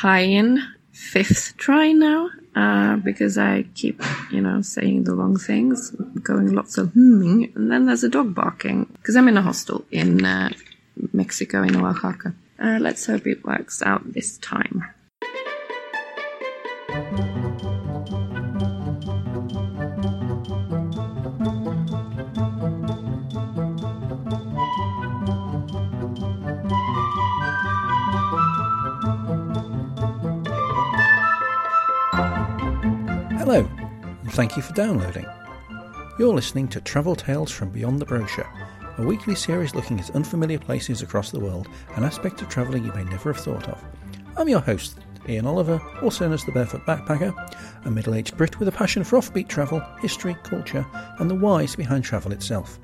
Haiyan 0.00 0.58
fifth 0.92 1.56
try 1.58 1.92
now 1.92 2.30
uh, 2.56 2.96
because 2.96 3.36
I 3.36 3.64
keep, 3.74 4.02
you 4.30 4.40
know, 4.40 4.62
saying 4.62 5.04
the 5.04 5.14
wrong 5.14 5.36
things, 5.36 5.90
going 6.22 6.54
lots 6.54 6.78
of 6.78 6.94
humming, 6.94 7.52
and 7.54 7.70
then 7.70 7.84
there's 7.84 8.02
a 8.02 8.08
dog 8.08 8.34
barking 8.34 8.86
because 8.86 9.14
I'm 9.14 9.28
in 9.28 9.36
a 9.36 9.42
hostel 9.42 9.84
in 9.90 10.24
uh, 10.24 10.50
Mexico 11.12 11.62
in 11.62 11.76
Oaxaca. 11.76 12.34
Uh, 12.58 12.78
let's 12.80 13.04
hope 13.06 13.26
it 13.26 13.44
works 13.44 13.82
out 13.82 14.14
this 14.14 14.38
time. 14.38 14.84
Thank 34.40 34.56
you 34.56 34.62
for 34.62 34.72
downloading. 34.72 35.26
You're 36.18 36.32
listening 36.32 36.66
to 36.68 36.80
Travel 36.80 37.14
Tales 37.14 37.50
from 37.50 37.68
Beyond 37.68 37.98
the 37.98 38.06
Brochure, 38.06 38.50
a 38.96 39.02
weekly 39.02 39.34
series 39.34 39.74
looking 39.74 40.00
at 40.00 40.16
unfamiliar 40.16 40.58
places 40.58 41.02
across 41.02 41.30
the 41.30 41.38
world, 41.38 41.68
an 41.96 42.04
aspect 42.04 42.40
of 42.40 42.48
travelling 42.48 42.82
you 42.82 42.92
may 42.94 43.04
never 43.04 43.34
have 43.34 43.44
thought 43.44 43.68
of. 43.68 43.84
I'm 44.38 44.48
your 44.48 44.60
host, 44.60 45.00
Ian 45.28 45.46
Oliver, 45.46 45.78
also 46.00 46.24
known 46.24 46.32
as 46.32 46.42
the 46.46 46.52
Barefoot 46.52 46.86
Backpacker, 46.86 47.34
a 47.84 47.90
middle 47.90 48.14
aged 48.14 48.38
Brit 48.38 48.58
with 48.58 48.68
a 48.68 48.72
passion 48.72 49.04
for 49.04 49.18
offbeat 49.18 49.48
travel, 49.48 49.80
history, 50.00 50.34
culture, 50.42 50.86
and 51.18 51.28
the 51.28 51.34
whys 51.34 51.76
behind 51.76 52.04
travel 52.04 52.32
itself. 52.32 52.78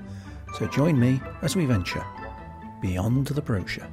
So 0.59 0.67
join 0.67 0.99
me 0.99 1.19
as 1.41 1.55
we 1.55 1.65
venture 1.65 2.05
beyond 2.83 3.25
the 3.25 3.41
brochure. 3.41 3.87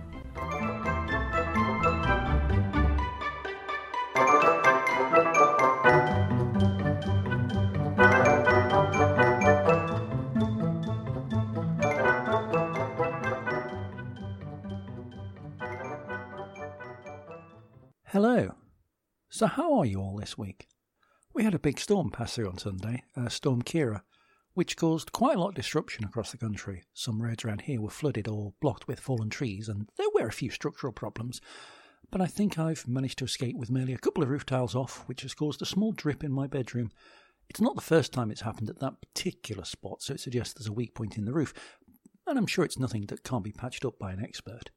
So, 19.44 19.48
how 19.48 19.78
are 19.78 19.84
you 19.84 20.00
all 20.00 20.16
this 20.16 20.38
week? 20.38 20.68
We 21.34 21.44
had 21.44 21.54
a 21.54 21.58
big 21.58 21.78
storm 21.78 22.10
pass 22.10 22.34
through 22.34 22.48
on 22.48 22.56
Sunday, 22.56 23.02
uh, 23.14 23.28
Storm 23.28 23.60
Ciara, 23.60 24.02
which 24.54 24.74
caused 24.74 25.12
quite 25.12 25.36
a 25.36 25.38
lot 25.38 25.50
of 25.50 25.54
disruption 25.54 26.02
across 26.06 26.30
the 26.30 26.38
country. 26.38 26.84
Some 26.94 27.20
roads 27.20 27.44
around 27.44 27.60
here 27.60 27.82
were 27.82 27.90
flooded 27.90 28.26
or 28.26 28.54
blocked 28.62 28.88
with 28.88 28.98
fallen 28.98 29.28
trees, 29.28 29.68
and 29.68 29.90
there 29.98 30.06
were 30.14 30.26
a 30.26 30.32
few 30.32 30.48
structural 30.48 30.94
problems. 30.94 31.42
But 32.10 32.22
I 32.22 32.26
think 32.26 32.58
I've 32.58 32.88
managed 32.88 33.18
to 33.18 33.26
escape 33.26 33.58
with 33.58 33.70
merely 33.70 33.92
a 33.92 33.98
couple 33.98 34.22
of 34.22 34.30
roof 34.30 34.46
tiles 34.46 34.74
off, 34.74 35.06
which 35.08 35.20
has 35.20 35.34
caused 35.34 35.60
a 35.60 35.66
small 35.66 35.92
drip 35.92 36.24
in 36.24 36.32
my 36.32 36.46
bedroom. 36.46 36.90
It's 37.50 37.60
not 37.60 37.74
the 37.74 37.82
first 37.82 38.14
time 38.14 38.30
it's 38.30 38.40
happened 38.40 38.70
at 38.70 38.80
that 38.80 39.02
particular 39.02 39.66
spot, 39.66 40.00
so 40.00 40.14
it 40.14 40.20
suggests 40.20 40.54
there's 40.54 40.68
a 40.68 40.72
weak 40.72 40.94
point 40.94 41.18
in 41.18 41.26
the 41.26 41.34
roof, 41.34 41.52
and 42.26 42.38
I'm 42.38 42.46
sure 42.46 42.64
it's 42.64 42.78
nothing 42.78 43.04
that 43.08 43.24
can't 43.24 43.44
be 43.44 43.52
patched 43.52 43.84
up 43.84 43.98
by 43.98 44.10
an 44.10 44.24
expert. 44.24 44.70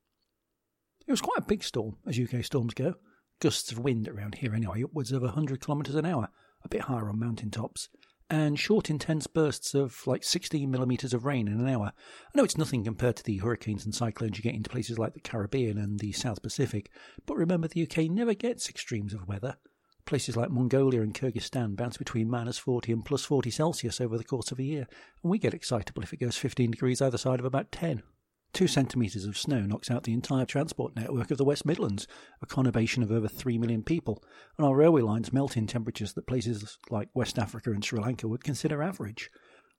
It 1.08 1.12
was 1.12 1.22
quite 1.22 1.40
a 1.40 1.48
big 1.48 1.64
storm, 1.64 1.96
as 2.06 2.20
UK 2.20 2.44
storms 2.44 2.74
go 2.74 2.96
gusts 3.40 3.72
of 3.72 3.80
wind 3.80 4.08
around 4.08 4.36
here 4.36 4.54
anyway, 4.54 4.84
upwards 4.84 5.12
of 5.12 5.22
100 5.22 5.64
kilometres 5.64 5.96
an 5.96 6.06
hour, 6.06 6.30
a 6.64 6.70
bit 6.70 6.82
higher 6.82 7.10
on 7.10 7.20
mountain 7.20 7.52
tops, 7.52 7.90
and 8.30 8.60
short, 8.60 8.90
intense 8.90 9.26
bursts 9.26 9.74
of 9.74 10.06
like 10.06 10.24
16 10.24 10.70
millimetres 10.70 11.14
of 11.14 11.26
rain 11.26 11.48
in 11.48 11.60
an 11.60 11.70
hour. 11.70 11.94
I 11.96 12.38
know 12.38 12.44
it's 12.44 12.58
nothing 12.58 12.84
compared 12.84 13.16
to 13.18 13.24
the 13.24 13.38
hurricanes 13.38 13.86
and 13.86 13.96
cyclones 13.96 14.38
you 14.38 14.44
get 14.44 14.56
into 14.56 14.70
places 14.70 15.00
like 15.00 15.14
the 15.14 15.22
Caribbean 15.22 15.78
and 15.78 16.00
the 16.00 16.12
South 16.12 16.42
Pacific, 16.42 16.92
but 17.26 17.38
remember 17.38 17.68
the 17.68 17.84
UK 17.84 18.10
never 18.10 18.34
gets 18.34 18.70
extremes 18.70 19.14
of 19.14 19.28
weather. 19.28 19.56
Places 20.06 20.38
like 20.38 20.50
Mongolia 20.50 21.02
and 21.02 21.14
Kyrgyzstan 21.14 21.76
bounce 21.76 21.98
between 21.98 22.30
minus 22.30 22.58
40 22.58 22.92
and 22.94 23.06
plus 23.06 23.24
40 23.24 23.50
Celsius 23.52 24.02
over 24.02 24.18
the 24.18 24.24
course 24.24 24.52
of 24.52 24.60
a 24.60 24.64
year, 24.64 24.88
and 25.24 25.32
we 25.32 25.38
get 25.38 25.54
excitable 25.54 26.04
if 26.04 26.14
it 26.14 26.20
goes 26.20 26.38
15 26.38 26.72
degrees 26.72 27.02
either 27.02 27.18
side 27.18 27.40
of 27.40 27.46
about 27.46 27.72
10. 27.72 28.04
Two 28.54 28.68
centimetres 28.68 29.26
of 29.26 29.38
snow 29.38 29.62
knocks 29.62 29.92
out 29.92 30.04
the 30.04 30.14
entire 30.14 30.46
transport 30.46 30.96
network 30.96 31.30
of 31.32 31.38
the 31.38 31.46
West 31.46 31.66
Midlands, 31.66 32.08
a 32.42 32.48
conurbation 32.48 33.04
of 33.04 33.12
over 33.12 33.28
3 33.28 33.58
million 33.58 33.84
people, 33.84 34.24
and 34.58 34.66
our 34.66 34.76
railway 34.76 35.02
lines 35.02 35.32
melt 35.32 35.58
in 35.58 35.68
temperatures 35.68 36.14
that 36.14 36.28
places 36.28 36.78
like 36.90 37.10
West 37.14 37.38
Africa 37.38 37.72
and 37.72 37.84
Sri 37.84 38.00
Lanka 38.00 38.28
would 38.28 38.44
consider 38.44 38.82
average. 38.82 39.30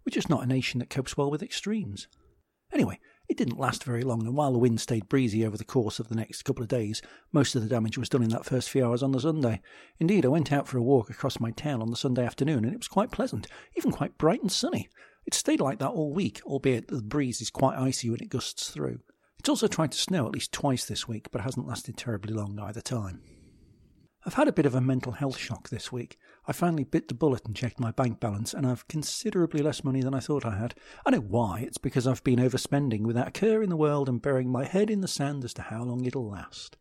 We're 0.06 0.14
just 0.14 0.30
not 0.30 0.44
a 0.44 0.46
nation 0.46 0.78
that 0.78 0.90
copes 0.90 1.16
well 1.16 1.30
with 1.30 1.42
extremes. 1.42 2.06
Anyway, 2.72 3.00
it 3.28 3.36
didn't 3.36 3.58
last 3.58 3.84
very 3.84 4.02
long, 4.02 4.26
and 4.26 4.34
while 4.36 4.52
the 4.52 4.58
wind 4.58 4.80
stayed 4.80 5.08
breezy 5.08 5.44
over 5.44 5.56
the 5.56 5.64
course 5.64 5.98
of 5.98 6.08
the 6.08 6.14
next 6.14 6.42
couple 6.42 6.62
of 6.62 6.68
days, 6.68 7.02
most 7.32 7.54
of 7.54 7.62
the 7.62 7.68
damage 7.68 7.98
was 7.98 8.08
done 8.08 8.22
in 8.22 8.30
that 8.30 8.46
first 8.46 8.70
few 8.70 8.86
hours 8.86 9.02
on 9.02 9.12
the 9.12 9.20
Sunday. 9.20 9.60
Indeed, 9.98 10.24
I 10.24 10.28
went 10.28 10.52
out 10.52 10.66
for 10.66 10.78
a 10.78 10.82
walk 10.82 11.10
across 11.10 11.40
my 11.40 11.50
town 11.50 11.82
on 11.82 11.90
the 11.90 11.96
Sunday 11.96 12.24
afternoon, 12.24 12.64
and 12.64 12.72
it 12.72 12.78
was 12.78 12.88
quite 12.88 13.10
pleasant, 13.10 13.46
even 13.76 13.92
quite 13.92 14.16
bright 14.16 14.40
and 14.40 14.52
sunny. 14.52 14.88
It 15.28 15.34
stayed 15.34 15.60
like 15.60 15.78
that 15.80 15.90
all 15.90 16.14
week, 16.14 16.40
albeit 16.46 16.88
the 16.88 17.02
breeze 17.02 17.42
is 17.42 17.50
quite 17.50 17.76
icy 17.76 18.08
when 18.08 18.22
it 18.22 18.30
gusts 18.30 18.70
through. 18.70 19.00
It's 19.38 19.50
also 19.50 19.66
tried 19.66 19.92
to 19.92 19.98
snow 19.98 20.24
at 20.24 20.32
least 20.32 20.52
twice 20.52 20.86
this 20.86 21.06
week, 21.06 21.30
but 21.30 21.42
hasn't 21.42 21.68
lasted 21.68 21.98
terribly 21.98 22.32
long 22.32 22.58
either 22.58 22.80
time. 22.80 23.20
I've 24.24 24.32
had 24.32 24.48
a 24.48 24.54
bit 24.54 24.64
of 24.64 24.74
a 24.74 24.80
mental 24.80 25.12
health 25.12 25.36
shock 25.36 25.68
this 25.68 25.92
week. 25.92 26.16
I 26.46 26.54
finally 26.54 26.84
bit 26.84 27.08
the 27.08 27.14
bullet 27.14 27.44
and 27.44 27.54
checked 27.54 27.78
my 27.78 27.90
bank 27.90 28.20
balance, 28.20 28.54
and 28.54 28.66
I've 28.66 28.88
considerably 28.88 29.62
less 29.62 29.84
money 29.84 30.00
than 30.00 30.14
I 30.14 30.20
thought 30.20 30.46
I 30.46 30.56
had. 30.56 30.74
I 31.04 31.10
know 31.10 31.20
why. 31.20 31.60
It's 31.60 31.76
because 31.76 32.06
I've 32.06 32.24
been 32.24 32.38
overspending 32.38 33.02
without 33.02 33.28
a 33.28 33.30
care 33.30 33.62
in 33.62 33.68
the 33.68 33.76
world 33.76 34.08
and 34.08 34.22
burying 34.22 34.50
my 34.50 34.64
head 34.64 34.88
in 34.88 35.02
the 35.02 35.08
sand 35.08 35.44
as 35.44 35.52
to 35.54 35.62
how 35.62 35.82
long 35.82 36.06
it'll 36.06 36.26
last. 36.26 36.78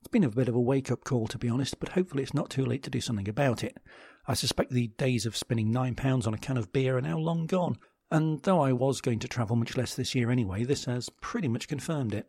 It's 0.00 0.08
been 0.12 0.22
a 0.22 0.28
bit 0.28 0.50
of 0.50 0.54
a 0.54 0.60
wake 0.60 0.90
up 0.90 1.02
call, 1.02 1.28
to 1.28 1.38
be 1.38 1.48
honest, 1.48 1.80
but 1.80 1.88
hopefully 1.88 2.22
it's 2.22 2.34
not 2.34 2.50
too 2.50 2.66
late 2.66 2.82
to 2.82 2.90
do 2.90 3.00
something 3.00 3.26
about 3.26 3.64
it. 3.64 3.78
I 4.28 4.34
suspect 4.34 4.72
the 4.72 4.88
days 4.88 5.24
of 5.24 5.36
spending 5.36 5.72
£9 5.72 6.26
on 6.26 6.34
a 6.34 6.38
can 6.38 6.56
of 6.56 6.72
beer 6.72 6.98
are 6.98 7.02
now 7.02 7.18
long 7.18 7.46
gone, 7.46 7.76
and 8.10 8.42
though 8.42 8.60
I 8.60 8.72
was 8.72 9.00
going 9.00 9.20
to 9.20 9.28
travel 9.28 9.56
much 9.56 9.76
less 9.76 9.94
this 9.94 10.14
year 10.14 10.30
anyway, 10.30 10.64
this 10.64 10.86
has 10.86 11.08
pretty 11.20 11.48
much 11.48 11.68
confirmed 11.68 12.12
it. 12.12 12.26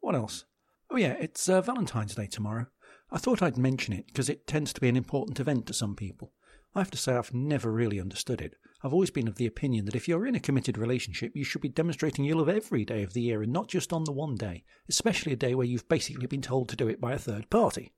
What 0.00 0.14
else? 0.14 0.44
Oh, 0.88 0.96
yeah, 0.96 1.16
it's 1.20 1.48
uh, 1.48 1.62
Valentine's 1.62 2.14
Day 2.14 2.26
tomorrow. 2.26 2.66
I 3.10 3.18
thought 3.18 3.42
I'd 3.42 3.58
mention 3.58 3.92
it 3.92 4.06
because 4.06 4.28
it 4.28 4.46
tends 4.46 4.72
to 4.72 4.80
be 4.80 4.88
an 4.88 4.96
important 4.96 5.40
event 5.40 5.66
to 5.66 5.74
some 5.74 5.96
people. 5.96 6.32
I 6.74 6.80
have 6.80 6.90
to 6.92 6.98
say, 6.98 7.14
I've 7.14 7.34
never 7.34 7.72
really 7.72 8.00
understood 8.00 8.40
it. 8.40 8.54
I've 8.82 8.92
always 8.92 9.10
been 9.10 9.26
of 9.26 9.34
the 9.34 9.46
opinion 9.46 9.84
that 9.86 9.96
if 9.96 10.06
you're 10.06 10.26
in 10.26 10.36
a 10.36 10.40
committed 10.40 10.78
relationship, 10.78 11.32
you 11.34 11.42
should 11.42 11.60
be 11.60 11.68
demonstrating 11.68 12.24
your 12.24 12.36
love 12.36 12.48
every 12.48 12.84
day 12.84 13.02
of 13.02 13.12
the 13.12 13.20
year 13.20 13.42
and 13.42 13.52
not 13.52 13.68
just 13.68 13.92
on 13.92 14.04
the 14.04 14.12
one 14.12 14.36
day, 14.36 14.64
especially 14.88 15.32
a 15.32 15.36
day 15.36 15.54
where 15.54 15.66
you've 15.66 15.88
basically 15.88 16.26
been 16.26 16.40
told 16.40 16.68
to 16.68 16.76
do 16.76 16.86
it 16.88 17.00
by 17.00 17.12
a 17.12 17.18
third 17.18 17.50
party. 17.50 17.92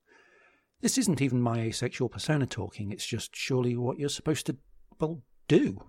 This 0.83 0.99
isn't 0.99 1.23
even 1.23 1.41
my 1.41 1.61
asexual 1.61 2.09
persona 2.09 2.45
talking, 2.45 2.91
it's 2.91 3.07
just 3.07 3.37
surely 3.37 3.77
what 3.77 3.99
you're 3.99 4.09
supposed 4.09 4.47
to, 4.47 4.57
well, 4.99 5.23
do. 5.47 5.81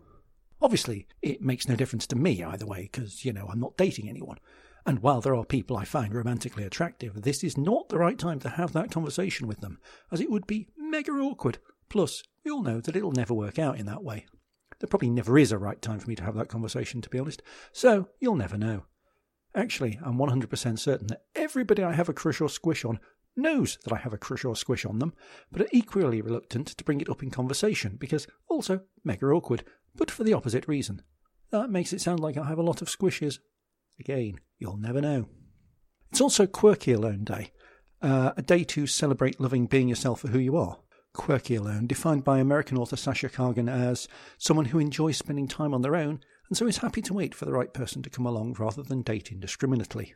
Obviously, 0.62 1.08
it 1.24 1.42
makes 1.42 1.68
no 1.68 1.76
difference 1.76 2.06
to 2.08 2.16
me 2.16 2.44
either 2.44 2.68
way, 2.68 2.90
because, 2.92 3.26
you 3.26 3.34
know, 3.34 3.48
I'm 3.52 3.60
not 3.60 3.76
dating 3.76 4.08
anyone. 4.08 4.38
And 4.86 5.00
while 5.00 5.20
there 5.20 5.36
are 5.36 5.46
people 5.46 5.78
I 5.78 5.84
find 5.84 6.14
romantically 6.14 6.64
attractive, 6.64 7.24
this 7.24 7.44
is 7.44 7.58
not 7.58 7.90
the 7.90 7.98
right 7.98 8.20
time 8.20 8.40
to 8.42 8.50
have 8.50 8.72
that 8.74 8.92
conversation 8.92 9.48
with 9.48 9.62
them, 9.62 9.80
as 10.12 10.22
it 10.22 10.30
would 10.30 10.46
be 10.46 10.68
mega 10.78 11.12
awkward. 11.12 11.58
Plus, 11.90 12.22
we 12.46 12.52
all 12.52 12.62
know 12.62 12.80
that 12.80 12.96
it'll 12.96 13.12
never 13.12 13.34
work 13.34 13.58
out 13.58 13.80
in 13.80 13.88
that 13.88 14.04
way. 14.04 14.28
There 14.80 14.88
probably 14.88 15.10
never 15.10 15.40
is 15.40 15.52
a 15.52 15.58
right 15.58 15.82
time 15.82 16.00
for 16.00 16.08
me 16.08 16.16
to 16.16 16.24
have 16.24 16.36
that 16.36 16.50
conversation, 16.50 17.02
to 17.02 17.10
be 17.10 17.18
honest, 17.18 17.42
so 17.72 18.10
you'll 18.20 18.36
never 18.36 18.60
know. 18.60 18.84
Actually, 19.56 20.00
I'm 20.04 20.18
100% 20.18 20.80
certain 20.80 21.08
that 21.08 21.24
everybody 21.36 21.84
I 21.84 21.94
have 21.94 22.10
a 22.10 22.14
crush 22.14 22.42
or 22.42 22.50
squish 22.50 22.84
on 22.86 23.00
knows 23.36 23.78
that 23.84 23.94
I 23.94 23.98
have 23.98 24.14
a 24.14 24.18
crush 24.18 24.46
or 24.46 24.56
squish 24.56 24.86
on 24.86 25.00
them, 25.00 25.14
but 25.52 25.62
are 25.62 25.70
equally 25.72 26.22
reluctant 26.22 26.68
to 26.68 26.84
bring 26.84 27.02
it 27.02 27.10
up 27.10 27.24
in 27.24 27.32
conversation 27.32 27.98
because 28.00 28.28
also 28.50 28.82
mega 29.04 29.26
awkward, 29.28 29.64
but 29.96 30.12
for 30.12 30.24
the 30.24 30.34
opposite 30.34 30.68
reason. 30.68 31.02
That 31.52 31.70
makes 31.70 31.94
it 31.94 32.02
sound 32.02 32.20
like 32.20 32.38
I 32.38 32.48
have 32.48 32.58
a 32.58 32.64
lot 32.64 32.82
of 32.82 32.90
squishes. 32.90 33.40
Again, 34.00 34.40
you'll 34.58 34.78
never 34.78 35.02
know. 35.02 35.28
It's 36.12 36.22
also 36.22 36.46
Quirky 36.46 36.92
Alone 36.94 37.24
Day, 37.24 37.52
uh, 38.02 38.34
a 38.38 38.42
day 38.42 38.64
to 38.66 38.88
celebrate 38.88 39.40
loving 39.40 39.66
being 39.68 39.88
yourself 39.88 40.22
for 40.22 40.30
who 40.30 40.40
you 40.40 40.58
are. 40.58 40.78
Quirky 41.14 41.56
alone, 41.56 41.86
defined 41.86 42.24
by 42.24 42.40
American 42.40 42.78
author 42.78 42.96
Sasha 42.96 43.30
Cagen 43.30 43.70
as 43.70 44.08
someone 44.40 44.66
who 44.66 44.80
enjoys 44.80 45.18
spending 45.18 45.48
time 45.48 45.74
on 45.74 45.84
their 45.84 45.96
own 45.96 46.22
and 46.50 46.58
so 46.58 46.68
is 46.68 46.78
happy 46.78 47.02
to 47.02 47.14
wait 47.14 47.34
for 47.34 47.46
the 47.46 47.52
right 47.52 47.74
person 47.74 48.02
to 48.04 48.10
come 48.10 48.26
along 48.26 48.54
rather 48.60 48.84
than 48.84 49.02
date 49.02 49.32
indiscriminately. 49.32 50.14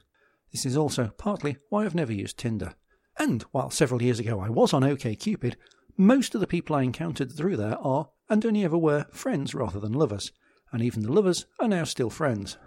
This 0.51 0.65
is 0.65 0.77
also 0.77 1.11
partly 1.17 1.57
why 1.69 1.85
I've 1.85 1.95
never 1.95 2.13
used 2.13 2.37
Tinder. 2.37 2.75
And 3.19 3.43
while 3.51 3.69
several 3.69 4.01
years 4.01 4.19
ago 4.19 4.39
I 4.39 4.49
was 4.49 4.73
on 4.73 4.83
OKCupid, 4.83 5.55
most 5.97 6.35
of 6.35 6.41
the 6.41 6.47
people 6.47 6.75
I 6.75 6.83
encountered 6.83 7.31
through 7.31 7.57
there 7.57 7.77
are, 7.79 8.09
and 8.29 8.45
only 8.45 8.63
ever 8.63 8.77
were, 8.77 9.05
friends 9.11 9.55
rather 9.55 9.79
than 9.79 9.93
lovers, 9.93 10.31
and 10.71 10.81
even 10.81 11.01
the 11.01 11.11
lovers 11.11 11.45
are 11.59 11.67
now 11.67 11.83
still 11.83 12.09
friends. 12.09 12.57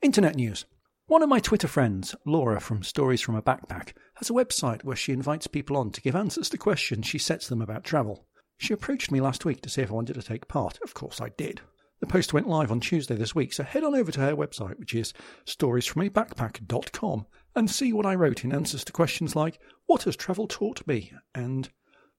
Internet 0.00 0.36
news. 0.36 0.64
One 1.06 1.22
of 1.22 1.28
my 1.28 1.38
Twitter 1.38 1.68
friends, 1.68 2.14
Laura 2.24 2.60
from 2.60 2.82
Stories 2.82 3.20
from 3.20 3.36
a 3.36 3.42
Backpack, 3.42 3.92
has 4.14 4.30
a 4.30 4.32
website 4.32 4.82
where 4.84 4.96
she 4.96 5.12
invites 5.12 5.46
people 5.46 5.76
on 5.76 5.90
to 5.92 6.00
give 6.00 6.16
answers 6.16 6.48
to 6.50 6.58
questions 6.58 7.06
she 7.06 7.18
sets 7.18 7.48
them 7.48 7.62
about 7.62 7.84
travel. 7.84 8.26
She 8.58 8.72
approached 8.72 9.12
me 9.12 9.20
last 9.20 9.44
week 9.44 9.60
to 9.62 9.68
see 9.68 9.82
if 9.82 9.90
I 9.90 9.94
wanted 9.94 10.14
to 10.14 10.22
take 10.22 10.48
part. 10.48 10.78
Of 10.82 10.94
course, 10.94 11.20
I 11.20 11.28
did. 11.28 11.60
The 12.00 12.06
post 12.06 12.32
went 12.32 12.48
live 12.48 12.72
on 12.72 12.80
Tuesday 12.80 13.14
this 13.14 13.34
week, 13.34 13.52
so 13.52 13.62
head 13.62 13.84
on 13.84 13.94
over 13.94 14.10
to 14.12 14.20
her 14.20 14.34
website, 14.34 14.78
which 14.78 14.94
is 14.94 15.12
storiesfromabackpack.com, 15.46 17.26
and 17.56 17.70
see 17.70 17.92
what 17.92 18.06
I 18.06 18.14
wrote 18.14 18.44
in 18.44 18.52
answers 18.52 18.84
to 18.84 18.92
questions 18.92 19.34
like, 19.34 19.58
What 19.86 20.04
has 20.04 20.14
travel 20.14 20.46
taught 20.46 20.86
me? 20.86 21.12
and 21.34 21.70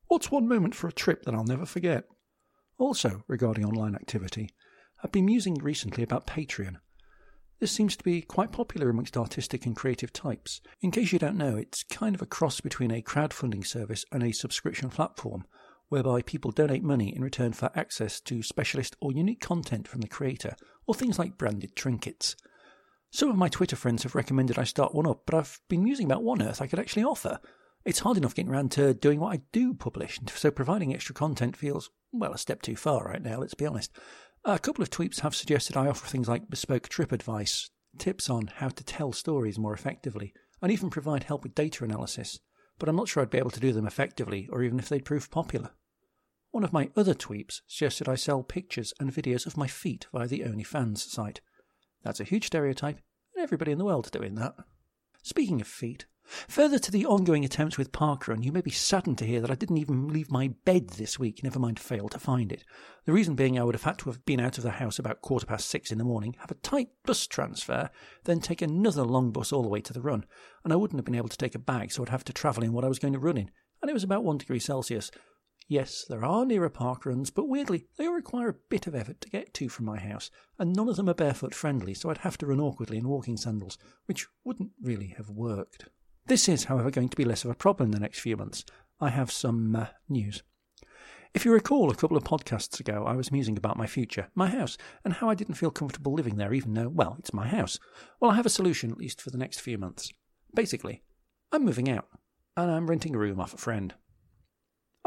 What's 0.08 0.32
one 0.32 0.48
moment 0.48 0.74
for 0.74 0.88
a 0.88 0.94
trip 0.94 1.24
that 1.24 1.36
I'll 1.36 1.44
never 1.44 1.66
forget? 1.66 2.06
Also, 2.80 3.24
regarding 3.28 3.66
online 3.66 3.96
activity, 3.96 4.50
I've 5.04 5.12
been 5.12 5.26
musing 5.26 5.56
recently 5.56 6.04
about 6.04 6.28
Patreon. 6.28 6.78
This 7.60 7.72
seems 7.72 7.96
to 7.98 8.04
be 8.04 8.22
quite 8.22 8.52
popular 8.52 8.90
amongst 8.90 9.18
artistic 9.18 9.66
and 9.66 9.76
creative 9.76 10.14
types. 10.14 10.62
In 10.82 10.92
case 10.92 11.12
you 11.12 11.20
don't 11.20 11.38
know, 11.38 11.56
it's 11.56 11.84
kind 11.84 12.16
of 12.16 12.22
a 12.22 12.28
cross 12.28 12.62
between 12.62 12.92
a 12.92 13.02
crowdfunding 13.02 13.66
service 13.66 14.06
and 14.12 14.24
a 14.24 14.32
subscription 14.32 14.90
platform, 14.90 15.46
whereby 15.90 16.22
people 16.22 16.52
donate 16.52 16.84
money 16.84 17.16
in 17.16 17.24
return 17.24 17.54
for 17.54 17.72
access 17.76 18.20
to 18.22 18.44
specialist 18.44 18.96
or 19.02 19.12
unique 19.12 19.42
content 19.42 19.88
from 19.88 20.02
the 20.02 20.08
creator, 20.08 20.56
or 20.86 20.94
things 20.94 21.18
like 21.18 21.38
branded 21.38 21.76
trinkets. 21.76 22.36
Some 23.12 23.30
of 23.30 23.38
my 23.38 23.48
Twitter 23.48 23.76
friends 23.76 24.04
have 24.04 24.16
recommended 24.16 24.60
I 24.60 24.64
start 24.64 24.94
one 24.94 25.08
up, 25.08 25.24
but 25.26 25.34
I've 25.36 25.60
been 25.70 25.84
musing 25.84 26.06
about 26.06 26.24
what 26.24 26.42
on 26.42 26.48
earth 26.48 26.62
I 26.62 26.68
could 26.68 26.80
actually 26.80 27.04
offer. 27.04 27.40
It's 27.86 28.00
hard 28.00 28.18
enough 28.18 28.36
getting 28.36 28.52
around 28.52 28.72
to 28.74 28.94
doing 28.94 29.20
what 29.20 29.34
I 29.34 29.42
do 29.54 29.74
publish, 29.74 30.20
so 30.36 30.52
providing 30.52 30.94
extra 30.94 31.16
content 31.16 31.56
feels, 31.56 31.90
well, 32.12 32.34
a 32.34 32.38
step 32.38 32.62
too 32.62 32.76
far 32.76 33.06
right 33.06 33.22
now, 33.22 33.40
let's 33.40 33.54
be 33.54 33.66
honest. 33.66 33.98
A 34.44 34.60
couple 34.60 34.82
of 34.82 34.90
tweets 34.90 35.22
have 35.22 35.36
suggested 35.36 35.78
I 35.78 35.88
offer 35.88 36.06
things 36.06 36.28
like 36.28 36.50
bespoke 36.50 36.90
trip 36.90 37.12
advice, 37.12 37.70
tips 37.98 38.30
on 38.30 38.48
how 38.58 38.70
to 38.70 38.84
tell 38.84 39.14
stories 39.14 39.58
more 39.58 39.74
effectively, 39.74 40.34
and 40.62 40.72
even 40.72 40.90
provide 40.90 41.24
help 41.24 41.44
with 41.44 41.56
data 41.56 41.84
analysis, 41.84 42.40
but 42.78 42.90
I'm 42.90 42.96
not 42.96 43.08
sure 43.08 43.24
I'd 43.24 43.30
be 43.30 43.38
able 43.38 43.52
to 43.52 43.60
do 43.60 43.72
them 43.72 43.88
effectively 43.88 44.48
or 44.52 44.64
even 44.64 44.80
if 44.80 44.90
they'd 44.90 45.06
prove 45.06 45.32
popular. 45.32 45.72
One 46.52 46.64
of 46.64 46.74
my 46.74 46.90
other 46.96 47.14
tweets 47.14 47.62
suggested 47.68 48.10
I 48.10 48.16
sell 48.16 48.44
pictures 48.44 48.94
and 49.00 49.14
videos 49.14 49.46
of 49.46 49.58
my 49.58 49.68
feet 49.68 50.08
via 50.12 50.28
the 50.28 50.42
OnlyFans 50.42 51.00
site. 51.00 51.42
That's 52.08 52.22
a 52.22 52.24
huge 52.24 52.46
stereotype, 52.46 53.02
and 53.36 53.44
everybody 53.44 53.74
in 53.74 53.78
the 53.78 53.84
world's 53.84 54.10
doing 54.10 54.36
that. 54.36 54.56
Speaking 55.24 55.60
of 55.60 55.68
feet, 55.68 56.06
further 56.48 56.80
to 56.80 56.90
the 56.90 57.06
ongoing 57.06 57.44
attempts 57.44 57.78
with 57.78 57.92
parkrun, 57.92 58.46
you 58.46 58.54
may 58.54 58.62
be 58.62 58.72
saddened 58.72 59.18
to 59.18 59.26
hear 59.26 59.42
that 59.42 59.52
I 59.52 59.56
didn't 59.56 59.80
even 59.80 60.08
leave 60.08 60.32
my 60.32 60.54
bed 60.64 60.92
this 60.92 61.20
week, 61.20 61.44
never 61.44 61.60
mind 61.60 61.82
fail 61.82 62.08
to 62.08 62.18
find 62.18 62.54
it. 62.54 62.64
The 63.04 63.12
reason 63.12 63.36
being 63.36 63.60
I 63.60 63.66
would 63.66 63.76
have 63.76 63.84
had 63.84 63.98
to 63.98 64.10
have 64.10 64.26
been 64.26 64.40
out 64.40 64.58
of 64.58 64.64
the 64.64 64.72
house 64.72 65.00
about 65.00 65.20
quarter 65.20 65.46
past 65.46 65.68
six 65.68 65.92
in 65.92 65.98
the 65.98 66.06
morning, 66.06 66.38
have 66.40 66.50
a 66.50 66.56
tight 66.56 66.92
bus 67.06 67.28
transfer, 67.28 67.90
then 68.24 68.40
take 68.40 68.62
another 68.62 69.04
long 69.04 69.32
bus 69.32 69.52
all 69.52 69.62
the 69.62 69.68
way 69.68 69.82
to 69.82 69.92
the 69.92 70.00
run, 70.00 70.24
and 70.64 70.72
I 70.72 70.78
wouldn't 70.78 70.98
have 70.98 71.06
been 71.06 71.14
able 71.14 71.28
to 71.28 71.38
take 71.38 71.56
a 71.56 71.60
bag, 71.60 71.92
so 71.92 72.04
I'd 72.04 72.10
have 72.10 72.24
to 72.24 72.32
travel 72.32 72.64
in 72.64 72.72
what 72.72 72.86
I 72.86 72.88
was 72.88 73.00
going 73.00 73.16
to 73.16 73.20
run 73.20 73.36
in, 73.36 73.52
and 73.82 73.92
it 73.92 73.94
was 73.94 74.06
about 74.06 74.24
one 74.24 74.38
degree 74.38 74.60
Celsius, 74.60 75.12
Yes, 75.70 76.06
there 76.08 76.24
are 76.24 76.46
nearer 76.46 76.70
park 76.70 77.06
runs, 77.06 77.30
but 77.30 77.50
weirdly, 77.50 77.88
they 77.98 78.08
all 78.08 78.14
require 78.14 78.50
a 78.50 78.56
bit 78.70 78.88
of 78.88 78.96
effort 78.96 79.20
to 79.20 79.30
get 79.30 79.54
to 79.56 79.68
from 79.68 79.86
my 79.86 80.00
house, 80.00 80.32
and 80.58 80.74
none 80.74 80.88
of 80.88 80.96
them 80.96 81.10
are 81.10 81.14
barefoot 81.14 81.54
friendly, 81.54 81.94
so 81.94 82.10
I'd 82.10 82.20
have 82.20 82.38
to 82.38 82.46
run 82.46 82.62
awkwardly 82.62 82.98
in 82.98 83.10
walking 83.10 83.36
sandals, 83.36 83.78
which 84.06 84.28
wouldn't 84.46 84.72
really 84.82 85.14
have 85.18 85.30
worked. 85.30 85.90
This 86.26 86.48
is, 86.48 86.66
however, 86.66 86.90
going 86.90 87.10
to 87.10 87.18
be 87.18 87.26
less 87.26 87.44
of 87.44 87.52
a 87.52 87.56
problem 87.56 87.88
in 87.88 87.92
the 87.92 88.00
next 88.00 88.20
few 88.20 88.38
months. 88.38 88.64
I 89.02 89.10
have 89.10 89.30
some 89.30 89.76
uh, 89.76 89.88
news. 90.08 90.42
If 91.34 91.44
you 91.44 91.52
recall, 91.52 91.92
a 91.92 91.96
couple 91.96 92.16
of 92.16 92.24
podcasts 92.24 92.80
ago, 92.80 93.04
I 93.06 93.16
was 93.16 93.32
musing 93.32 93.58
about 93.58 93.78
my 93.78 93.88
future, 93.88 94.30
my 94.34 94.48
house, 94.48 94.78
and 95.04 95.16
how 95.16 95.30
I 95.30 95.36
didn't 95.36 95.56
feel 95.56 95.70
comfortable 95.70 96.14
living 96.14 96.38
there, 96.38 96.54
even 96.54 96.74
though, 96.76 96.88
well, 96.88 97.18
it's 97.20 97.34
my 97.34 97.48
house. 97.48 97.78
Well, 98.22 98.32
I 98.32 98.36
have 98.36 98.46
a 98.46 98.50
solution, 98.50 98.90
at 98.90 98.98
least 98.98 99.22
for 99.22 99.32
the 99.32 99.38
next 99.38 99.60
few 99.60 99.78
months. 99.78 100.14
Basically, 100.56 101.04
I'm 101.52 101.66
moving 101.66 101.90
out, 101.90 102.08
and 102.56 102.72
I'm 102.72 102.90
renting 102.90 103.16
a 103.16 103.20
room 103.20 103.42
off 103.42 103.54
a 103.54 103.58
friend. 103.58 103.94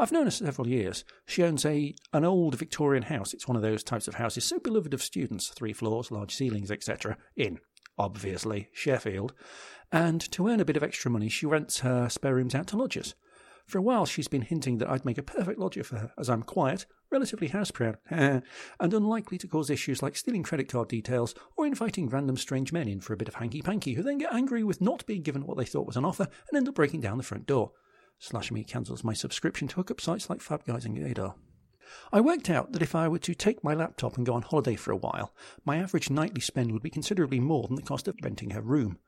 I've 0.01 0.11
known 0.11 0.25
her 0.25 0.31
several 0.31 0.67
years. 0.67 1.05
She 1.27 1.43
owns 1.43 1.63
a 1.63 1.93
an 2.11 2.25
old 2.25 2.55
Victorian 2.55 3.03
house. 3.03 3.35
It's 3.35 3.47
one 3.47 3.55
of 3.55 3.61
those 3.61 3.83
types 3.83 4.07
of 4.07 4.15
houses 4.15 4.43
so 4.43 4.57
beloved 4.57 4.95
of 4.95 5.03
students, 5.03 5.49
three 5.49 5.73
floors, 5.73 6.09
large 6.09 6.33
ceilings, 6.33 6.71
etc. 6.71 7.19
In, 7.35 7.59
obviously, 7.99 8.69
Sheffield. 8.73 9.35
And 9.91 10.19
to 10.31 10.47
earn 10.47 10.59
a 10.59 10.65
bit 10.65 10.75
of 10.75 10.81
extra 10.81 11.11
money, 11.11 11.29
she 11.29 11.45
rents 11.45 11.81
her 11.81 12.09
spare 12.09 12.33
rooms 12.33 12.55
out 12.55 12.65
to 12.67 12.77
lodgers. 12.77 13.13
For 13.67 13.77
a 13.77 13.81
while, 13.83 14.07
she's 14.07 14.27
been 14.27 14.41
hinting 14.41 14.79
that 14.79 14.89
I'd 14.89 15.05
make 15.05 15.19
a 15.19 15.23
perfect 15.23 15.59
lodger 15.59 15.83
for 15.83 15.97
her, 15.99 16.11
as 16.17 16.31
I'm 16.31 16.41
quiet, 16.41 16.87
relatively 17.11 17.49
house 17.49 17.69
proud, 17.69 17.99
and 18.09 18.43
unlikely 18.79 19.37
to 19.37 19.47
cause 19.47 19.69
issues 19.69 20.01
like 20.01 20.15
stealing 20.15 20.41
credit 20.41 20.67
card 20.67 20.87
details 20.87 21.35
or 21.55 21.67
inviting 21.67 22.09
random 22.09 22.37
strange 22.37 22.73
men 22.73 22.87
in 22.87 23.01
for 23.01 23.13
a 23.13 23.17
bit 23.17 23.27
of 23.27 23.35
hanky 23.35 23.61
panky 23.61 23.93
who 23.93 24.01
then 24.01 24.17
get 24.17 24.33
angry 24.33 24.63
with 24.63 24.81
not 24.81 25.05
being 25.05 25.21
given 25.21 25.45
what 25.45 25.57
they 25.57 25.65
thought 25.65 25.85
was 25.85 25.95
an 25.95 26.05
offer 26.05 26.27
and 26.49 26.57
end 26.57 26.67
up 26.67 26.73
breaking 26.73 27.01
down 27.01 27.19
the 27.19 27.23
front 27.23 27.45
door. 27.45 27.71
Slash 28.23 28.51
me 28.51 28.63
cancels 28.63 29.03
my 29.03 29.13
subscription 29.13 29.67
to 29.67 29.77
hookup 29.77 29.99
sites 29.99 30.29
like 30.29 30.41
Fab 30.41 30.63
Guys 30.63 30.85
and 30.85 30.95
Gaydar. 30.95 31.33
I 32.13 32.21
worked 32.21 32.51
out 32.51 32.71
that 32.71 32.83
if 32.83 32.93
I 32.93 33.07
were 33.07 33.17
to 33.17 33.33
take 33.33 33.63
my 33.63 33.73
laptop 33.73 34.15
and 34.15 34.23
go 34.23 34.35
on 34.35 34.43
holiday 34.43 34.75
for 34.75 34.91
a 34.91 34.95
while, 34.95 35.33
my 35.65 35.77
average 35.77 36.11
nightly 36.11 36.39
spend 36.39 36.71
would 36.71 36.83
be 36.83 36.91
considerably 36.91 37.39
more 37.39 37.65
than 37.65 37.77
the 37.77 37.81
cost 37.81 38.07
of 38.07 38.15
renting 38.21 38.51
her 38.51 38.61
room. 38.61 38.99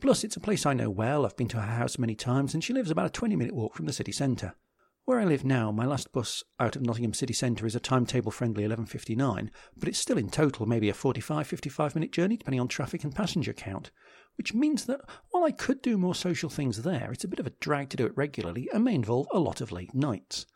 Plus, 0.00 0.24
it's 0.24 0.34
a 0.34 0.40
place 0.40 0.66
I 0.66 0.74
know 0.74 0.90
well, 0.90 1.24
I've 1.24 1.36
been 1.36 1.46
to 1.46 1.60
her 1.60 1.76
house 1.76 1.96
many 1.96 2.16
times, 2.16 2.52
and 2.52 2.64
she 2.64 2.72
lives 2.72 2.90
about 2.90 3.06
a 3.06 3.10
20 3.10 3.36
minute 3.36 3.54
walk 3.54 3.76
from 3.76 3.86
the 3.86 3.92
city 3.92 4.10
centre. 4.10 4.56
Where 5.04 5.20
I 5.20 5.26
live 5.26 5.44
now, 5.44 5.70
my 5.70 5.86
last 5.86 6.10
bus 6.10 6.42
out 6.58 6.74
of 6.74 6.82
Nottingham 6.82 7.14
city 7.14 7.32
centre 7.32 7.66
is 7.66 7.76
a 7.76 7.80
timetable 7.80 8.32
friendly 8.32 8.64
11.59, 8.64 9.48
but 9.76 9.88
it's 9.88 9.98
still 9.98 10.18
in 10.18 10.28
total 10.28 10.66
maybe 10.66 10.88
a 10.88 10.94
45 10.94 11.46
55 11.46 11.94
minute 11.94 12.10
journey 12.10 12.36
depending 12.36 12.60
on 12.60 12.66
traffic 12.66 13.04
and 13.04 13.14
passenger 13.14 13.52
count 13.52 13.92
which 14.40 14.54
means 14.54 14.86
that 14.86 15.02
while 15.28 15.44
I 15.44 15.50
could 15.50 15.82
do 15.82 15.98
more 15.98 16.14
social 16.14 16.48
things 16.48 16.80
there, 16.80 17.12
it's 17.12 17.24
a 17.24 17.28
bit 17.28 17.40
of 17.40 17.46
a 17.46 17.52
drag 17.60 17.90
to 17.90 17.98
do 17.98 18.06
it 18.06 18.16
regularly 18.16 18.70
and 18.72 18.82
may 18.82 18.94
involve 18.94 19.28
a 19.30 19.38
lot 19.38 19.60
of 19.60 19.70
late 19.70 19.94
nights. 19.94 20.46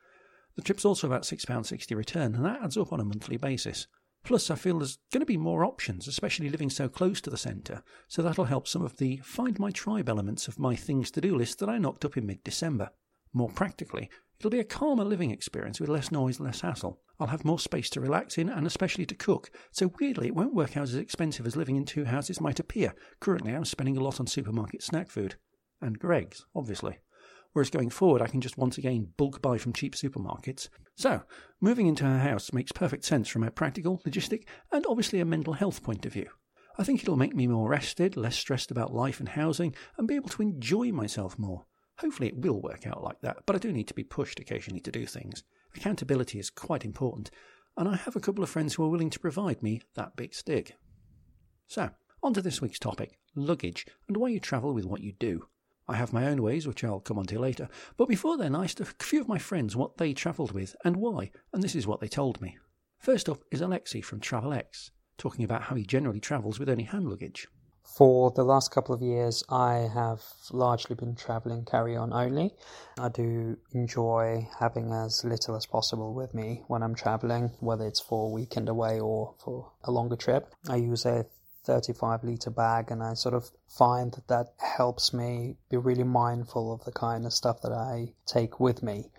The 0.56 0.62
trip's 0.62 0.86
also 0.86 1.06
about 1.06 1.25
£6.60 1.25 1.94
return, 1.94 2.34
and 2.34 2.46
that 2.46 2.62
adds 2.62 2.78
up 2.78 2.94
on 2.94 3.00
a 3.00 3.04
monthly 3.04 3.36
basis. 3.36 3.86
Plus, 4.25 4.50
I 4.50 4.54
feel 4.54 4.78
there's 4.78 4.96
going 5.12 5.20
to 5.20 5.26
be 5.26 5.36
more 5.36 5.66
options, 5.66 6.08
especially 6.08 6.48
living 6.48 6.70
so 6.70 6.88
close 6.88 7.20
to 7.20 7.28
the 7.28 7.36
centre, 7.36 7.82
so 8.08 8.22
that'll 8.22 8.46
help 8.46 8.66
some 8.66 8.82
of 8.82 8.96
the 8.96 9.19
find 9.19 9.58
my 9.58 9.70
tribe 9.70 10.08
elements 10.08 10.48
of 10.48 10.58
my 10.58 10.75
things 10.75 11.10
to 11.10 11.20
do 11.20 11.36
list 11.36 11.58
that 11.58 11.69
I 11.69 11.76
knocked 11.76 12.06
up 12.06 12.16
in 12.16 12.25
mid 12.25 12.42
December. 12.42 12.88
More 13.34 13.50
practically, 13.50 14.08
it'll 14.38 14.50
be 14.50 14.60
a 14.60 14.64
calmer 14.64 15.04
living 15.04 15.31
experience 15.31 15.81
with 15.81 15.88
less 15.88 16.10
noise, 16.10 16.40
less 16.40 16.60
hassle. 16.60 17.00
I'll 17.20 17.28
have 17.28 17.44
more 17.44 17.58
space 17.58 17.88
to 17.90 18.00
relax 18.00 18.38
in 18.38 18.48
and 18.48 18.66
especially 18.66 19.06
to 19.06 19.14
cook, 19.14 19.50
so 19.70 19.92
weirdly 20.00 20.28
it 20.28 20.34
won't 20.34 20.54
work 20.54 20.76
out 20.76 20.84
as 20.84 20.94
expensive 20.94 21.46
as 21.46 21.56
living 21.56 21.76
in 21.76 21.84
two 21.84 22.04
houses 22.04 22.40
might 22.40 22.58
appear. 22.58 22.94
Currently 23.20 23.54
I'm 23.54 23.64
spending 23.64 23.96
a 23.96 24.02
lot 24.02 24.20
on 24.20 24.26
supermarket 24.26 24.82
snack 24.82 25.10
food. 25.10 25.36
And 25.81 25.98
Greggs, 25.98 26.46
obviously. 26.54 26.98
Whereas 27.52 27.70
going 27.70 27.90
forward 27.90 28.20
I 28.20 28.26
can 28.26 28.40
just 28.40 28.58
once 28.58 28.78
again 28.78 29.12
bulk 29.16 29.40
buy 29.40 29.58
from 29.58 29.72
cheap 29.72 29.94
supermarkets. 29.94 30.69
So, 30.96 31.22
moving 31.60 31.86
into 31.86 32.04
her 32.04 32.19
house 32.19 32.52
makes 32.52 32.72
perfect 32.72 33.04
sense 33.04 33.28
from 33.28 33.44
a 33.44 33.50
practical, 33.50 34.00
logistic, 34.04 34.44
and 34.72 34.84
obviously 34.88 35.20
a 35.20 35.25
mental 35.25 35.52
health 35.52 35.82
point 35.82 36.04
of 36.04 36.12
view. 36.12 36.28
I 36.76 36.82
think 36.82 37.02
it'll 37.02 37.16
make 37.16 37.36
me 37.36 37.46
more 37.46 37.69
rested, 37.69 38.16
less 38.16 38.36
stressed 38.36 38.72
about 38.72 38.92
life 38.92 39.20
and 39.20 39.28
housing, 39.28 39.75
and 39.96 40.08
be 40.08 40.16
able 40.16 40.31
to 40.31 40.42
enjoy 40.42 40.90
myself 40.90 41.38
more. 41.38 41.66
Hopefully 41.99 42.29
it 42.29 42.38
will 42.38 42.61
work 42.61 42.87
out 42.87 43.02
like 43.02 43.20
that, 43.20 43.38
but 43.46 43.55
I 43.55 43.58
do 43.58 43.73
need 43.73 43.88
to 43.88 43.94
be 43.94 44.05
pushed 44.05 44.41
occasionally 44.41 44.81
to 44.81 44.91
do 44.91 45.06
things. 45.06 45.44
Accountability 45.77 46.39
is 46.39 46.51
quite 46.51 46.84
important, 46.84 47.31
and 47.77 47.89
I 47.89 47.96
have 47.96 48.17
a 48.17 48.20
couple 48.20 48.43
of 48.43 48.51
friends 48.51 48.74
who 48.74 48.84
are 48.84 48.89
willing 48.89 49.10
to 49.10 49.20
provide 49.20 49.63
me 49.63 49.81
that 49.94 50.17
big 50.17 50.34
stick. 50.34 50.77
So, 51.67 51.91
on 52.22 52.34
to 52.34 52.43
this 52.43 52.60
week's 52.60 52.79
topic 52.79 53.19
luggage 53.36 53.86
and 54.06 54.17
why 54.17 54.29
you 54.29 54.39
travel 54.39 54.72
with 54.72 54.84
what 54.84 55.03
you 55.03 55.13
do. 55.13 55.48
I 55.86 55.96
have 55.96 56.13
my 56.13 56.27
own 56.27 56.41
ways, 56.41 56.67
which 56.67 56.82
I'll 56.82 57.01
come 57.01 57.19
on 57.19 57.27
to 57.27 57.39
later, 57.39 57.69
but 57.96 58.08
before 58.08 58.36
then, 58.36 58.55
I 58.55 58.65
asked 58.65 58.81
a 58.81 58.86
few 58.86 59.20
of 59.20 59.29
my 59.29 59.39
friends 59.39 59.77
what 59.77 59.98
they 59.98 60.15
travelled 60.15 60.53
with 60.53 60.74
and 60.84 60.96
why, 60.96 61.31
and 61.53 61.63
this 61.63 61.74
is 61.74 61.86
what 61.86 62.01
they 62.01 62.08
told 62.08 62.41
me. 62.41 62.56
First 62.98 63.29
up 63.29 63.43
is 63.51 63.60
Alexi 63.60 64.03
from 64.03 64.20
TravelX, 64.20 64.91
talking 65.19 65.44
about 65.44 65.65
how 65.65 65.74
he 65.74 65.84
generally 65.84 66.20
travels 66.20 66.58
with 66.58 66.70
only 66.70 66.84
hand 66.84 67.08
luggage. 67.08 67.48
For 67.84 68.31
the 68.31 68.44
last 68.44 68.70
couple 68.70 68.94
of 68.94 69.03
years, 69.03 69.44
I 69.48 69.91
have 69.93 70.22
largely 70.50 70.96
been 70.96 71.14
traveling 71.14 71.64
carry 71.64 71.96
on 71.96 72.12
only. 72.12 72.55
I 72.98 73.08
do 73.08 73.56
enjoy 73.72 74.48
having 74.58 74.93
as 74.93 75.22
little 75.24 75.55
as 75.55 75.67
possible 75.67 76.12
with 76.12 76.34
me 76.34 76.64
when 76.67 76.82
I'm 76.82 76.94
traveling, 76.94 77.53
whether 77.60 77.86
it's 77.86 78.00
for 78.00 78.26
a 78.26 78.32
weekend 78.32 78.69
away 78.69 78.98
or 78.98 79.34
for 79.38 79.70
a 79.84 79.93
longer 79.93 80.17
trip. 80.17 80.53
I 80.69 80.76
use 80.76 81.06
a 81.06 81.26
35 81.64 82.24
liter 82.24 82.50
bag 82.50 82.91
and 82.91 83.03
I 83.03 83.14
sort 83.14 83.34
of 83.34 83.50
find 83.69 84.12
that 84.12 84.29
that 84.29 84.55
helps 84.58 85.12
me 85.12 85.56
be 85.70 85.76
really 85.76 86.05
mindful 86.05 86.72
of 86.72 86.84
the 86.84 86.93
kind 86.93 87.24
of 87.24 87.32
stuff 87.32 87.62
that 87.62 87.72
I 87.72 88.14
take 88.26 88.60
with 88.60 88.82
me 88.82 89.10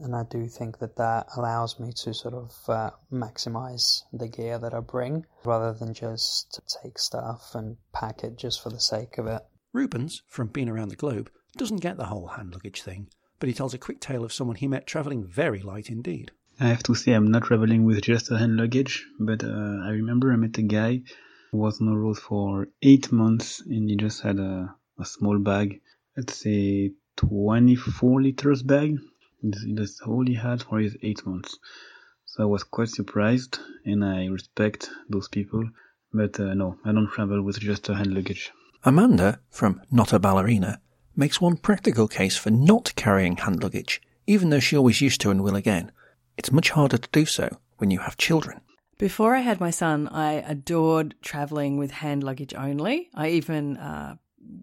and 0.00 0.14
I 0.14 0.22
do 0.24 0.46
think 0.46 0.78
that 0.78 0.96
that 0.96 1.26
allows 1.36 1.80
me 1.80 1.92
to 2.04 2.14
sort 2.14 2.34
of 2.34 2.54
uh, 2.68 2.90
maximize 3.12 4.02
the 4.12 4.28
gear 4.28 4.58
that 4.58 4.74
I 4.74 4.80
bring 4.80 5.26
rather 5.44 5.72
than 5.72 5.92
just 5.92 6.60
take 6.82 6.98
stuff 6.98 7.54
and 7.54 7.76
pack 7.92 8.22
it 8.22 8.36
just 8.36 8.62
for 8.62 8.70
the 8.70 8.80
sake 8.80 9.18
of 9.18 9.26
it. 9.26 9.42
Rubens, 9.72 10.22
from 10.28 10.48
being 10.48 10.68
around 10.68 10.88
the 10.88 10.96
globe, 10.96 11.30
doesn't 11.56 11.82
get 11.82 11.96
the 11.96 12.06
whole 12.06 12.28
hand 12.28 12.52
luggage 12.52 12.82
thing, 12.82 13.08
but 13.40 13.48
he 13.48 13.54
tells 13.54 13.74
a 13.74 13.78
quick 13.78 14.00
tale 14.00 14.24
of 14.24 14.32
someone 14.32 14.56
he 14.56 14.68
met 14.68 14.86
travelling 14.86 15.26
very 15.26 15.60
light 15.60 15.90
indeed. 15.90 16.30
I 16.60 16.68
have 16.68 16.82
to 16.84 16.94
say 16.94 17.12
I'm 17.12 17.30
not 17.30 17.44
travelling 17.44 17.84
with 17.84 18.02
just 18.02 18.30
a 18.30 18.38
hand 18.38 18.56
luggage, 18.56 19.06
but 19.18 19.44
uh, 19.44 19.46
I 19.84 19.90
remember 19.90 20.32
I 20.32 20.36
met 20.36 20.58
a 20.58 20.62
guy 20.62 21.02
who 21.50 21.58
was 21.58 21.80
on 21.80 21.86
the 21.86 21.96
road 21.96 22.18
for 22.18 22.68
eight 22.82 23.10
months 23.10 23.60
and 23.60 23.88
he 23.88 23.96
just 23.96 24.22
had 24.22 24.38
a, 24.38 24.74
a 24.98 25.04
small 25.04 25.38
bag, 25.38 25.80
let's 26.16 26.36
say 26.36 26.92
24 27.16 28.22
liters 28.22 28.62
bag 28.62 28.98
that's 29.42 30.00
all 30.06 30.26
he 30.26 30.34
had 30.34 30.62
for 30.62 30.78
his 30.78 30.96
eight 31.02 31.24
months. 31.26 31.58
So 32.24 32.42
I 32.42 32.46
was 32.46 32.64
quite 32.64 32.88
surprised, 32.88 33.58
and 33.84 34.04
I 34.04 34.26
respect 34.26 34.90
those 35.08 35.28
people. 35.28 35.68
But 36.12 36.38
uh, 36.40 36.54
no, 36.54 36.76
I 36.84 36.92
don't 36.92 37.10
travel 37.10 37.42
with 37.42 37.60
just 37.60 37.88
a 37.88 37.94
hand 37.94 38.14
luggage. 38.14 38.50
Amanda, 38.84 39.40
from 39.50 39.82
Not 39.90 40.12
a 40.12 40.18
Ballerina, 40.18 40.80
makes 41.16 41.40
one 41.40 41.56
practical 41.56 42.08
case 42.08 42.36
for 42.36 42.50
not 42.50 42.92
carrying 42.96 43.36
hand 43.36 43.62
luggage, 43.62 44.00
even 44.26 44.50
though 44.50 44.60
she 44.60 44.76
always 44.76 45.00
used 45.00 45.20
to 45.22 45.30
and 45.30 45.42
will 45.42 45.56
again. 45.56 45.90
It's 46.36 46.52
much 46.52 46.70
harder 46.70 46.98
to 46.98 47.08
do 47.10 47.26
so 47.26 47.58
when 47.78 47.90
you 47.90 47.98
have 48.00 48.16
children. 48.16 48.60
Before 48.98 49.34
I 49.34 49.40
had 49.40 49.60
my 49.60 49.70
son, 49.70 50.08
I 50.08 50.34
adored 50.34 51.14
traveling 51.22 51.76
with 51.76 51.90
hand 51.90 52.24
luggage 52.24 52.54
only. 52.54 53.10
I 53.14 53.30
even, 53.30 53.76
uh, 53.76 54.16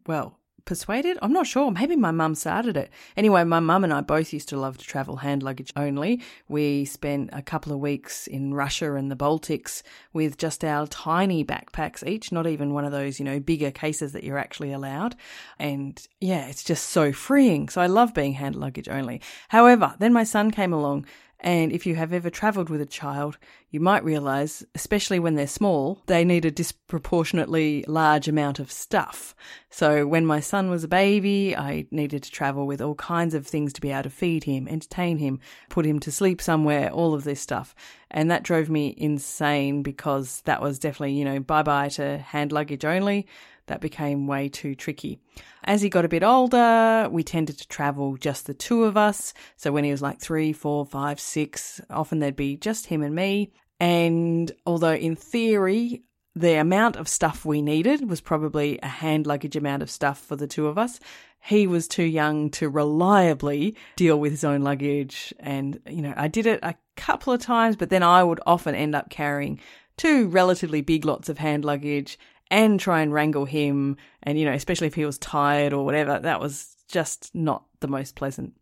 well, 0.07 0.39
persuaded? 0.65 1.17
I'm 1.21 1.31
not 1.31 1.47
sure. 1.47 1.71
Maybe 1.71 1.95
my 1.95 2.11
mum 2.11 2.35
started 2.35 2.75
it. 2.75 2.89
Anyway, 3.15 3.43
my 3.43 3.59
mum 3.59 3.83
and 3.83 3.93
I 3.93 4.01
both 4.01 4.33
used 4.33 4.49
to 4.49 4.57
love 4.57 4.77
to 4.77 4.85
travel 4.85 5.17
hand 5.17 5.43
luggage 5.43 5.71
only. 5.75 6.21
We 6.47 6.85
spent 6.85 7.29
a 7.33 7.41
couple 7.41 7.71
of 7.71 7.79
weeks 7.79 8.27
in 8.27 8.53
Russia 8.53 8.95
and 8.95 9.11
the 9.11 9.15
Baltics 9.15 9.83
with 10.13 10.37
just 10.37 10.63
our 10.63 10.87
tiny 10.87 11.45
backpacks 11.45 12.05
each, 12.05 12.31
not 12.31 12.47
even 12.47 12.73
one 12.73 12.85
of 12.85 12.91
those, 12.91 13.19
you 13.19 13.25
know, 13.25 13.39
bigger 13.39 13.71
cases 13.71 14.11
that 14.13 14.23
you're 14.23 14.37
actually 14.37 14.71
allowed. 14.71 15.15
And 15.59 16.05
yeah, 16.19 16.47
it's 16.47 16.63
just 16.63 16.89
so 16.89 17.13
freeing. 17.13 17.69
So 17.69 17.81
I 17.81 17.87
love 17.87 18.13
being 18.13 18.33
hand 18.33 18.55
luggage 18.55 18.89
only. 18.89 19.21
However, 19.49 19.95
then 19.99 20.13
my 20.13 20.23
son 20.23 20.51
came 20.51 20.73
along 20.73 21.05
and 21.39 21.71
if 21.71 21.85
you 21.85 21.95
have 21.95 22.13
ever 22.13 22.29
travelled 22.29 22.69
with 22.69 22.81
a 22.81 22.85
child, 22.85 23.37
you 23.69 23.79
might 23.79 24.03
realise, 24.03 24.63
especially 24.73 25.19
when 25.19 25.35
they're 25.35 25.47
small, 25.47 26.01
they 26.05 26.23
need 26.23 26.45
a 26.45 26.51
disproportionately 26.51 27.83
large 27.87 28.27
amount 28.27 28.59
of 28.59 28.71
stuff. 28.71 29.35
So 29.69 30.07
when 30.07 30.25
my 30.25 30.39
son 30.39 30.69
was 30.69 30.83
a 30.83 30.87
baby, 30.87 31.55
I 31.55 31.87
needed 31.91 32.23
to 32.23 32.31
travel 32.31 32.65
with 32.65 32.81
all 32.81 32.95
kinds 32.95 33.33
of 33.33 33.45
things 33.45 33.73
to 33.73 33.81
be 33.81 33.91
able 33.91 34.03
to 34.03 34.09
feed 34.09 34.45
him, 34.45 34.67
entertain 34.67 35.17
him, 35.17 35.39
put 35.69 35.85
him 35.85 35.99
to 36.01 36.11
sleep 36.11 36.41
somewhere, 36.41 36.89
all 36.89 37.13
of 37.13 37.25
this 37.25 37.41
stuff. 37.41 37.75
And 38.09 38.31
that 38.31 38.43
drove 38.43 38.69
me 38.69 38.95
insane 38.97 39.83
because 39.83 40.41
that 40.45 40.61
was 40.61 40.79
definitely, 40.79 41.13
you 41.13 41.25
know, 41.25 41.39
bye 41.41 41.63
bye 41.63 41.89
to 41.89 42.19
hand 42.19 42.53
luggage 42.53 42.85
only 42.85 43.27
that 43.67 43.81
became 43.81 44.27
way 44.27 44.49
too 44.49 44.75
tricky. 44.75 45.19
As 45.63 45.81
he 45.81 45.89
got 45.89 46.05
a 46.05 46.09
bit 46.09 46.23
older, 46.23 47.07
we 47.11 47.23
tended 47.23 47.57
to 47.59 47.67
travel 47.67 48.17
just 48.17 48.45
the 48.45 48.53
two 48.53 48.83
of 48.83 48.97
us. 48.97 49.33
So 49.57 49.71
when 49.71 49.83
he 49.83 49.91
was 49.91 50.01
like 50.01 50.19
three, 50.19 50.53
four, 50.53 50.85
five, 50.85 51.19
six, 51.19 51.81
often 51.89 52.19
there'd 52.19 52.35
be 52.35 52.57
just 52.57 52.85
him 52.87 53.01
and 53.01 53.15
me. 53.15 53.51
And 53.79 54.51
although 54.65 54.93
in 54.93 55.15
theory, 55.15 56.03
the 56.35 56.55
amount 56.55 56.97
of 56.97 57.07
stuff 57.07 57.45
we 57.45 57.61
needed 57.61 58.09
was 58.09 58.21
probably 58.21 58.77
a 58.83 58.87
hand 58.87 59.25
luggage 59.25 59.55
amount 59.55 59.81
of 59.81 59.89
stuff 59.89 60.19
for 60.19 60.35
the 60.35 60.47
two 60.47 60.67
of 60.67 60.77
us. 60.77 60.99
He 61.39 61.65
was 61.67 61.87
too 61.87 62.03
young 62.03 62.49
to 62.51 62.69
reliably 62.69 63.75
deal 63.95 64.19
with 64.19 64.31
his 64.31 64.43
own 64.43 64.61
luggage. 64.61 65.33
And, 65.39 65.79
you 65.87 66.01
know, 66.01 66.13
I 66.17 66.27
did 66.27 66.45
it 66.45 66.59
a 66.63 66.75
couple 66.97 67.33
of 67.33 67.41
times, 67.41 67.75
but 67.75 67.89
then 67.89 68.03
I 68.03 68.23
would 68.23 68.41
often 68.45 68.75
end 68.75 68.95
up 68.95 69.09
carrying 69.09 69.59
two 69.95 70.27
relatively 70.27 70.81
big 70.81 71.05
lots 71.05 71.29
of 71.29 71.37
hand 71.37 71.63
luggage 71.63 72.19
and 72.51 72.79
try 72.79 73.01
and 73.01 73.13
wrangle 73.13 73.45
him. 73.45 73.97
And, 74.23 74.39
you 74.39 74.45
know, 74.45 74.53
especially 74.53 74.87
if 74.87 74.95
he 74.95 75.05
was 75.05 75.17
tired 75.17 75.73
or 75.73 75.85
whatever, 75.85 76.19
that 76.19 76.39
was 76.39 76.75
just 76.87 77.33
not 77.33 77.65
the 77.79 77.87
most 77.87 78.15
pleasant. 78.15 78.53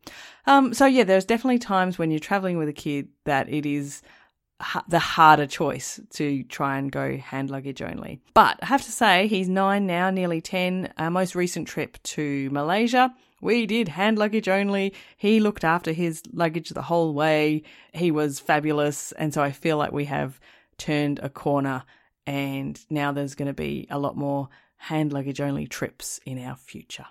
Um, 0.48 0.74
so 0.74 0.86
yeah, 0.86 1.04
there's 1.04 1.26
definitely 1.26 1.60
times 1.60 1.98
when 1.98 2.10
you're 2.12 2.20
traveling 2.20 2.58
with 2.58 2.70
a 2.70 2.74
kid 2.74 3.10
that 3.26 3.50
it 3.50 3.66
is 3.66 4.02
the 4.88 5.00
harder 5.00 5.48
choice 5.48 6.00
to 6.12 6.44
try 6.44 6.78
and 6.78 6.92
go 6.92 7.18
hand 7.18 7.50
luggage 7.50 7.82
only. 7.82 8.22
But 8.34 8.60
I 8.62 8.68
have 8.68 8.84
to 8.84 8.92
say, 8.92 9.28
he's 9.28 9.50
nine 9.50 9.86
now, 9.86 10.10
nearly 10.10 10.42
10. 10.42 10.94
Our 10.98 11.12
most 11.12 11.36
recent 11.36 11.68
trip 11.68 12.02
to 12.04 12.50
Malaysia, 12.52 13.14
we 13.42 13.66
did 13.66 13.90
hand 13.90 14.18
luggage 14.18 14.48
only. 14.48 14.94
He 15.18 15.40
looked 15.40 15.64
after 15.64 15.92
his 15.92 16.24
luggage 16.32 16.70
the 16.70 16.82
whole 16.82 17.14
way. 17.14 17.64
He 17.94 18.12
was 18.12 18.40
fabulous. 18.40 19.12
And 19.14 19.34
so 19.34 19.42
I 19.42 19.52
feel 19.52 19.78
like 19.78 19.92
we 19.92 20.06
have 20.06 20.40
turned 20.78 21.20
a 21.20 21.30
corner 21.30 21.84
and 22.26 22.80
now 22.90 23.12
there's 23.12 23.36
going 23.36 23.48
to 23.48 23.54
be 23.54 23.88
a 23.90 24.00
lot 24.00 24.16
more 24.16 24.50
hand 24.78 25.14
luggage 25.14 25.42
only 25.42 25.68
trips 25.68 26.20
in 26.26 26.44
our 26.44 26.56
future. 26.56 27.06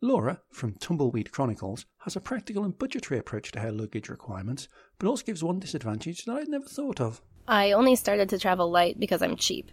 Laura, 0.00 0.40
from 0.50 0.74
Tumbleweed 0.74 1.30
Chronicles, 1.30 1.86
has 1.98 2.16
a 2.16 2.20
practical 2.20 2.64
and 2.64 2.76
budgetary 2.76 3.20
approach 3.20 3.52
to 3.52 3.60
her 3.60 3.70
luggage 3.70 4.08
requirements, 4.08 4.66
but 4.98 5.06
also 5.06 5.24
gives 5.24 5.44
one 5.44 5.60
disadvantage 5.60 6.24
that 6.24 6.32
I'd 6.32 6.48
never 6.48 6.64
thought 6.64 7.00
of. 7.00 7.22
I 7.46 7.72
only 7.72 7.94
started 7.94 8.28
to 8.30 8.38
travel 8.38 8.70
light 8.70 8.98
because 8.98 9.22
I'm 9.22 9.36
cheap. 9.36 9.70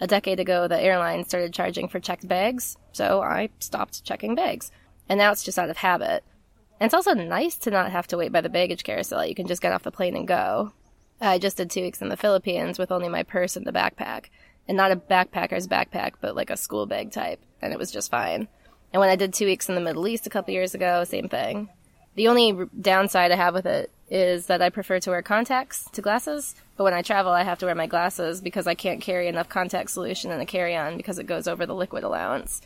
A 0.00 0.06
decade 0.06 0.40
ago, 0.40 0.68
the 0.68 0.80
airline 0.80 1.24
started 1.24 1.54
charging 1.54 1.88
for 1.88 2.00
checked 2.00 2.28
bags, 2.28 2.76
so 2.92 3.22
I 3.22 3.50
stopped 3.58 4.04
checking 4.04 4.34
bags. 4.34 4.70
And 5.08 5.18
now 5.18 5.32
it's 5.32 5.44
just 5.44 5.58
out 5.58 5.70
of 5.70 5.78
habit. 5.78 6.24
And 6.78 6.86
it's 6.86 6.94
also 6.94 7.14
nice 7.14 7.56
to 7.58 7.70
not 7.70 7.92
have 7.92 8.06
to 8.08 8.16
wait 8.16 8.32
by 8.32 8.40
the 8.40 8.48
baggage 8.48 8.84
carousel. 8.84 9.24
You 9.24 9.34
can 9.34 9.46
just 9.46 9.62
get 9.62 9.72
off 9.72 9.82
the 9.82 9.90
plane 9.90 10.16
and 10.16 10.26
go. 10.26 10.72
I 11.20 11.38
just 11.38 11.56
did 11.56 11.70
two 11.70 11.82
weeks 11.82 12.00
in 12.00 12.08
the 12.08 12.16
Philippines 12.16 12.78
with 12.78 12.90
only 12.90 13.08
my 13.08 13.22
purse 13.22 13.56
and 13.56 13.66
the 13.66 13.72
backpack. 13.72 14.26
And 14.66 14.76
not 14.76 14.92
a 14.92 14.96
backpacker's 14.96 15.68
backpack, 15.68 16.12
but 16.20 16.36
like 16.36 16.50
a 16.50 16.56
school 16.56 16.86
bag 16.86 17.10
type. 17.10 17.40
And 17.60 17.72
it 17.72 17.78
was 17.78 17.90
just 17.90 18.10
fine. 18.10 18.48
And 18.92 19.00
when 19.00 19.10
I 19.10 19.16
did 19.16 19.34
two 19.34 19.46
weeks 19.46 19.68
in 19.68 19.74
the 19.74 19.80
Middle 19.80 20.08
East 20.08 20.26
a 20.26 20.30
couple 20.30 20.54
years 20.54 20.74
ago, 20.74 21.04
same 21.04 21.28
thing. 21.28 21.68
The 22.14 22.28
only 22.28 22.66
downside 22.80 23.32
I 23.32 23.36
have 23.36 23.54
with 23.54 23.66
it 23.66 23.90
is 24.08 24.46
that 24.46 24.62
I 24.62 24.70
prefer 24.70 24.98
to 25.00 25.10
wear 25.10 25.22
contacts 25.22 25.88
to 25.92 26.02
glasses. 26.02 26.54
But 26.76 26.84
when 26.84 26.94
I 26.94 27.02
travel, 27.02 27.32
I 27.32 27.44
have 27.44 27.58
to 27.60 27.66
wear 27.66 27.74
my 27.74 27.86
glasses 27.86 28.40
because 28.40 28.66
I 28.66 28.74
can't 28.74 29.00
carry 29.00 29.28
enough 29.28 29.48
contact 29.48 29.90
solution 29.90 30.30
in 30.30 30.40
a 30.40 30.46
carry 30.46 30.74
on 30.74 30.96
because 30.96 31.18
it 31.18 31.26
goes 31.26 31.46
over 31.46 31.66
the 31.66 31.74
liquid 31.74 32.02
allowance. 32.02 32.60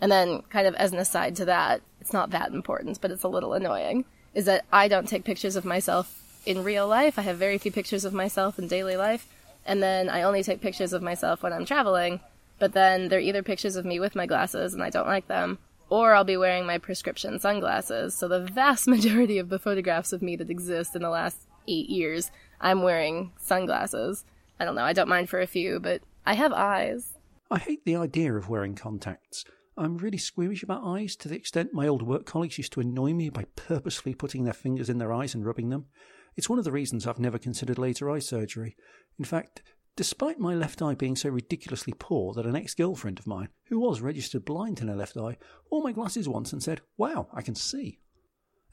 And 0.00 0.10
then, 0.10 0.42
kind 0.50 0.66
of 0.66 0.74
as 0.74 0.92
an 0.92 0.98
aside 0.98 1.36
to 1.36 1.44
that, 1.44 1.80
it's 2.00 2.12
not 2.12 2.30
that 2.30 2.52
important, 2.52 3.00
but 3.00 3.12
it's 3.12 3.22
a 3.22 3.28
little 3.28 3.54
annoying, 3.54 4.04
is 4.34 4.46
that 4.46 4.64
I 4.72 4.88
don't 4.88 5.08
take 5.08 5.24
pictures 5.24 5.56
of 5.56 5.64
myself 5.64 6.21
in 6.44 6.64
real 6.64 6.86
life. 6.86 7.18
I 7.18 7.22
have 7.22 7.36
very 7.36 7.58
few 7.58 7.72
pictures 7.72 8.04
of 8.04 8.12
myself 8.12 8.58
in 8.58 8.66
daily 8.68 8.96
life. 8.96 9.26
And 9.64 9.82
then 9.82 10.08
I 10.08 10.22
only 10.22 10.42
take 10.42 10.60
pictures 10.60 10.92
of 10.92 11.02
myself 11.02 11.42
when 11.42 11.52
I'm 11.52 11.64
traveling. 11.64 12.20
But 12.58 12.72
then 12.72 13.08
they're 13.08 13.20
either 13.20 13.42
pictures 13.42 13.76
of 13.76 13.84
me 13.84 14.00
with 14.00 14.14
my 14.14 14.26
glasses 14.26 14.74
and 14.74 14.82
I 14.82 14.90
don't 14.90 15.06
like 15.06 15.26
them, 15.28 15.58
or 15.88 16.14
I'll 16.14 16.24
be 16.24 16.36
wearing 16.36 16.64
my 16.66 16.78
prescription 16.78 17.38
sunglasses. 17.40 18.14
So 18.14 18.28
the 18.28 18.40
vast 18.40 18.86
majority 18.96 19.38
of 19.38 19.48
the 19.48 19.58
photographs 19.58 20.12
of 20.12 20.22
me 20.22 20.36
that 20.36 20.50
exist 20.50 20.94
in 20.94 21.02
the 21.02 21.10
last 21.10 21.38
eight 21.66 21.88
years, 21.88 22.30
I'm 22.60 22.82
wearing 22.82 23.32
sunglasses. 23.38 24.24
I 24.60 24.64
don't 24.64 24.76
know, 24.76 24.84
I 24.84 24.92
don't 24.92 25.08
mind 25.08 25.28
for 25.28 25.40
a 25.40 25.46
few, 25.46 25.80
but 25.80 26.02
I 26.24 26.34
have 26.34 26.52
eyes. 26.52 27.14
I 27.50 27.58
hate 27.58 27.84
the 27.84 27.96
idea 27.96 28.32
of 28.34 28.48
wearing 28.48 28.74
contacts. 28.74 29.44
I'm 29.76 29.96
really 29.96 30.18
squeamish 30.18 30.62
about 30.62 30.84
eyes 30.84 31.16
to 31.16 31.28
the 31.28 31.34
extent 31.34 31.72
my 31.72 31.88
old 31.88 32.02
work 32.02 32.26
colleagues 32.26 32.58
used 32.58 32.72
to 32.74 32.80
annoy 32.80 33.14
me 33.14 33.30
by 33.30 33.46
purposefully 33.56 34.14
putting 34.14 34.44
their 34.44 34.52
fingers 34.52 34.88
in 34.88 34.98
their 34.98 35.12
eyes 35.12 35.34
and 35.34 35.44
rubbing 35.44 35.70
them. 35.70 35.86
It's 36.36 36.48
one 36.48 36.58
of 36.58 36.64
the 36.64 36.72
reasons 36.72 37.06
I've 37.06 37.18
never 37.18 37.38
considered 37.38 37.78
laser 37.78 38.10
eye 38.10 38.18
surgery. 38.18 38.76
In 39.18 39.24
fact, 39.24 39.62
despite 39.96 40.38
my 40.38 40.54
left 40.54 40.80
eye 40.80 40.94
being 40.94 41.16
so 41.16 41.28
ridiculously 41.28 41.94
poor 41.98 42.32
that 42.34 42.46
an 42.46 42.56
ex 42.56 42.74
girlfriend 42.74 43.18
of 43.18 43.26
mine, 43.26 43.48
who 43.66 43.78
was 43.78 44.00
registered 44.00 44.44
blind 44.44 44.80
in 44.80 44.88
her 44.88 44.96
left 44.96 45.16
eye, 45.16 45.36
wore 45.70 45.82
my 45.82 45.92
glasses 45.92 46.28
once 46.28 46.52
and 46.52 46.62
said, 46.62 46.80
Wow, 46.96 47.28
I 47.34 47.42
can 47.42 47.54
see. 47.54 47.98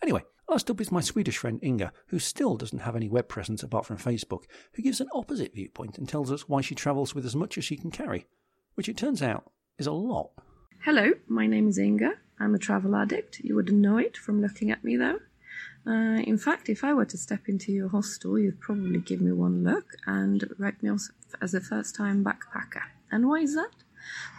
Anyway, 0.02 0.24
last 0.50 0.70
up 0.70 0.80
is 0.80 0.92
my 0.92 1.02
Swedish 1.02 1.38
friend 1.38 1.60
Inga, 1.62 1.92
who 2.08 2.20
still 2.20 2.56
doesn't 2.56 2.80
have 2.80 2.96
any 2.96 3.10
web 3.10 3.28
presence 3.28 3.62
apart 3.62 3.86
from 3.86 3.98
Facebook, 3.98 4.44
who 4.74 4.82
gives 4.82 5.02
an 5.02 5.10
opposite 5.14 5.54
viewpoint 5.54 5.98
and 5.98 6.08
tells 6.08 6.32
us 6.32 6.48
why 6.48 6.62
she 6.62 6.76
travels 6.76 7.14
with 7.14 7.26
as 7.26 7.36
much 7.36 7.58
as 7.58 7.66
she 7.66 7.76
can 7.76 7.92
carry, 7.92 8.26
which 8.76 8.88
it 8.88 8.96
turns 8.96 9.22
out 9.22 9.52
is 9.78 9.88
a 9.88 9.92
lot. 9.92 10.32
Hello, 10.86 11.12
my 11.28 11.46
name 11.46 11.68
is 11.68 11.78
Inga. 11.78 12.14
I'm 12.40 12.56
a 12.56 12.60
travel 12.60 12.96
addict. 12.96 13.40
You 13.40 13.56
wouldn't 13.56 13.78
know 13.78 13.98
it 13.98 14.16
from 14.16 14.42
looking 14.42 14.72
at 14.72 14.82
me 14.82 14.96
though. 14.96 15.20
Uh, 15.88 16.22
in 16.26 16.38
fact, 16.38 16.70
if 16.70 16.84
I 16.84 16.94
were 16.94 17.06
to 17.06 17.18
step 17.18 17.48
into 17.48 17.72
your 17.72 17.90
hostel, 17.90 18.38
you'd 18.38 18.60
probably 18.60 19.00
give 19.00 19.22
me 19.22 19.32
one 19.32 19.64
look 19.64 19.96
and 20.06 20.44
write 20.58 20.82
me 20.84 20.90
off 20.90 21.10
as 21.42 21.54
a 21.54 21.62
first 21.62 21.96
time 21.96 22.24
backpacker. 22.24 22.84
And 23.12 23.28
why 23.28 23.40
is 23.40 23.56
that? 23.56 23.72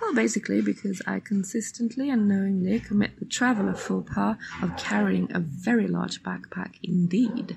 Well, 0.01 0.15
basically 0.15 0.63
because 0.63 1.03
I 1.07 1.21
consistently 1.21 2.11
and 2.11 2.29
knowingly 2.29 2.81
commit 2.81 3.19
the 3.19 3.25
traveler 3.25 3.75
faux 3.75 4.13
pas 4.13 4.37
of 4.63 4.77
carrying 4.77 5.31
a 5.33 5.41
very 5.41 5.87
large 5.87 6.23
backpack 6.23 6.75
indeed. 6.83 7.57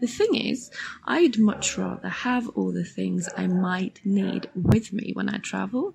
The 0.00 0.06
thing 0.06 0.34
is, 0.34 0.70
I'd 1.04 1.38
much 1.38 1.78
rather 1.78 2.08
have 2.08 2.48
all 2.50 2.72
the 2.72 2.84
things 2.84 3.28
I 3.36 3.46
might 3.46 4.00
need 4.04 4.50
with 4.54 4.92
me 4.92 5.12
when 5.14 5.28
I 5.28 5.38
travel. 5.38 5.94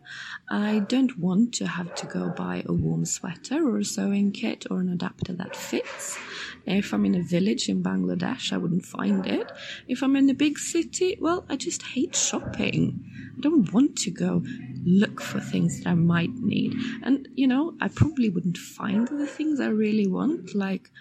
I 0.50 0.80
don't 0.80 1.18
want 1.18 1.54
to 1.56 1.68
have 1.68 1.94
to 1.96 2.08
go 2.08 2.30
buy 2.30 2.64
a 2.66 2.74
warm 2.74 3.06
sweater 3.06 3.68
or 3.68 3.78
a 3.78 3.86
sewing 3.86 4.32
kit 4.32 4.66
or 4.70 4.80
an 4.80 4.90
adapter 4.90 5.34
that 5.34 5.56
fits. 5.56 6.18
If 6.66 6.94
I'm 6.94 7.06
in 7.06 7.16
a 7.16 7.24
village 7.24 7.70
in 7.70 7.82
Bangladesh, 7.84 8.54
I 8.54 8.58
wouldn't 8.58 8.86
find 8.86 9.26
it. 9.26 9.52
If 9.88 10.04
I'm 10.04 10.16
in 10.16 10.30
a 10.30 10.34
big 10.34 10.60
city, 10.60 11.18
well, 11.20 11.46
I 11.50 11.56
just 11.56 11.82
hate 11.84 12.16
shopping. 12.16 13.04
I 13.38 13.42
don't 13.42 13.72
want 13.74 13.98
to 14.00 14.12
go 14.12 14.44
look 14.84 15.22
for 15.22 15.40
things 15.40 15.80
that 15.80 15.90
I 15.90 15.94
might 15.96 16.34
need. 16.34 16.76
And, 17.04 17.28
you 17.36 17.48
know, 17.48 17.76
I 17.82 17.88
probably 17.88 18.30
wouldn't 18.30 18.58
find 18.58 19.08
the 19.08 19.28
things 19.28 19.60
I 19.60 19.68
really 19.68 20.08
want, 20.08 20.54
like 20.56 20.92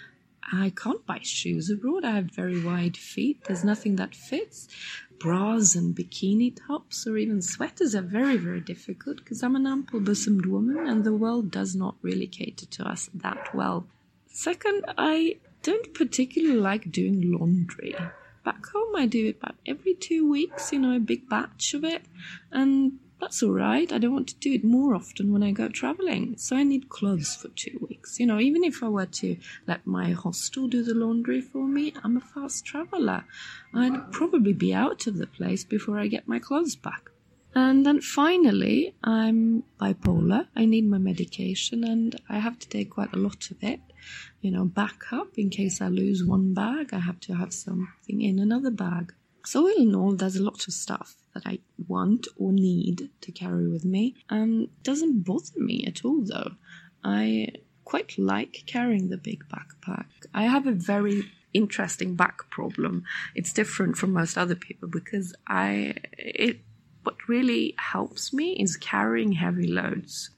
I 0.53 0.71
can't 0.71 1.05
buy 1.07 1.21
shoes 1.23 1.71
abroad. 1.71 2.05
I 2.05 2.13
have 2.13 2.27
very 2.27 2.63
wide 2.63 2.97
feet. 2.97 3.45
There's 3.45 3.65
nothing 3.65 3.97
that 3.97 4.15
fits. 4.15 4.69
Bras 5.19 5.75
and 5.75 5.95
bikini 5.95 6.57
tops 6.67 7.07
or 7.07 7.17
even 7.19 7.43
sweaters 7.43 7.95
are 7.95 8.03
very, 8.03 8.37
very 8.37 8.61
difficult 8.61 9.19
because 9.19 9.43
I'm 9.43 9.55
an 9.55 9.67
ample 9.67 10.01
bosomed 10.01 10.47
woman 10.47 10.89
and 10.89 11.05
the 11.05 11.13
world 11.13 11.51
does 11.51 11.77
not 11.77 11.97
really 12.03 12.27
cater 12.27 12.67
to 12.67 12.89
us 12.89 13.11
that 13.15 13.55
well. 13.55 13.87
Second, 14.27 14.85
I 14.97 15.37
don't 15.63 15.93
particularly 15.95 16.59
like 16.59 16.91
doing 16.91 17.33
laundry. 17.33 17.95
Back 18.45 18.67
home, 18.73 18.97
I 18.97 19.07
do 19.07 19.27
it 19.27 19.37
about 19.37 19.57
every 19.67 19.95
two 19.95 20.29
weeks, 20.29 20.73
you 20.73 20.79
know, 20.79 20.97
a 20.97 21.01
big 21.01 21.29
batch 21.29 21.75
of 21.75 21.85
it. 21.85 22.03
And 22.51 22.99
that's 23.21 23.43
all 23.43 23.53
right. 23.53 23.93
I 23.93 23.99
don't 23.99 24.15
want 24.15 24.29
to 24.29 24.35
do 24.37 24.53
it 24.53 24.65
more 24.65 24.95
often 24.95 25.33
when 25.33 25.43
I 25.43 25.51
go 25.51 25.69
traveling. 25.69 26.37
So 26.39 26.57
I 26.57 26.63
need 26.63 26.89
clothes 26.89 27.37
for 27.37 27.49
two 27.49 27.79
weeks. 27.89 28.19
You 28.19 28.27
know, 28.27 28.41
even 28.41 28.65
if 28.65 28.83
I 28.83 28.89
were 28.89 29.07
to 29.07 29.37
let 29.67 29.87
my 29.87 30.13
hostel 30.13 30.69
do 30.69 30.83
the 30.83 30.95
laundry 30.95 31.41
for 31.41 31.67
me, 31.67 31.93
I'm 32.03 32.17
a 32.17 32.21
fast 32.21 32.65
traveler. 32.65 33.25
I'd 33.75 34.11
probably 34.13 34.55
be 34.55 34.73
out 34.73 35.07
of 35.07 35.19
the 35.19 35.27
place 35.27 35.65
before 35.65 35.99
I 35.99 36.07
get 36.07 36.27
my 36.27 36.39
clothes 36.39 36.77
back. 36.77 37.11
And 37.55 37.85
then 37.85 38.01
finally, 38.01 38.95
I'm 39.03 39.65
bipolar. 39.81 40.47
I 40.57 40.65
need 40.65 40.89
my 40.89 40.99
medication 40.99 41.85
and 41.85 42.19
I 42.29 42.39
have 42.39 42.59
to 42.61 42.69
take 42.69 42.91
quite 42.91 43.13
a 43.13 43.19
lot 43.19 43.51
of 43.51 43.63
it. 43.63 43.81
You 44.41 44.51
know, 44.51 44.65
backup 44.65 45.37
in 45.37 45.51
case 45.51 45.81
I 45.81 45.89
lose 45.89 46.25
one 46.25 46.55
bag, 46.55 46.95
I 46.95 47.01
have 47.01 47.21
to 47.21 47.35
have 47.35 47.53
something 47.53 48.23
in 48.23 48.39
another 48.39 48.71
bag. 48.71 49.13
So, 49.45 49.63
all 49.63 49.83
in 49.83 49.95
all, 49.95 50.13
there's 50.13 50.37
a 50.37 50.43
lot 50.43 50.67
of 50.69 50.75
stuff 50.75 51.17
that 51.35 51.47
I 51.47 51.61
want 51.89 52.27
or 52.37 52.53
need 52.53 53.11
to 53.21 53.33
carry 53.33 53.69
with 53.69 53.85
me, 53.85 54.17
and 54.29 54.69
doesn't 54.83 55.25
bother 55.25 55.59
me 55.59 55.85
at 55.87 56.05
all 56.05 56.23
though. 56.25 56.53
I 57.03 57.49
quite 57.85 58.19
like 58.19 58.65
carrying 58.67 59.09
the 59.09 59.17
big 59.17 59.45
backpack. 59.49 60.07
I 60.35 60.45
have 60.45 60.67
a 60.67 60.73
very 60.73 61.31
interesting 61.53 62.15
back 62.15 62.49
problem. 62.51 63.05
It's 63.35 63.53
different 63.53 63.97
from 63.97 64.13
most 64.13 64.39
other 64.39 64.55
people 64.55 64.89
because 64.89 65.35
I 65.47 65.95
it 66.13 66.61
what 67.03 67.17
really 67.29 67.75
helps 67.79 68.33
me 68.33 68.53
is 68.53 68.77
carrying 68.77 69.33
heavy 69.33 69.67
loads. 69.67 70.31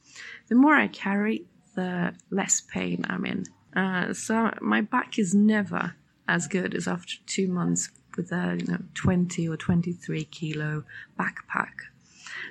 The 0.49 0.55
more 0.55 0.75
I 0.75 0.89
carry, 0.89 1.47
the 1.75 2.15
less 2.31 2.61
pain 2.61 3.05
I'm 3.09 3.27
in. 3.27 3.45
Uh, 3.75 4.13
so 4.13 4.53
my 4.61 4.81
back 4.81 5.19
is 5.19 5.35
never 5.35 5.95
as 6.29 6.47
good 6.47 6.75
as 6.75 6.87
after 6.87 7.15
two 7.27 7.49
months 7.49 7.91
with 8.16 8.33
a 8.33 8.59
you 8.61 8.66
know 8.66 8.78
20 8.95 9.49
or 9.49 9.57
23 9.57 10.25
kilo 10.25 10.85
backpack. 11.19 11.73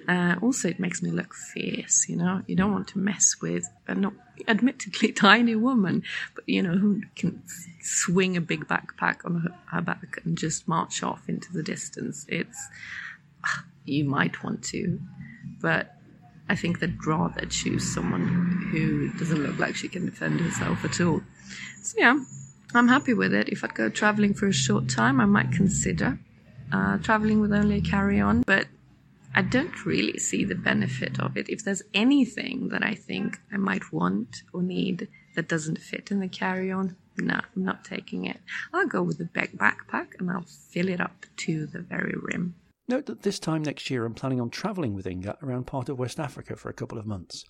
Uh, 0.08 0.36
also, 0.42 0.68
it 0.68 0.80
makes 0.80 1.02
me 1.02 1.12
look 1.12 1.34
fierce. 1.34 2.10
You 2.10 2.16
know, 2.16 2.42
you 2.48 2.56
don't 2.56 2.72
want 2.72 2.88
to 2.90 3.00
mess 3.00 3.36
with 3.42 3.70
a 3.88 3.96
not 3.96 4.14
admittedly 4.48 5.12
tiny 5.12 5.56
woman, 5.56 6.04
but 6.36 6.48
you 6.48 6.62
know 6.62 6.76
who 6.76 7.02
can 7.16 7.44
swing 7.82 8.36
a 8.36 8.42
big 8.42 8.68
backpack 8.68 9.26
on 9.26 9.42
her, 9.42 9.56
her 9.68 9.82
back 9.82 10.22
and 10.24 10.38
just 10.38 10.68
march 10.68 11.04
off 11.04 11.28
into 11.28 11.52
the 11.54 11.64
distance. 11.64 12.26
It's 12.28 12.68
you 13.86 14.06
might 14.06 14.44
want 14.44 14.64
to, 14.66 15.00
but 15.60 15.96
I 16.50 16.56
think 16.56 16.80
they'd 16.80 17.06
rather 17.06 17.46
choose 17.46 17.94
someone 17.94 18.70
who 18.72 19.12
doesn't 19.14 19.42
look 19.42 19.58
like 19.58 19.76
she 19.76 19.88
can 19.88 20.06
defend 20.06 20.40
herself 20.40 20.84
at 20.84 21.00
all. 21.00 21.22
So 21.82 21.96
yeah, 21.98 22.20
I'm 22.74 22.88
happy 22.88 23.14
with 23.14 23.34
it. 23.34 23.50
If 23.50 23.64
I'd 23.64 23.76
go 23.76 23.90
traveling 23.90 24.34
for 24.34 24.48
a 24.48 24.54
short 24.54 24.90
time, 24.90 25.20
I 25.20 25.26
might 25.26 25.52
consider 25.52 26.20
uh, 26.72 26.98
traveling 26.98 27.42
with 27.42 27.52
only 27.52 27.78
a 27.78 27.82
carry-on, 27.82 28.44
but 28.44 28.68
I 29.36 29.42
don't 29.42 29.86
really 29.86 30.20
see 30.20 30.46
the 30.46 30.56
benefit 30.56 31.20
of 31.20 31.38
it. 31.38 31.50
If 31.50 31.64
there's 31.64 31.84
anything 31.94 32.70
that 32.70 32.84
I 32.84 32.96
think 32.96 33.40
I 33.52 33.58
might 33.58 33.92
want 33.92 34.44
or 34.54 34.62
need 34.62 35.08
that 35.36 35.48
doesn't 35.48 35.80
fit 35.80 36.12
in 36.12 36.20
the 36.20 36.28
carry-on, 36.28 36.96
no, 37.18 37.40
I'm 37.56 37.64
not 37.64 37.84
taking 37.84 38.26
it. 38.26 38.40
I'll 38.74 38.88
go 38.88 39.02
with 39.02 39.18
the 39.18 39.26
big 39.26 39.58
backpack 39.58 40.20
and 40.20 40.32
I'll 40.32 40.46
fill 40.72 40.90
it 40.90 41.02
up 41.02 41.26
to 41.38 41.66
the 41.66 41.80
very 41.80 42.16
rim. 42.22 42.56
Note 42.88 43.06
that 43.06 43.22
this 43.22 43.40
time 43.40 43.64
next 43.64 43.90
year 43.90 44.06
I'm 44.06 44.14
planning 44.14 44.42
on 44.42 44.50
travelling 44.50 44.94
with 44.94 45.08
Inga 45.08 45.38
around 45.42 45.68
part 45.68 45.88
of 45.88 46.00
West 46.00 46.20
Africa 46.20 46.56
for 46.56 46.70
a 46.70 46.74
couple 46.74 46.98
of 46.98 47.06
months. 47.06 47.46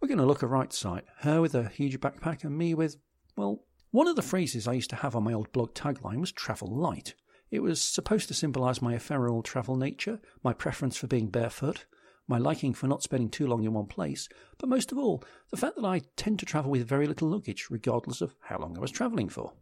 We're 0.00 0.08
going 0.08 0.18
to 0.18 0.26
look 0.26 0.42
a 0.42 0.48
right 0.48 0.72
sight, 0.72 1.04
her 1.20 1.40
with 1.40 1.54
a 1.54 1.68
huge 1.68 2.00
backpack 2.00 2.42
and 2.42 2.56
me 2.56 2.74
with, 2.74 2.96
well, 3.36 3.64
one 3.92 4.08
of 4.08 4.16
the 4.16 4.22
phrases 4.22 4.66
I 4.66 4.72
used 4.72 4.88
to 4.90 4.96
have 4.96 5.14
on 5.14 5.22
my 5.22 5.34
old 5.34 5.52
blog 5.52 5.74
tagline 5.74 6.18
was 6.18 6.32
travel 6.32 6.66
light. 6.68 7.14
It 7.50 7.60
was 7.60 7.78
supposed 7.80 8.26
to 8.28 8.34
symbolise 8.34 8.80
my 8.80 8.94
ephemeral 8.94 9.42
travel 9.42 9.76
nature, 9.76 10.18
my 10.42 10.54
preference 10.54 10.96
for 10.96 11.06
being 11.06 11.28
barefoot, 11.28 11.84
my 12.26 12.38
liking 12.38 12.72
for 12.72 12.86
not 12.86 13.02
spending 13.02 13.28
too 13.28 13.46
long 13.46 13.64
in 13.64 13.74
one 13.74 13.86
place, 13.86 14.30
but 14.56 14.70
most 14.70 14.92
of 14.92 14.98
all, 14.98 15.22
the 15.50 15.58
fact 15.58 15.76
that 15.76 15.84
I 15.84 16.00
tend 16.16 16.38
to 16.38 16.46
travel 16.46 16.70
with 16.70 16.88
very 16.88 17.06
little 17.06 17.28
luggage, 17.28 17.66
regardless 17.68 18.22
of 18.22 18.34
how 18.40 18.58
long 18.58 18.78
I 18.78 18.80
was 18.80 18.90
travelling 18.90 19.28
for. 19.28 19.52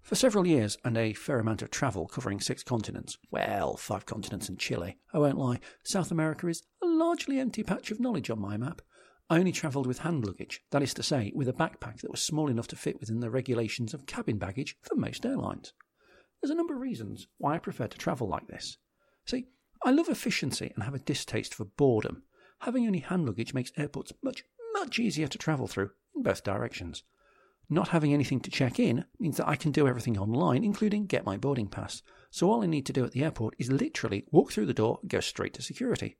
For 0.00 0.14
several 0.14 0.46
years 0.46 0.78
and 0.84 0.96
a 0.96 1.12
fair 1.12 1.40
amount 1.40 1.62
of 1.62 1.72
travel 1.72 2.06
covering 2.06 2.40
six 2.40 2.62
continents, 2.62 3.18
well, 3.32 3.76
five 3.76 4.06
continents 4.06 4.48
and 4.48 4.60
Chile, 4.60 4.98
I 5.12 5.18
won't 5.18 5.38
lie, 5.38 5.58
South 5.82 6.12
America 6.12 6.46
is 6.46 6.62
a 6.80 6.86
largely 6.86 7.40
empty 7.40 7.64
patch 7.64 7.90
of 7.90 7.98
knowledge 7.98 8.30
on 8.30 8.40
my 8.40 8.56
map. 8.56 8.80
I 9.32 9.38
only 9.38 9.52
travelled 9.52 9.86
with 9.86 10.00
hand 10.00 10.26
luggage, 10.26 10.60
that 10.72 10.82
is 10.82 10.92
to 10.92 11.02
say, 11.02 11.32
with 11.34 11.48
a 11.48 11.54
backpack 11.54 12.02
that 12.02 12.10
was 12.10 12.20
small 12.20 12.50
enough 12.50 12.66
to 12.66 12.76
fit 12.76 13.00
within 13.00 13.20
the 13.20 13.30
regulations 13.30 13.94
of 13.94 14.04
cabin 14.04 14.36
baggage 14.36 14.76
for 14.82 14.94
most 14.94 15.24
airlines. 15.24 15.72
There's 16.42 16.50
a 16.50 16.54
number 16.54 16.74
of 16.74 16.82
reasons 16.82 17.28
why 17.38 17.54
I 17.54 17.58
prefer 17.58 17.86
to 17.86 17.96
travel 17.96 18.28
like 18.28 18.46
this. 18.48 18.76
See, 19.24 19.46
I 19.82 19.90
love 19.90 20.10
efficiency 20.10 20.70
and 20.74 20.84
have 20.84 20.92
a 20.92 20.98
distaste 20.98 21.54
for 21.54 21.64
boredom. 21.64 22.24
Having 22.58 22.86
only 22.86 22.98
hand 22.98 23.24
luggage 23.24 23.54
makes 23.54 23.72
airports 23.78 24.12
much, 24.22 24.44
much 24.74 24.98
easier 24.98 25.28
to 25.28 25.38
travel 25.38 25.66
through 25.66 25.92
in 26.14 26.22
both 26.22 26.44
directions. 26.44 27.02
Not 27.70 27.88
having 27.88 28.12
anything 28.12 28.40
to 28.40 28.50
check 28.50 28.78
in 28.78 29.06
means 29.18 29.38
that 29.38 29.48
I 29.48 29.56
can 29.56 29.72
do 29.72 29.88
everything 29.88 30.18
online, 30.18 30.62
including 30.62 31.06
get 31.06 31.24
my 31.24 31.38
boarding 31.38 31.68
pass. 31.68 32.02
So 32.30 32.50
all 32.50 32.62
I 32.62 32.66
need 32.66 32.84
to 32.84 32.92
do 32.92 33.06
at 33.06 33.12
the 33.12 33.24
airport 33.24 33.54
is 33.58 33.72
literally 33.72 34.26
walk 34.30 34.52
through 34.52 34.66
the 34.66 34.74
door 34.74 35.00
go 35.06 35.20
straight 35.20 35.54
to 35.54 35.62
security. 35.62 36.18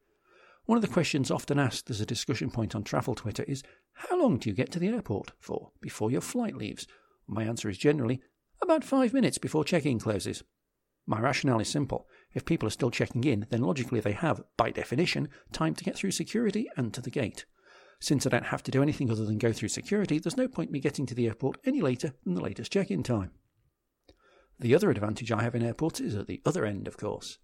One 0.65 0.77
of 0.77 0.83
the 0.83 0.89
questions 0.89 1.31
often 1.31 1.59
asked 1.59 1.91
as 1.91 2.01
a 2.01 2.07
discussion 2.07 2.51
point 2.51 2.75
on 2.75 2.85
travel 2.85 3.15
Twitter 3.15 3.43
is 3.45 3.63
How 3.95 4.21
long 4.21 4.39
do 4.39 4.49
you 4.49 4.55
get 4.55 4.71
to 4.73 4.79
the 4.79 4.89
airport 4.89 5.33
for 5.41 5.73
before 5.81 6.11
your 6.11 6.21
flight 6.21 6.57
leaves? 6.57 6.87
My 7.27 7.45
answer 7.45 7.69
is 7.69 7.79
generally 7.79 8.21
about 8.61 8.85
five 8.85 9.13
minutes 9.13 9.39
before 9.39 9.65
check 9.65 9.85
in 9.85 9.99
closes. 9.99 10.45
My 11.05 11.21
rationale 11.21 11.59
is 11.59 11.69
simple. 11.69 12.07
If 12.33 12.45
people 12.45 12.69
are 12.69 12.71
still 12.71 12.93
checking 12.93 13.25
in, 13.25 13.47
then 13.51 13.63
logically 13.63 13.99
they 13.99 14.13
have, 14.13 14.43
by 14.57 14.71
definition, 14.71 15.29
time 15.51 15.75
to 15.75 15.85
get 15.85 15.97
through 15.97 16.13
security 16.13 16.69
and 16.77 16.95
to 16.95 17.01
the 17.01 17.11
gate. 17.11 17.45
Since 18.01 18.25
I 18.25 18.31
don't 18.31 18.47
have 18.47 18.63
to 18.65 18.71
do 18.71 18.83
anything 18.83 19.11
other 19.11 19.25
than 19.25 19.39
go 19.39 19.53
through 19.53 19.69
security, 19.69 20.19
there's 20.19 20.37
no 20.37 20.49
point 20.49 20.71
me 20.71 20.79
getting 20.79 21.07
to 21.07 21.15
the 21.15 21.27
airport 21.27 21.59
any 21.65 21.81
later 21.81 22.15
than 22.25 22.35
the 22.35 22.41
latest 22.41 22.73
check 22.73 22.91
in 22.91 23.03
time. 23.03 23.33
The 24.61 24.75
other 24.77 24.91
advantage 24.91 25.33
I 25.33 25.43
have 25.43 25.57
in 25.57 25.63
airports 25.65 26.01
is 26.01 26.15
at 26.15 26.29
the 26.29 26.41
other 26.47 26.65
end, 26.65 26.87
of 26.87 26.97
course. 26.97 27.39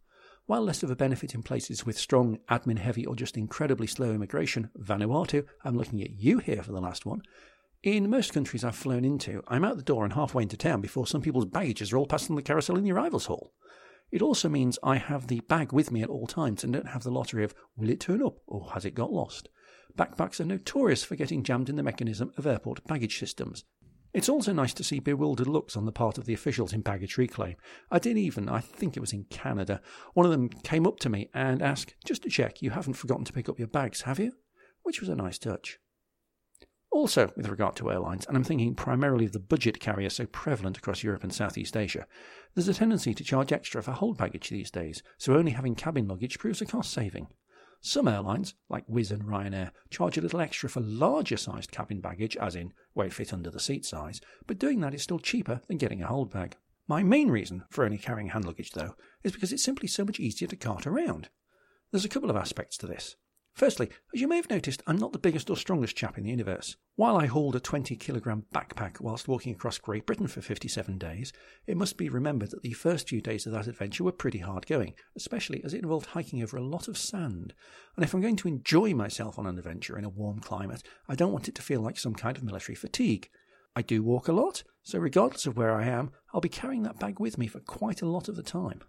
While 0.48 0.62
less 0.62 0.82
of 0.82 0.90
a 0.90 0.96
benefit 0.96 1.34
in 1.34 1.42
places 1.42 1.84
with 1.84 1.98
strong 1.98 2.38
admin 2.48 2.78
heavy 2.78 3.04
or 3.04 3.14
just 3.14 3.37
incredibly 3.37 3.87
slow 3.87 4.12
immigration, 4.12 4.70
Vanuatu, 4.78 5.44
I'm 5.62 5.76
looking 5.76 6.00
at 6.00 6.18
you 6.18 6.38
here 6.38 6.62
for 6.62 6.72
the 6.72 6.80
last 6.80 7.04
one. 7.04 7.20
In 7.82 8.08
most 8.08 8.32
countries 8.32 8.64
I've 8.64 8.74
flown 8.74 9.04
into, 9.04 9.42
I'm 9.48 9.62
out 9.62 9.76
the 9.76 9.82
door 9.82 10.04
and 10.04 10.14
halfway 10.14 10.44
into 10.44 10.56
town 10.56 10.80
before 10.80 11.06
some 11.06 11.20
people's 11.20 11.44
baggages 11.44 11.92
are 11.92 11.98
all 11.98 12.06
passing 12.06 12.34
the 12.34 12.40
carousel 12.40 12.78
in 12.78 12.84
the 12.84 12.92
arrivals 12.92 13.26
hall. 13.26 13.52
It 14.11 14.22
also 14.22 14.48
means 14.48 14.78
I 14.82 14.96
have 14.96 15.26
the 15.26 15.40
bag 15.40 15.74
with 15.74 15.92
me 15.92 16.00
at 16.00 16.08
all 16.08 16.26
times 16.26 16.64
and 16.64 16.72
don't 16.72 16.88
have 16.88 17.02
the 17.02 17.11
lottery 17.11 17.44
of 17.44 17.54
will 17.76 17.90
it 17.90 18.00
turn 18.00 18.22
up 18.22 18.38
or 18.46 18.70
has 18.70 18.87
it 18.87 18.94
got 18.94 19.12
lost. 19.12 19.50
Backpacks 19.98 20.40
are 20.40 20.46
notorious 20.46 21.04
for 21.04 21.14
getting 21.14 21.42
jammed 21.42 21.68
in 21.68 21.76
the 21.76 21.82
mechanism 21.82 22.32
of 22.38 22.46
airport 22.46 22.82
baggage 22.87 23.18
systems. 23.18 23.64
It's 24.18 24.28
also 24.28 24.52
nice 24.52 24.74
to 24.74 24.83
see 24.83 24.98
bewildered 24.98 25.46
looks 25.46 25.76
on 25.76 25.85
the 25.85 25.92
part 25.92 26.18
of 26.18 26.24
the 26.24 26.35
officials 26.35 26.72
in 26.72 26.81
baggage 26.81 27.16
reclaim. 27.16 27.54
I 27.88 28.00
did 28.00 28.18
even, 28.18 28.48
I 28.48 28.59
think 28.59 28.96
it 28.96 29.00
was 29.00 29.12
in 29.12 29.26
Canada, 29.31 29.81
one 30.14 30.26
of 30.26 30.33
them 30.33 30.48
came 30.48 30.88
up 30.88 30.98
to 31.00 31.09
me 31.09 31.31
and 31.33 31.62
asked, 31.62 31.94
just 32.04 32.24
to 32.24 32.28
check, 32.28 32.61
you 32.61 32.70
haven't 32.70 32.94
forgotten 32.94 33.24
to 33.26 33.33
pick 33.33 33.48
up 33.48 33.61
your 33.61 33.68
bags, 33.68 34.00
have 34.00 34.18
you? 34.18 34.33
Which 34.83 34.98
was 34.98 35.09
a 35.09 35.14
nice 35.14 35.38
touch. 35.38 35.78
Also, 36.90 37.31
with 37.37 37.46
regard 37.46 37.76
to 37.76 37.92
airlines, 37.92 38.26
and 38.26 38.37
I'm 38.37 38.42
thinking 38.42 38.74
primarily 38.74 39.26
of 39.26 39.31
the 39.31 39.38
budget 39.38 39.78
carrier 39.78 40.11
so 40.11 40.26
prevalent 40.26 40.78
across 40.78 41.04
Europe 41.04 41.22
and 41.22 41.33
Southeast 41.33 41.76
Asia, 41.76 42.04
there's 42.57 42.66
a 42.66 42.74
tendency 42.74 43.14
to 43.14 43.22
charge 43.22 43.52
extra 43.52 43.85
for 43.85 43.92
hold 43.92 44.18
baggage 44.18 44.48
these 44.48 44.72
days, 44.72 45.00
so 45.18 45.37
only 45.37 45.52
having 45.52 45.76
cabin 45.76 46.09
luggage 46.09 46.40
proves 46.40 46.61
a 46.61 46.66
cost 46.66 46.92
saving. 46.92 47.28
Some 47.81 48.09
airlines, 48.09 48.55
like 48.69 48.87
Wizz 48.88 49.12
and 49.12 49.23
Ryanair, 49.23 49.71
charge 49.88 50.19
a 50.19 50.21
little 50.21 50.41
extra 50.41 50.69
for 50.69 50.81
larger 50.81 51.37
sized 51.37 51.71
cabin 51.71 52.01
baggage, 52.01 52.37
as 52.37 52.57
in 52.57 52.73
where 52.93 53.07
it 53.07 53.12
fit 53.12 53.33
under 53.33 53.51
the 53.51 53.61
seat 53.61 53.85
size, 53.85 54.21
but 54.47 54.59
doing 54.59 54.81
that 54.81 54.95
is 54.95 55.03
still 55.03 55.21
cheaper 55.21 55.61
than 55.69 55.79
getting 55.79 56.03
a 56.03 56.07
hold 56.07 56.33
bag. 56.33 56.57
My 56.88 57.03
main 57.03 57.31
reason 57.31 57.64
for 57.71 57.85
only 57.85 57.99
carrying 57.99 58.31
hand 58.31 58.45
luggage, 58.45 58.73
though, 58.73 58.95
is 59.23 59.33
because 59.33 59.53
it's 59.53 59.62
simply 59.62 59.88
so 59.88 60.05
much 60.05 60.19
easier 60.19 60.49
to 60.49 60.57
cart 60.57 60.87
around. 60.87 61.29
There's 61.91 62.05
a 62.05 62.09
couple 62.09 62.31
of 62.31 62.37
aspects 62.37 62.77
to 62.79 62.87
this. 62.87 63.17
Firstly, 63.59 63.90
as 64.14 64.21
you 64.21 64.29
may 64.29 64.37
have 64.37 64.49
noticed, 64.49 64.85
I'm 64.87 64.99
not 64.99 65.11
the 65.11 65.18
biggest 65.18 65.51
or 65.51 65.57
strongest 65.57 65.97
chap 65.97 66.16
in 66.16 66.23
the 66.23 66.31
universe. 66.31 66.77
While 66.94 67.16
I 67.16 67.27
hauled 67.27 67.57
a 67.57 67.61
20 67.61 67.97
kilogram 67.97 68.44
backpack 68.55 69.01
whilst 69.01 69.27
walking 69.27 69.53
across 69.53 69.79
Great 69.79 70.07
Britain 70.07 70.29
for 70.29 70.40
57 70.40 70.97
days, 70.97 71.33
it 71.66 71.77
must 71.77 71.97
be 71.97 72.09
remembered 72.09 72.53
that 72.53 72.62
the 72.62 72.73
first 72.75 73.09
few 73.09 73.21
days 73.21 73.47
of 73.47 73.53
that 73.55 73.66
adventure 73.66 74.05
were 74.05 74.12
pretty 74.12 74.38
hard 74.38 74.68
going, 74.68 74.94
especially 75.16 75.61
as 75.64 75.75
it 75.75 75.83
involved 75.83 76.07
hiking 76.07 76.40
over 76.40 76.57
a 76.57 76.62
lot 76.62 76.87
of 76.87 76.97
sand. 76.97 77.53
And 77.97 78.05
if 78.05 78.14
I'm 78.14 78.21
going 78.21 78.37
to 78.37 78.47
enjoy 78.47 78.94
myself 78.94 79.40
on 79.40 79.47
an 79.47 79.59
adventure 79.59 79.99
in 79.99 80.05
a 80.05 80.09
warm 80.09 80.38
climate, 80.38 80.85
I 81.09 81.16
don't 81.16 81.33
want 81.33 81.49
it 81.49 81.57
to 81.57 81.62
feel 81.62 81.81
like 81.81 81.99
some 81.99 82.14
kind 82.14 82.37
of 82.37 82.44
military 82.44 82.77
fatigue. 82.77 83.29
I 83.75 83.83
do 83.83 84.05
walk 84.05 84.29
a 84.29 84.33
lot, 84.33 84.62
so 84.85 85.01
regardless 85.01 85.47
of 85.47 85.57
where 85.57 85.75
I 85.75 85.85
am, 85.85 86.12
I'll 86.33 86.40
be 86.40 86.49
carrying 86.49 86.85
that 86.85 87.01
bag 87.01 87.18
with 87.18 87.37
me 87.38 87.49
for 87.49 87.59
quite 87.59 88.03
a 88.03 88.09
lot 88.09 88.29
of 88.29 88.37
the 88.37 88.44
time. 88.44 88.83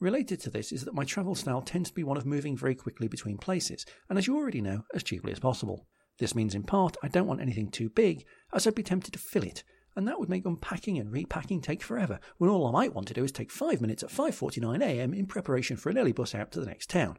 Related 0.00 0.40
to 0.40 0.50
this 0.50 0.72
is 0.72 0.86
that 0.86 0.94
my 0.94 1.04
travel 1.04 1.34
style 1.34 1.60
tends 1.60 1.90
to 1.90 1.94
be 1.94 2.04
one 2.04 2.16
of 2.16 2.24
moving 2.24 2.56
very 2.56 2.74
quickly 2.74 3.06
between 3.06 3.36
places, 3.36 3.84
and 4.08 4.18
as 4.18 4.26
you 4.26 4.34
already 4.34 4.62
know, 4.62 4.84
as 4.94 5.02
cheaply 5.02 5.30
as 5.30 5.38
possible. 5.38 5.86
This 6.18 6.34
means 6.34 6.54
in 6.54 6.62
part 6.62 6.96
I 7.02 7.08
don't 7.08 7.26
want 7.26 7.42
anything 7.42 7.70
too 7.70 7.90
big, 7.90 8.24
as 8.54 8.66
I'd 8.66 8.74
be 8.74 8.82
tempted 8.82 9.12
to 9.12 9.18
fill 9.18 9.42
it, 9.42 9.62
and 9.94 10.08
that 10.08 10.18
would 10.18 10.30
make 10.30 10.46
unpacking 10.46 10.98
and 10.98 11.12
repacking 11.12 11.60
take 11.60 11.82
forever, 11.82 12.18
when 12.38 12.48
all 12.48 12.66
I 12.66 12.70
might 12.70 12.94
want 12.94 13.08
to 13.08 13.14
do 13.14 13.24
is 13.24 13.30
take 13.30 13.50
five 13.50 13.82
minutes 13.82 14.02
at 14.02 14.08
5.49am 14.08 15.14
in 15.14 15.26
preparation 15.26 15.76
for 15.76 15.90
an 15.90 15.98
early 15.98 16.12
bus 16.12 16.34
out 16.34 16.50
to 16.52 16.60
the 16.60 16.66
next 16.66 16.88
town. 16.88 17.18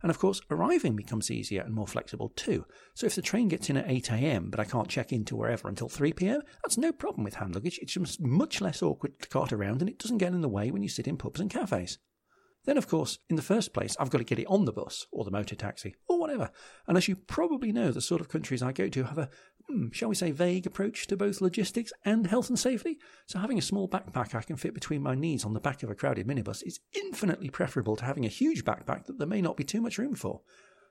And 0.00 0.08
of 0.08 0.18
course, 0.18 0.40
arriving 0.50 0.96
becomes 0.96 1.30
easier 1.30 1.60
and 1.60 1.74
more 1.74 1.86
flexible 1.86 2.30
too. 2.30 2.64
So 2.94 3.06
if 3.06 3.14
the 3.14 3.20
train 3.20 3.48
gets 3.48 3.68
in 3.68 3.76
at 3.76 3.86
8am 3.86 4.50
but 4.50 4.58
I 4.58 4.64
can't 4.64 4.88
check 4.88 5.12
into 5.12 5.36
wherever 5.36 5.68
until 5.68 5.90
3pm, 5.90 6.40
that's 6.64 6.78
no 6.78 6.92
problem 6.92 7.24
with 7.24 7.34
hand 7.34 7.54
luggage. 7.54 7.78
It's 7.82 7.92
just 7.92 8.22
much 8.22 8.62
less 8.62 8.82
awkward 8.82 9.20
to 9.20 9.28
cart 9.28 9.52
around 9.52 9.82
and 9.82 9.90
it 9.90 9.98
doesn't 9.98 10.16
get 10.16 10.32
in 10.32 10.40
the 10.40 10.48
way 10.48 10.70
when 10.70 10.82
you 10.82 10.88
sit 10.88 11.06
in 11.06 11.18
pubs 11.18 11.38
and 11.38 11.50
cafes. 11.50 11.98
Then, 12.64 12.78
of 12.78 12.86
course, 12.86 13.18
in 13.28 13.34
the 13.34 13.42
first 13.42 13.74
place, 13.74 13.96
I've 13.98 14.10
got 14.10 14.18
to 14.18 14.24
get 14.24 14.38
it 14.38 14.46
on 14.46 14.66
the 14.66 14.72
bus 14.72 15.06
or 15.10 15.24
the 15.24 15.32
motor 15.32 15.56
taxi 15.56 15.96
or 16.08 16.20
whatever. 16.20 16.50
And 16.86 16.96
as 16.96 17.08
you 17.08 17.16
probably 17.16 17.72
know, 17.72 17.90
the 17.90 18.00
sort 18.00 18.20
of 18.20 18.28
countries 18.28 18.62
I 18.62 18.70
go 18.70 18.88
to 18.88 19.04
have 19.04 19.18
a, 19.18 19.28
hmm, 19.68 19.88
shall 19.90 20.08
we 20.08 20.14
say, 20.14 20.30
vague 20.30 20.66
approach 20.66 21.08
to 21.08 21.16
both 21.16 21.40
logistics 21.40 21.92
and 22.04 22.28
health 22.28 22.48
and 22.48 22.58
safety. 22.58 22.98
So 23.26 23.40
having 23.40 23.58
a 23.58 23.62
small 23.62 23.88
backpack 23.88 24.34
I 24.36 24.42
can 24.42 24.56
fit 24.56 24.74
between 24.74 25.02
my 25.02 25.16
knees 25.16 25.44
on 25.44 25.54
the 25.54 25.60
back 25.60 25.82
of 25.82 25.90
a 25.90 25.94
crowded 25.96 26.26
minibus 26.28 26.62
is 26.64 26.78
infinitely 26.94 27.50
preferable 27.50 27.96
to 27.96 28.04
having 28.04 28.24
a 28.24 28.28
huge 28.28 28.64
backpack 28.64 29.06
that 29.06 29.18
there 29.18 29.26
may 29.26 29.42
not 29.42 29.56
be 29.56 29.64
too 29.64 29.80
much 29.80 29.98
room 29.98 30.14
for. 30.14 30.42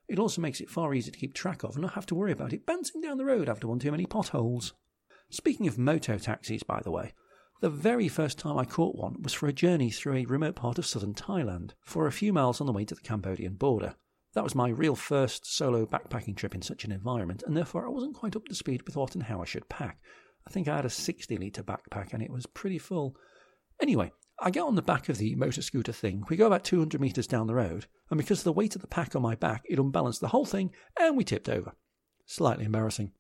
It 0.10 0.20
also 0.20 0.42
makes 0.42 0.60
it 0.60 0.70
far 0.70 0.94
easier 0.94 1.14
to 1.14 1.20
keep 1.20 1.34
track 1.34 1.64
of 1.64 1.76
and 1.76 1.84
not 1.84 1.94
have 1.94 2.06
to 2.08 2.16
worry 2.16 2.34
about 2.34 2.52
it 2.52 2.66
bouncing 2.66 3.00
down 3.00 3.18
the 3.18 3.24
road 3.24 3.48
after 3.48 3.68
one 3.68 3.80
too 3.80 3.92
many 3.92 4.06
potholes. 4.06 4.74
Speaking 5.30 5.68
of 5.68 5.78
moto 5.78 6.18
taxis, 6.18 6.64
by 6.64 6.82
the 6.84 6.92
way, 6.92 7.14
the 7.62 7.70
very 7.70 8.08
first 8.08 8.40
time 8.40 8.58
I 8.58 8.66
caught 8.66 8.96
one 8.96 9.22
was 9.22 9.34
for 9.34 9.48
a 9.48 9.54
journey 9.54 9.92
through 9.92 10.16
a 10.16 10.26
remote 10.26 10.56
part 10.56 10.80
of 10.80 10.86
southern 10.86 11.14
Thailand, 11.14 11.72
for 11.82 12.08
a 12.08 12.12
few 12.12 12.34
miles 12.34 12.60
on 12.60 12.66
the 12.66 12.74
way 12.74 12.86
to 12.86 12.96
the 12.96 13.02
Cambodian 13.02 13.54
border. 13.54 13.96
That 14.34 14.44
was 14.44 14.56
my 14.56 14.70
real 14.70 14.96
first 14.96 15.46
solo 15.46 15.86
backpacking 15.86 16.36
trip 16.36 16.56
in 16.56 16.64
such 16.64 16.86
an 16.86 16.92
environment, 16.92 17.44
and 17.46 17.56
therefore 17.56 17.86
I 17.86 17.90
wasn't 17.90 18.16
quite 18.16 18.36
up 18.36 18.46
to 18.48 18.56
speed 18.56 18.82
with 18.88 18.96
what 18.96 19.14
and 19.14 19.24
how 19.24 19.42
I 19.42 19.46
should 19.46 19.70
pack. 19.70 20.00
I 20.48 20.50
think 20.50 20.68
I 20.68 20.76
had 20.76 20.86
a 20.86 20.90
60 20.90 21.38
litre 21.38 21.62
backpack 21.62 22.14
and 22.14 22.24
it 22.24 22.32
was 22.32 22.48
pretty 22.48 22.80
full. 22.80 23.16
Anyway, 23.80 24.12
I 24.40 24.50
get 24.50 24.64
on 24.64 24.74
the 24.74 24.82
back 24.82 25.08
of 25.08 25.20
the 25.20 25.36
motor 25.36 25.62
scooter 25.62 25.92
thing. 25.92 26.24
We 26.30 26.38
go 26.38 26.48
about 26.48 26.64
200 26.64 27.00
metres 27.00 27.28
down 27.28 27.46
the 27.46 27.54
road, 27.54 27.86
and 28.10 28.18
because 28.18 28.40
of 28.40 28.46
the 28.46 28.54
weight 28.54 28.76
of 28.76 28.82
the 28.82 28.88
pack 28.88 29.16
on 29.16 29.22
my 29.22 29.36
back, 29.36 29.62
it 29.70 29.78
unbalanced 29.78 30.22
the 30.22 30.30
whole 30.30 30.46
thing 30.46 30.72
and 31.00 31.16
we 31.16 31.24
tipped 31.24 31.48
over. 31.48 31.74
Slightly 32.26 32.66
embarrassing. 32.66 33.12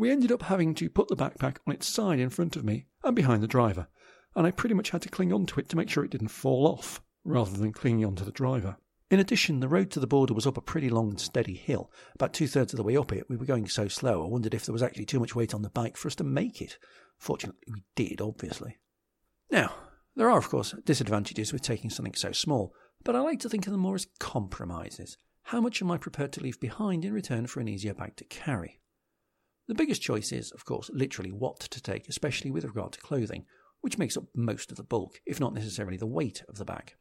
We 0.00 0.10
ended 0.10 0.32
up 0.32 0.40
having 0.40 0.74
to 0.76 0.88
put 0.88 1.08
the 1.08 1.14
backpack 1.14 1.58
on 1.66 1.74
its 1.74 1.86
side 1.86 2.20
in 2.20 2.30
front 2.30 2.56
of 2.56 2.64
me 2.64 2.86
and 3.04 3.14
behind 3.14 3.42
the 3.42 3.46
driver, 3.46 3.86
and 4.34 4.46
I 4.46 4.50
pretty 4.50 4.74
much 4.74 4.88
had 4.88 5.02
to 5.02 5.10
cling 5.10 5.30
onto 5.30 5.60
it 5.60 5.68
to 5.68 5.76
make 5.76 5.90
sure 5.90 6.02
it 6.02 6.10
didn't 6.10 6.28
fall 6.28 6.66
off, 6.66 7.02
rather 7.22 7.54
than 7.54 7.70
clinging 7.70 8.06
onto 8.06 8.24
the 8.24 8.32
driver. 8.32 8.78
In 9.10 9.20
addition, 9.20 9.60
the 9.60 9.68
road 9.68 9.90
to 9.90 10.00
the 10.00 10.06
border 10.06 10.32
was 10.32 10.46
up 10.46 10.56
a 10.56 10.62
pretty 10.62 10.88
long 10.88 11.10
and 11.10 11.20
steady 11.20 11.52
hill. 11.52 11.92
About 12.14 12.32
two 12.32 12.46
thirds 12.46 12.72
of 12.72 12.78
the 12.78 12.82
way 12.82 12.96
up 12.96 13.12
it, 13.12 13.28
we 13.28 13.36
were 13.36 13.44
going 13.44 13.68
so 13.68 13.88
slow, 13.88 14.24
I 14.24 14.28
wondered 14.28 14.54
if 14.54 14.64
there 14.64 14.72
was 14.72 14.82
actually 14.82 15.04
too 15.04 15.20
much 15.20 15.34
weight 15.34 15.52
on 15.52 15.60
the 15.60 15.68
bike 15.68 15.98
for 15.98 16.08
us 16.08 16.14
to 16.14 16.24
make 16.24 16.62
it. 16.62 16.78
Fortunately, 17.18 17.60
we 17.70 17.84
did, 17.94 18.22
obviously. 18.22 18.78
Now, 19.50 19.74
there 20.16 20.30
are, 20.30 20.38
of 20.38 20.48
course, 20.48 20.74
disadvantages 20.86 21.52
with 21.52 21.60
taking 21.60 21.90
something 21.90 22.14
so 22.14 22.32
small, 22.32 22.72
but 23.04 23.14
I 23.14 23.20
like 23.20 23.40
to 23.40 23.50
think 23.50 23.66
of 23.66 23.72
them 23.72 23.82
more 23.82 23.96
as 23.96 24.06
compromises. 24.18 25.18
How 25.42 25.60
much 25.60 25.82
am 25.82 25.90
I 25.90 25.98
prepared 25.98 26.32
to 26.32 26.42
leave 26.42 26.58
behind 26.58 27.04
in 27.04 27.12
return 27.12 27.46
for 27.46 27.60
an 27.60 27.68
easier 27.68 27.92
bag 27.92 28.16
to 28.16 28.24
carry? 28.24 28.79
The 29.70 29.76
biggest 29.76 30.02
choice 30.02 30.32
is, 30.32 30.50
of 30.50 30.64
course, 30.64 30.90
literally 30.92 31.30
what 31.30 31.60
to 31.60 31.80
take, 31.80 32.08
especially 32.08 32.50
with 32.50 32.64
regard 32.64 32.90
to 32.90 33.00
clothing, 33.00 33.46
which 33.82 33.98
makes 33.98 34.16
up 34.16 34.24
most 34.34 34.72
of 34.72 34.76
the 34.76 34.82
bulk, 34.82 35.20
if 35.24 35.38
not 35.38 35.54
necessarily 35.54 35.96
the 35.96 36.08
weight 36.08 36.42
of 36.48 36.58
the 36.58 36.64
bag. 36.64 36.94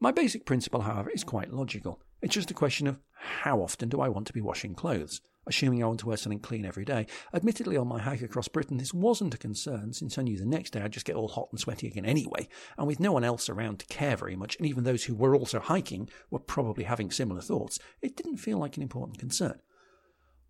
My 0.00 0.10
basic 0.10 0.44
principle, 0.44 0.80
however, 0.80 1.10
is 1.10 1.22
quite 1.22 1.52
logical. 1.52 2.02
It's 2.20 2.34
just 2.34 2.50
a 2.50 2.54
question 2.54 2.88
of 2.88 2.98
how 3.12 3.62
often 3.62 3.88
do 3.88 4.00
I 4.00 4.08
want 4.08 4.26
to 4.26 4.32
be 4.32 4.40
washing 4.40 4.74
clothes, 4.74 5.20
assuming 5.46 5.80
I 5.80 5.86
want 5.86 6.00
to 6.00 6.06
wear 6.06 6.16
something 6.16 6.40
clean 6.40 6.64
every 6.64 6.84
day. 6.84 7.06
Admittedly, 7.32 7.76
on 7.76 7.86
my 7.86 8.00
hike 8.00 8.22
across 8.22 8.48
Britain, 8.48 8.78
this 8.78 8.92
wasn't 8.92 9.34
a 9.34 9.38
concern, 9.38 9.92
since 9.92 10.18
I 10.18 10.22
knew 10.22 10.36
the 10.36 10.44
next 10.44 10.70
day 10.70 10.80
I'd 10.80 10.90
just 10.90 11.06
get 11.06 11.14
all 11.14 11.28
hot 11.28 11.50
and 11.52 11.60
sweaty 11.60 11.86
again 11.86 12.04
anyway, 12.04 12.48
and 12.76 12.88
with 12.88 12.98
no 12.98 13.12
one 13.12 13.22
else 13.22 13.48
around 13.48 13.78
to 13.78 13.86
care 13.86 14.16
very 14.16 14.34
much, 14.34 14.56
and 14.56 14.66
even 14.66 14.82
those 14.82 15.04
who 15.04 15.14
were 15.14 15.36
also 15.36 15.60
hiking 15.60 16.08
were 16.32 16.40
probably 16.40 16.82
having 16.82 17.12
similar 17.12 17.42
thoughts, 17.42 17.78
it 18.02 18.16
didn't 18.16 18.38
feel 18.38 18.58
like 18.58 18.76
an 18.76 18.82
important 18.82 19.18
concern. 19.18 19.60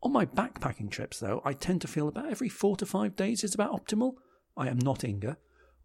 On 0.03 0.13
my 0.13 0.27
backpacking 0.27 0.91
trips, 0.91 1.19
though, 1.19 1.43
I 1.45 1.53
tend 1.53 1.81
to 1.81 1.89
feel 1.89 2.07
about 2.07 2.31
every 2.31 2.49
four 2.49 2.77
to 2.77 2.87
five 2.87 3.17
days 3.17 3.43
is 3.43 3.55
about 3.55 3.73
optimal. 3.73 4.15
I 4.57 4.69
am 4.69 4.79
not 4.79 5.03
Inga. 5.03 5.37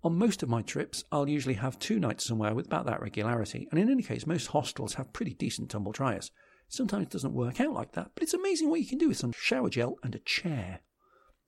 On 0.03 0.17
most 0.17 0.43
of 0.43 0.49
my 0.49 0.61
trips, 0.61 1.03
I'll 1.11 1.27
usually 1.27 1.55
have 1.55 1.79
two 1.79 1.99
nights 1.99 2.25
somewhere 2.25 2.53
with 2.53 2.67
about 2.67 2.85
that 2.85 3.01
regularity, 3.01 3.67
and 3.71 3.79
in 3.79 3.89
any 3.89 4.03
case, 4.03 4.27
most 4.27 4.47
hostels 4.47 4.95
have 4.95 5.13
pretty 5.13 5.33
decent 5.33 5.69
tumble 5.71 5.93
dryers. 5.93 6.29
Sometimes 6.67 7.03
it 7.03 7.09
doesn't 7.09 7.33
work 7.33 7.59
out 7.59 7.73
like 7.73 7.93
that, 7.93 8.11
but 8.13 8.21
it's 8.21 8.33
amazing 8.33 8.69
what 8.69 8.81
you 8.81 8.87
can 8.87 8.97
do 8.97 9.07
with 9.07 9.17
some 9.17 9.31
shower 9.31 9.69
gel 9.69 9.97
and 10.03 10.13
a 10.13 10.19
chair. 10.19 10.81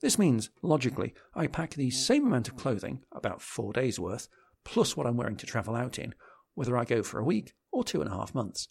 This 0.01 0.17
means, 0.17 0.49
logically, 0.61 1.13
I 1.35 1.47
pack 1.47 1.73
the 1.73 1.91
same 1.91 2.25
amount 2.25 2.47
of 2.47 2.55
clothing, 2.55 3.03
about 3.11 3.41
four 3.41 3.73
days' 3.73 3.99
worth, 3.99 4.27
plus 4.63 4.97
what 4.97 5.05
I'm 5.05 5.17
wearing 5.17 5.37
to 5.37 5.45
travel 5.45 5.75
out 5.75 5.99
in, 5.99 6.15
whether 6.53 6.77
I 6.77 6.85
go 6.85 7.03
for 7.03 7.19
a 7.19 7.25
week 7.25 7.53
or 7.71 7.83
two 7.83 8.01
and 8.01 8.09
a 8.09 8.15
half 8.15 8.33
months. 8.33 8.69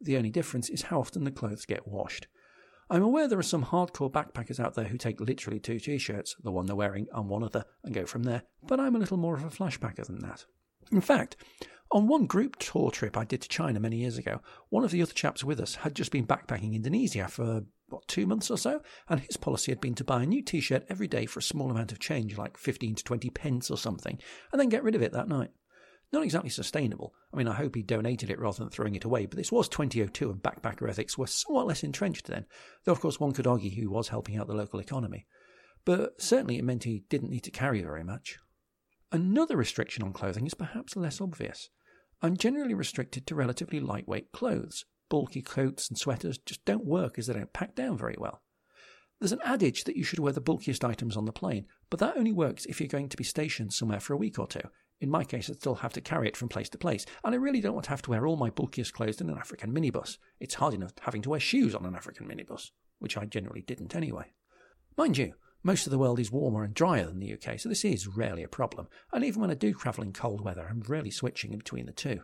The 0.00 0.16
only 0.16 0.30
difference 0.30 0.68
is 0.68 0.82
how 0.82 1.00
often 1.00 1.24
the 1.24 1.30
clothes 1.30 1.64
get 1.64 1.86
washed. 1.86 2.26
I'm 2.88 3.02
aware 3.02 3.26
there 3.26 3.38
are 3.38 3.42
some 3.42 3.64
hardcore 3.64 4.10
backpackers 4.10 4.60
out 4.60 4.74
there 4.74 4.84
who 4.84 4.96
take 4.96 5.20
literally 5.20 5.58
two 5.58 5.80
t 5.80 5.98
shirts, 5.98 6.36
the 6.42 6.52
one 6.52 6.66
they're 6.66 6.76
wearing 6.76 7.08
and 7.12 7.28
one 7.28 7.42
other, 7.42 7.64
and 7.82 7.94
go 7.94 8.06
from 8.06 8.22
there, 8.22 8.42
but 8.62 8.78
I'm 8.78 8.94
a 8.94 8.98
little 8.98 9.16
more 9.16 9.34
of 9.34 9.44
a 9.44 9.48
flashpacker 9.48 10.06
than 10.06 10.20
that. 10.20 10.44
In 10.92 11.00
fact, 11.00 11.36
on 11.90 12.06
one 12.06 12.26
group 12.26 12.56
tour 12.58 12.90
trip 12.90 13.16
I 13.16 13.24
did 13.24 13.42
to 13.42 13.48
China 13.48 13.80
many 13.80 13.96
years 13.96 14.18
ago, 14.18 14.40
one 14.70 14.84
of 14.84 14.92
the 14.92 15.02
other 15.02 15.12
chaps 15.12 15.42
with 15.42 15.58
us 15.60 15.76
had 15.76 15.94
just 15.96 16.12
been 16.12 16.26
backpacking 16.26 16.74
Indonesia 16.74 17.26
for, 17.28 17.64
what, 17.88 18.06
two 18.06 18.26
months 18.26 18.50
or 18.50 18.58
so, 18.58 18.80
and 19.08 19.20
his 19.20 19.36
policy 19.36 19.72
had 19.72 19.80
been 19.80 19.94
to 19.96 20.04
buy 20.04 20.22
a 20.22 20.26
new 20.26 20.42
t 20.42 20.60
shirt 20.60 20.86
every 20.88 21.08
day 21.08 21.26
for 21.26 21.40
a 21.40 21.42
small 21.42 21.70
amount 21.70 21.90
of 21.90 21.98
change, 21.98 22.38
like 22.38 22.56
15 22.56 22.96
to 22.96 23.04
20 23.04 23.30
pence 23.30 23.70
or 23.70 23.76
something, 23.76 24.18
and 24.52 24.60
then 24.60 24.68
get 24.68 24.84
rid 24.84 24.94
of 24.94 25.02
it 25.02 25.12
that 25.12 25.28
night. 25.28 25.50
Not 26.12 26.22
exactly 26.22 26.50
sustainable. 26.50 27.14
I 27.32 27.36
mean, 27.36 27.48
I 27.48 27.54
hope 27.54 27.74
he 27.74 27.82
donated 27.82 28.30
it 28.30 28.38
rather 28.38 28.58
than 28.58 28.70
throwing 28.70 28.94
it 28.94 29.04
away, 29.04 29.26
but 29.26 29.36
this 29.36 29.50
was 29.50 29.68
2002 29.68 30.30
and 30.30 30.42
backpacker 30.42 30.88
ethics 30.88 31.18
were 31.18 31.26
somewhat 31.26 31.66
less 31.66 31.82
entrenched 31.82 32.26
then, 32.26 32.46
though 32.84 32.92
of 32.92 33.00
course 33.00 33.18
one 33.18 33.32
could 33.32 33.46
argue 33.46 33.70
he 33.70 33.86
was 33.86 34.08
helping 34.08 34.36
out 34.36 34.46
the 34.46 34.54
local 34.54 34.80
economy. 34.80 35.26
But 35.84 36.20
certainly 36.20 36.58
it 36.58 36.64
meant 36.64 36.84
he 36.84 37.04
didn't 37.08 37.30
need 37.30 37.44
to 37.44 37.50
carry 37.50 37.82
very 37.82 38.04
much. 38.04 38.38
Another 39.12 39.56
restriction 39.56 40.02
on 40.02 40.12
clothing 40.12 40.46
is 40.46 40.54
perhaps 40.54 40.96
less 40.96 41.20
obvious. 41.20 41.70
I'm 42.22 42.36
generally 42.36 42.74
restricted 42.74 43.26
to 43.26 43.34
relatively 43.34 43.80
lightweight 43.80 44.32
clothes. 44.32 44.84
Bulky 45.08 45.42
coats 45.42 45.88
and 45.88 45.98
sweaters 45.98 46.38
just 46.38 46.64
don't 46.64 46.84
work 46.84 47.18
as 47.18 47.26
they 47.26 47.34
don't 47.34 47.52
pack 47.52 47.74
down 47.74 47.96
very 47.98 48.16
well. 48.18 48.42
There's 49.20 49.32
an 49.32 49.40
adage 49.44 49.84
that 49.84 49.96
you 49.96 50.04
should 50.04 50.18
wear 50.18 50.32
the 50.32 50.40
bulkiest 50.40 50.84
items 50.84 51.16
on 51.16 51.24
the 51.24 51.32
plane, 51.32 51.66
but 51.88 52.00
that 52.00 52.16
only 52.16 52.32
works 52.32 52.66
if 52.66 52.80
you're 52.80 52.88
going 52.88 53.08
to 53.08 53.16
be 53.16 53.24
stationed 53.24 53.72
somewhere 53.72 54.00
for 54.00 54.12
a 54.12 54.18
week 54.18 54.38
or 54.38 54.46
two. 54.46 54.60
In 55.00 55.10
my 55.10 55.24
case, 55.24 55.50
I'd 55.50 55.56
still 55.56 55.74
have 55.76 55.92
to 55.92 56.00
carry 56.00 56.26
it 56.26 56.36
from 56.36 56.48
place 56.48 56.70
to 56.70 56.78
place, 56.78 57.04
and 57.22 57.34
I 57.34 57.38
really 57.38 57.60
don't 57.60 57.74
want 57.74 57.84
to 57.84 57.90
have 57.90 58.02
to 58.02 58.10
wear 58.10 58.26
all 58.26 58.36
my 58.36 58.50
bulkiest 58.50 58.94
clothes 58.94 59.20
in 59.20 59.28
an 59.28 59.36
African 59.36 59.72
minibus. 59.72 60.16
It's 60.40 60.54
hard 60.54 60.72
enough 60.72 60.92
having 61.00 61.22
to 61.22 61.30
wear 61.30 61.40
shoes 61.40 61.74
on 61.74 61.84
an 61.84 61.94
African 61.94 62.26
minibus, 62.26 62.70
which 62.98 63.16
I 63.16 63.26
generally 63.26 63.60
didn't 63.60 63.94
anyway. 63.94 64.32
Mind 64.96 65.18
you, 65.18 65.34
most 65.62 65.86
of 65.86 65.90
the 65.90 65.98
world 65.98 66.18
is 66.18 66.32
warmer 66.32 66.64
and 66.64 66.72
drier 66.72 67.06
than 67.06 67.18
the 67.18 67.34
UK, 67.34 67.60
so 67.60 67.68
this 67.68 67.84
is 67.84 68.06
rarely 68.06 68.42
a 68.42 68.48
problem, 68.48 68.88
and 69.12 69.22
even 69.24 69.40
when 69.40 69.50
I 69.50 69.54
do 69.54 69.74
travel 69.74 70.04
in 70.04 70.12
cold 70.12 70.40
weather, 70.40 70.66
I'm 70.70 70.80
rarely 70.80 71.10
switching 71.10 71.52
in 71.52 71.58
between 71.58 71.86
the 71.86 71.92
two. 71.92 72.20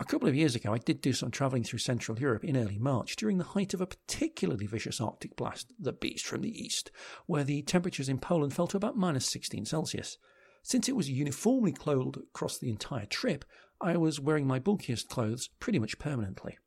A 0.00 0.04
couple 0.04 0.28
of 0.28 0.34
years 0.34 0.54
ago, 0.54 0.72
I 0.72 0.78
did 0.78 1.00
do 1.00 1.12
some 1.12 1.30
travelling 1.30 1.64
through 1.64 1.80
Central 1.80 2.18
Europe 2.18 2.44
in 2.44 2.56
early 2.56 2.78
March 2.78 3.16
during 3.16 3.38
the 3.38 3.44
height 3.44 3.74
of 3.74 3.80
a 3.80 3.86
particularly 3.86 4.66
vicious 4.66 5.00
Arctic 5.00 5.34
blast, 5.34 5.72
the 5.78 5.92
Beast 5.92 6.24
from 6.24 6.42
the 6.42 6.56
East, 6.56 6.92
where 7.26 7.42
the 7.42 7.62
temperatures 7.62 8.08
in 8.08 8.18
Poland 8.18 8.54
fell 8.54 8.68
to 8.68 8.76
about 8.76 8.96
minus 8.96 9.26
16 9.26 9.64
Celsius. 9.64 10.16
Since 10.62 10.88
it 10.88 10.96
was 10.96 11.10
uniformly 11.10 11.72
clothed 11.72 12.16
across 12.16 12.58
the 12.58 12.70
entire 12.70 13.06
trip, 13.06 13.44
I 13.80 13.96
was 13.96 14.20
wearing 14.20 14.46
my 14.46 14.58
bulkiest 14.58 15.08
clothes 15.08 15.48
pretty 15.60 15.78
much 15.78 15.98
permanently. 15.98 16.58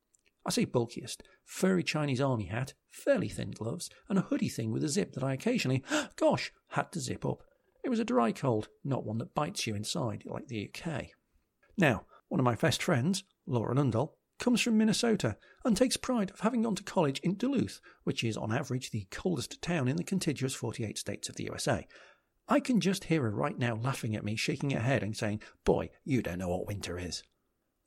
I 0.46 0.50
say 0.50 0.66
bulkiest, 0.66 1.22
furry 1.46 1.84
Chinese 1.84 2.22
army 2.22 2.46
hat, 2.46 2.74
fairly 2.90 3.30
thin 3.30 3.52
gloves, 3.52 3.90
and 4.10 4.18
a 4.18 4.24
hoodie 4.24 4.50
thing 4.50 4.72
with 4.72 4.84
a 4.84 4.90
zip 4.90 5.14
that 5.14 5.24
I 5.24 5.34
occasionally, 5.34 5.84
gosh, 6.16 6.52
had 6.70 6.92
to 6.94 7.00
zip 7.00 7.26
up. 7.26 7.44
It 7.84 7.90
was 7.90 8.00
a 8.00 8.06
dry 8.06 8.32
cold, 8.32 8.70
not 8.84 9.06
one 9.06 9.18
that 9.20 9.36
bites 9.36 9.68
you 9.68 9.76
inside 9.76 10.24
like 10.26 10.48
the 10.48 10.70
UK. 10.70 11.08
Now, 11.78 12.06
one 12.30 12.40
of 12.40 12.46
my 12.46 12.56
best 12.56 12.82
friends, 12.82 13.24
Laura 13.46 13.76
Nundell, 13.76 14.18
comes 14.40 14.62
from 14.62 14.78
Minnesota 14.78 15.38
and 15.64 15.78
takes 15.78 15.98
pride 15.98 16.32
of 16.32 16.40
having 16.40 16.64
gone 16.64 16.76
to 16.76 16.84
college 16.84 17.20
in 17.20 17.36
Duluth, 17.36 17.80
which 18.04 18.24
is 18.24 18.38
on 18.38 18.52
average 18.52 18.90
the 18.90 19.08
coldest 19.12 19.62
town 19.62 19.88
in 19.88 19.98
the 19.98 20.04
contiguous 20.04 20.56
48 20.56 20.98
states 20.98 21.30
of 21.30 21.36
the 21.36 21.44
USA, 21.46 21.88
I 22.52 22.60
can 22.60 22.82
just 22.82 23.06
hear 23.06 23.22
her 23.22 23.32
right 23.32 23.58
now 23.58 23.76
laughing 23.76 24.14
at 24.14 24.26
me, 24.26 24.36
shaking 24.36 24.72
her 24.72 24.82
head 24.82 25.04
and 25.04 25.16
saying, 25.16 25.42
Boy, 25.64 25.90
you 26.04 26.22
don't 26.22 26.40
know 26.40 26.50
what 26.50 26.68
winter 26.68 27.00
is. 27.00 27.24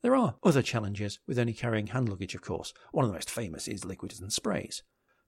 There 0.01 0.15
are 0.15 0.37
other 0.41 0.63
challenges 0.63 1.19
with 1.27 1.37
only 1.37 1.53
carrying 1.53 1.85
hand 1.85 2.09
luggage, 2.09 2.33
of 2.33 2.41
course. 2.41 2.73
One 2.91 3.05
of 3.05 3.11
the 3.11 3.13
most 3.13 3.29
famous 3.29 3.67
is 3.67 3.85
liquids 3.85 4.19
and 4.19 4.33
sprays. 4.33 4.81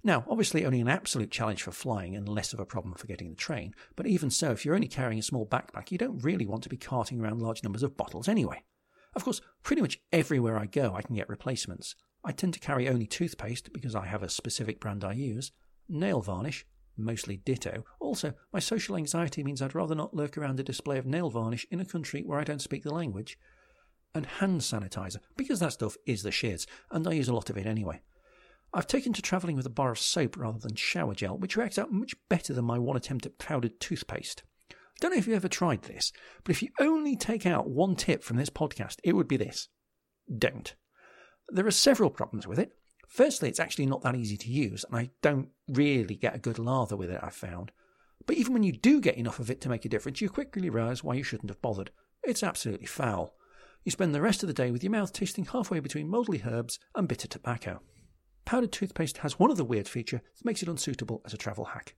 Now, 0.04 0.26
obviously, 0.28 0.66
only 0.66 0.82
an 0.82 0.88
absolute 0.88 1.30
challenge 1.30 1.62
for 1.62 1.72
flying 1.72 2.16
and 2.16 2.28
less 2.28 2.52
of 2.52 2.60
a 2.60 2.66
problem 2.66 2.96
for 2.96 3.06
getting 3.06 3.30
the 3.30 3.36
train, 3.36 3.76
but 3.96 4.08
even 4.08 4.32
so, 4.32 4.50
if 4.50 4.66
you're 4.66 4.74
only 4.74 4.88
carrying 4.88 5.20
a 5.20 5.22
small 5.24 5.46
backpack, 5.46 5.92
you 5.92 6.00
don't 6.00 6.24
really 6.24 6.48
want 6.48 6.64
to 6.64 6.70
be 6.70 6.76
carting 6.76 7.22
around 7.22 7.40
large 7.40 7.62
numbers 7.62 7.84
of 7.84 7.96
bottles 7.96 8.28
anyway. 8.28 8.64
Of 9.14 9.24
course, 9.24 9.42
pretty 9.62 9.84
much 9.84 10.00
everywhere 10.12 10.58
I 10.58 10.66
go, 10.66 10.96
I 10.96 11.04
can 11.04 11.16
get 11.16 11.30
replacements. 11.30 11.94
I 12.24 12.32
tend 12.32 12.56
to 12.56 12.60
carry 12.60 12.90
only 12.90 13.06
toothpaste 13.06 13.72
because 13.72 13.94
I 13.94 14.08
have 14.08 14.24
a 14.24 14.30
specific 14.30 14.80
brand 14.80 15.04
I 15.04 15.14
use, 15.14 15.52
nail 15.88 16.22
varnish, 16.22 16.66
mostly 16.98 17.38
ditto. 17.38 17.84
Also, 18.00 18.34
my 18.52 18.60
social 18.60 18.96
anxiety 18.96 19.44
means 19.44 19.62
I'd 19.62 19.76
rather 19.76 19.96
not 19.96 20.14
lurk 20.14 20.38
around 20.38 20.60
a 20.60 20.64
display 20.64 20.98
of 20.98 21.06
nail 21.06 21.30
varnish 21.30 21.66
in 21.72 21.80
a 21.80 21.86
country 21.86 22.24
where 22.24 22.40
I 22.40 22.44
don't 22.44 22.62
speak 22.62 22.84
the 22.84 22.94
language. 22.94 23.38
and 24.14 24.26
hand 24.26 24.62
sanitizer, 24.62 25.18
because 25.36 25.60
that 25.60 25.74
stuff 25.74 25.96
is 26.06 26.24
the 26.24 26.30
shits, 26.30 26.66
and 26.92 27.08
I 27.08 27.12
use 27.12 27.28
a 27.28 27.34
lot 27.34 27.50
of 27.50 27.58
it 27.58 27.66
anyway. 27.66 28.02
I've 28.74 28.88
taken 28.88 29.14
to 29.14 29.22
travelling 29.22 29.56
with 29.56 29.66
a 29.66 29.72
bar 29.72 29.92
of 29.92 30.00
soap 30.00 30.36
rather 30.36 30.60
than 30.60 30.76
shower 30.76 31.14
gel, 31.14 31.38
which 31.38 31.56
works 31.56 31.78
out 31.78 31.92
much 31.92 32.16
better 32.28 32.54
than 32.54 32.66
my 32.66 32.78
one 32.78 32.98
attempt 32.98 33.26
at 33.26 33.38
powdered 33.38 33.80
toothpaste. 33.80 34.44
Don't 35.00 35.12
know 35.12 35.18
if 35.18 35.28
you've 35.28 35.36
ever 35.36 35.48
tried 35.48 35.84
this, 35.84 36.12
but 36.44 36.52
if 36.52 36.62
you 36.62 36.70
only 36.80 37.16
take 37.16 37.46
out 37.46 37.70
one 37.70 37.96
tip 37.96 38.24
from 38.24 38.38
this 38.38 38.50
podcast, 38.50 38.98
it 39.04 39.14
would 39.14 39.28
be 39.28 39.38
this. 39.38 39.70
Don't. 40.36 40.76
There 41.50 41.68
are 41.68 41.72
several 41.72 42.10
problems 42.10 42.48
with 42.48 42.60
it. 42.60 42.74
Firstly, 43.08 43.50
it's 43.50 43.60
actually 43.60 43.86
not 43.86 44.02
that 44.02 44.16
easy 44.16 44.38
to 44.38 44.50
use, 44.50 44.86
and 44.86 44.98
I 44.98 45.10
don't 45.22 45.50
really 45.68 46.16
get 46.16 46.36
a 46.36 46.40
good 46.40 46.60
lather 46.60 46.96
with 46.96 47.10
it, 47.10 47.20
I've 47.24 47.34
found. 47.34 47.72
But 48.26 48.36
even 48.36 48.54
when 48.54 48.64
you 48.64 48.74
do 48.74 49.00
get 49.00 49.16
enough 49.16 49.40
of 49.40 49.50
it 49.50 49.62
to 49.62 49.70
make 49.70 49.86
a 49.86 49.90
difference, 49.90 50.22
you 50.22 50.30
quickly 50.30 50.70
realise 50.70 51.04
why 51.04 51.16
you 51.16 51.24
shouldn't 51.24 51.50
have 51.50 51.62
bothered. 51.62 51.92
It's 52.24 52.44
absolutely 52.44 52.88
foul. 52.88 53.34
You 53.86 53.92
spend 53.92 54.14
the 54.14 54.22
rest 54.22 54.44
of 54.44 54.48
the 54.48 54.54
day 54.54 54.70
with 54.70 54.84
your 54.84 54.92
mouth 54.92 55.14
tasting 55.14 55.46
halfway 55.46 55.80
between 55.80 56.10
mouldy 56.10 56.44
herbs 56.46 56.78
and 56.94 57.08
bitter 57.08 57.28
tobacco. 57.28 57.82
Powdered 58.44 58.74
toothpaste 58.74 59.20
has 59.20 59.40
one 59.40 59.52
other 59.52 59.64
weird 59.64 59.88
feature 59.88 60.18
that 60.18 60.46
makes 60.46 60.62
it 60.62 60.70
unsuitable 60.70 61.22
as 61.26 61.34
a 61.34 61.38
travel 61.38 61.66
hack. 61.66 61.96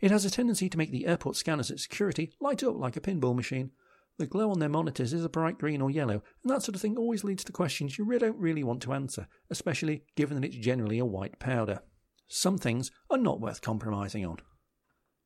It 0.00 0.10
has 0.10 0.24
a 0.24 0.30
tendency 0.30 0.68
to 0.70 0.78
make 0.78 0.90
the 0.90 1.06
airport 1.06 1.36
scanners 1.36 1.70
at 1.70 1.80
security 1.80 2.32
light 2.40 2.62
up 2.62 2.76
like 2.76 2.96
a 2.96 3.00
pinball 3.00 3.34
machine. 3.34 3.72
The 4.18 4.26
glow 4.26 4.50
on 4.50 4.58
their 4.58 4.68
monitors 4.68 5.12
is 5.12 5.24
a 5.24 5.28
bright 5.28 5.58
green 5.58 5.80
or 5.80 5.90
yellow, 5.90 6.22
and 6.42 6.50
that 6.50 6.62
sort 6.62 6.74
of 6.74 6.80
thing 6.80 6.96
always 6.96 7.22
leads 7.22 7.44
to 7.44 7.52
questions 7.52 7.96
you 7.96 8.04
really 8.04 8.26
don't 8.26 8.36
really 8.36 8.64
want 8.64 8.82
to 8.82 8.92
answer, 8.92 9.28
especially 9.48 10.02
given 10.16 10.40
that 10.40 10.46
it's 10.46 10.56
generally 10.56 10.98
a 10.98 11.04
white 11.04 11.38
powder. 11.38 11.82
Some 12.26 12.58
things 12.58 12.90
are 13.10 13.16
not 13.16 13.40
worth 13.40 13.62
compromising 13.62 14.26
on. 14.26 14.38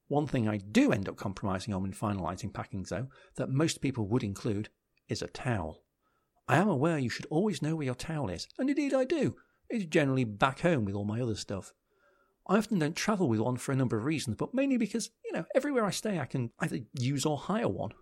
One 0.09 0.27
thing 0.27 0.47
I 0.47 0.59
do 0.59 0.93
end 0.93 1.09
up 1.09 1.17
compromising 1.17 1.73
on 1.73 1.83
when 1.83 1.95
finalising 1.95 2.53
packing, 2.53 2.85
though, 2.89 3.09
that 3.37 3.49
most 3.49 3.81
people 3.81 4.07
would 4.09 4.23
include, 4.23 4.69
is 5.09 5.23
a 5.23 5.27
towel. 5.27 5.85
I 6.47 6.59
am 6.59 6.69
aware 6.69 6.99
you 6.99 7.09
should 7.09 7.27
always 7.31 7.63
know 7.63 7.77
where 7.77 7.87
your 7.87 7.95
towel 7.95 8.29
is, 8.29 8.47
and 8.59 8.69
indeed 8.69 8.93
I 8.93 9.05
do. 9.05 9.37
It's 9.71 9.87
generally 9.87 10.25
back 10.25 10.61
home 10.61 10.85
with 10.85 10.95
all 10.95 11.07
my 11.07 11.23
other 11.23 11.35
stuff. 11.35 11.73
I 12.47 12.59
often 12.59 12.79
don't 12.79 12.95
travel 12.95 13.27
with 13.27 13.41
one 13.41 13.57
for 13.57 13.73
a 13.73 13.77
number 13.77 13.97
of 13.97 14.05
reasons, 14.05 14.37
but 14.37 14.53
mainly 14.53 14.77
because, 14.77 15.11
you 15.25 15.33
know, 15.33 15.47
everywhere 15.55 15.87
I 15.87 15.91
stay 15.91 16.19
I 16.19 16.27
can 16.27 16.51
either 16.61 16.81
use 16.93 17.25
or 17.25 17.39
hire 17.39 17.69
one. 17.69 17.93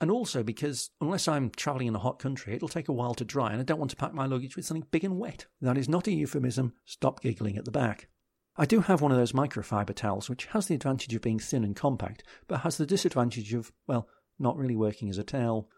And 0.00 0.10
also 0.10 0.42
because, 0.42 0.90
unless 1.00 1.28
I'm 1.28 1.50
travelling 1.50 1.88
in 1.88 1.94
a 1.94 1.98
hot 1.98 2.18
country, 2.18 2.54
it'll 2.54 2.68
take 2.68 2.88
a 2.88 2.92
while 2.92 3.14
to 3.14 3.24
dry, 3.24 3.52
and 3.52 3.60
I 3.60 3.64
don't 3.64 3.78
want 3.78 3.90
to 3.90 3.96
pack 3.96 4.14
my 4.14 4.24
luggage 4.24 4.56
with 4.56 4.64
something 4.64 4.86
big 4.90 5.04
and 5.04 5.18
wet. 5.18 5.46
That 5.60 5.76
is 5.76 5.90
not 5.90 6.06
a 6.06 6.12
euphemism. 6.12 6.72
Stop 6.86 7.20
giggling 7.20 7.58
at 7.58 7.66
the 7.66 7.70
back. 7.70 8.08
I 8.56 8.64
do 8.64 8.80
have 8.80 9.02
one 9.02 9.12
of 9.12 9.18
those 9.18 9.32
microfiber 9.32 9.94
towels, 9.94 10.30
which 10.30 10.46
has 10.46 10.66
the 10.66 10.74
advantage 10.74 11.14
of 11.14 11.22
being 11.22 11.38
thin 11.38 11.64
and 11.64 11.76
compact, 11.76 12.22
but 12.48 12.60
has 12.60 12.78
the 12.78 12.86
disadvantage 12.86 13.52
of, 13.52 13.72
well, 13.86 14.08
not 14.38 14.56
really 14.56 14.76
working 14.76 15.10
as 15.10 15.18
a 15.18 15.22
towel. 15.22 15.68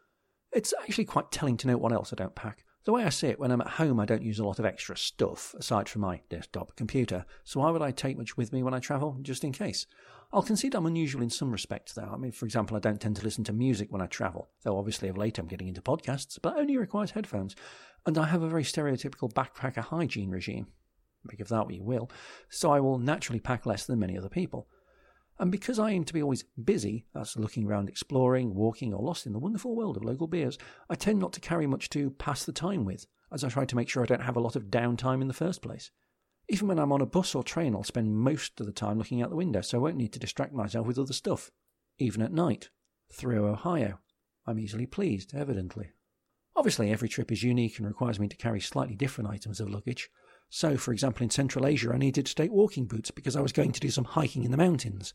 It's 0.53 0.73
actually 0.81 1.05
quite 1.07 1.33
telling 1.33 1.57
to 1.59 1.67
know 1.67 1.77
what 1.77 1.93
else 1.93 2.13
I 2.13 2.17
don't 2.17 2.35
pack. 2.35 2.65
The 2.85 2.93
way 2.93 3.05
I 3.05 3.11
see 3.11 3.29
it, 3.29 3.39
when 3.39 3.53
I'm 3.53 3.61
at 3.61 3.69
home, 3.69 4.01
I 4.01 4.07
don't 4.07 4.25
use 4.25 4.41
a 4.41 4.45
lot 4.45 4.59
of 4.59 4.65
extra 4.65 4.97
stuff, 4.97 5.55
aside 5.57 5.89
from 5.89 6.03
my 6.03 6.21
desktop 6.29 6.75
computer, 6.75 7.25
so 7.45 7.61
why 7.61 7.71
would 7.71 7.81
I 7.83 7.93
take 7.93 8.19
much 8.19 8.37
with 8.37 8.53
me 8.53 8.65
when 8.65 8.75
I 8.75 8.81
travel, 8.81 9.19
just 9.23 9.45
in 9.45 9.53
case? 9.53 9.87
I'll 10.33 10.43
concede 10.43 10.75
I'm 10.75 10.87
unusual 10.87 11.23
in 11.23 11.31
some 11.31 11.53
respects, 11.53 11.93
though. 11.93 12.11
I 12.13 12.17
mean, 12.17 12.33
for 12.33 12.45
example, 12.45 12.77
I 12.77 12.81
don't 12.81 13.01
tend 13.01 13.17
to 13.17 13.23
listen 13.23 13.45
to 13.45 13.53
music 13.53 13.93
when 13.93 14.03
I 14.03 14.07
travel, 14.07 14.49
though 14.65 14.79
obviously 14.79 15.09
of 15.09 15.17
late 15.17 15.39
I'm 15.39 15.47
getting 15.47 15.69
into 15.69 15.81
podcasts, 15.81 16.39
but 16.43 16.57
only 16.57 16.77
requires 16.77 17.13
headphones. 17.13 17.55
And 18.05 18.19
I 18.19 18.27
have 18.27 18.43
a 18.43 18.49
very 18.49 18.65
stereotypical 18.65 19.33
backpacker 19.33 19.83
hygiene 19.83 20.31
regime. 20.31 20.67
Make 21.25 21.39
of 21.39 21.49
that 21.49 21.67
what 21.67 21.75
you 21.75 21.85
will. 21.85 22.11
So 22.49 22.73
I 22.73 22.81
will 22.81 22.99
naturally 22.99 23.39
pack 23.39 23.65
less 23.65 23.87
than 23.87 24.01
many 24.01 24.19
other 24.19 24.29
people. 24.29 24.67
And 25.39 25.51
because 25.51 25.79
I 25.79 25.91
aim 25.91 26.05
to 26.05 26.13
be 26.13 26.23
always 26.23 26.45
busy, 26.63 27.07
that's 27.15 27.37
looking 27.37 27.67
around 27.67 27.89
exploring, 27.89 28.55
walking, 28.55 28.93
or 28.93 29.03
lost 29.03 29.27
in 29.27 29.33
the 29.33 29.39
wonderful 29.39 29.75
world 29.75 29.97
of 29.97 30.05
local 30.05 30.27
beers, 30.27 30.59
I 30.89 30.95
tend 30.95 31.19
not 31.19 31.33
to 31.33 31.41
carry 31.41 31.67
much 31.67 31.91
to 31.91 32.11
pass 32.11 32.45
the 32.45 32.53
time 32.53 32.85
with, 32.85 33.07
as 33.33 33.43
I 33.43 33.49
try 33.49 33.65
to 33.65 33.77
make 33.77 33.89
sure 33.89 34.03
I 34.03 34.07
don't 34.07 34.23
have 34.23 34.37
a 34.37 34.41
lot 34.41 34.57
of 34.57 34.65
downtime 34.65 35.21
in 35.21 35.29
the 35.29 35.35
first 35.35 35.63
place. 35.63 35.91
Even 36.49 36.69
when 36.69 36.79
I'm 36.79 36.93
on 36.93 37.01
a 37.01 37.07
bus 37.07 37.35
or 37.35 37.43
train, 37.43 37.75
I'll 37.75 37.83
spend 37.83 38.15
most 38.15 38.61
of 38.61 38.67
the 38.67 38.73
time 38.73 38.99
looking 38.99 39.23
out 39.23 39.31
the 39.31 39.37
window, 39.37 39.63
so 39.63 39.79
I 39.79 39.81
won't 39.81 39.97
need 39.97 40.13
to 40.13 40.19
distract 40.19 40.53
myself 40.53 40.87
with 40.87 40.99
other 40.99 41.13
stuff. 41.13 41.51
Even 41.99 42.23
at 42.23 42.33
night. 42.33 42.71
Through 43.13 43.47
Ohio. 43.47 43.99
I'm 44.47 44.59
easily 44.59 44.87
pleased, 44.87 45.35
evidently. 45.35 45.93
Obviously, 46.55 46.91
every 46.91 47.09
trip 47.09 47.33
is 47.33 47.43
unique 47.43 47.79
and 47.79 47.87
requires 47.87 48.21
me 48.21 48.29
to 48.29 48.37
carry 48.37 48.61
slightly 48.61 48.95
different 48.95 49.31
items 49.31 49.61
of 49.61 49.71
luggage. 49.71 50.11
So, 50.55 50.77
for 50.77 50.93
example, 50.93 51.25
in 51.25 51.31
Central 51.31 51.67
Asia, 51.67 51.93
I 51.95 51.97
needed 51.97 52.27
to 52.27 52.35
take 52.35 52.51
walking 52.53 52.85
boots 52.85 53.11
because 53.11 53.37
I 53.37 53.41
was 53.41 53.53
going 53.53 53.73
to 53.73 53.81
do 53.81 53.89
some 53.89 54.05
hiking 54.05 54.45
in 54.45 54.51
the 54.51 54.59
mountains. 54.59 55.15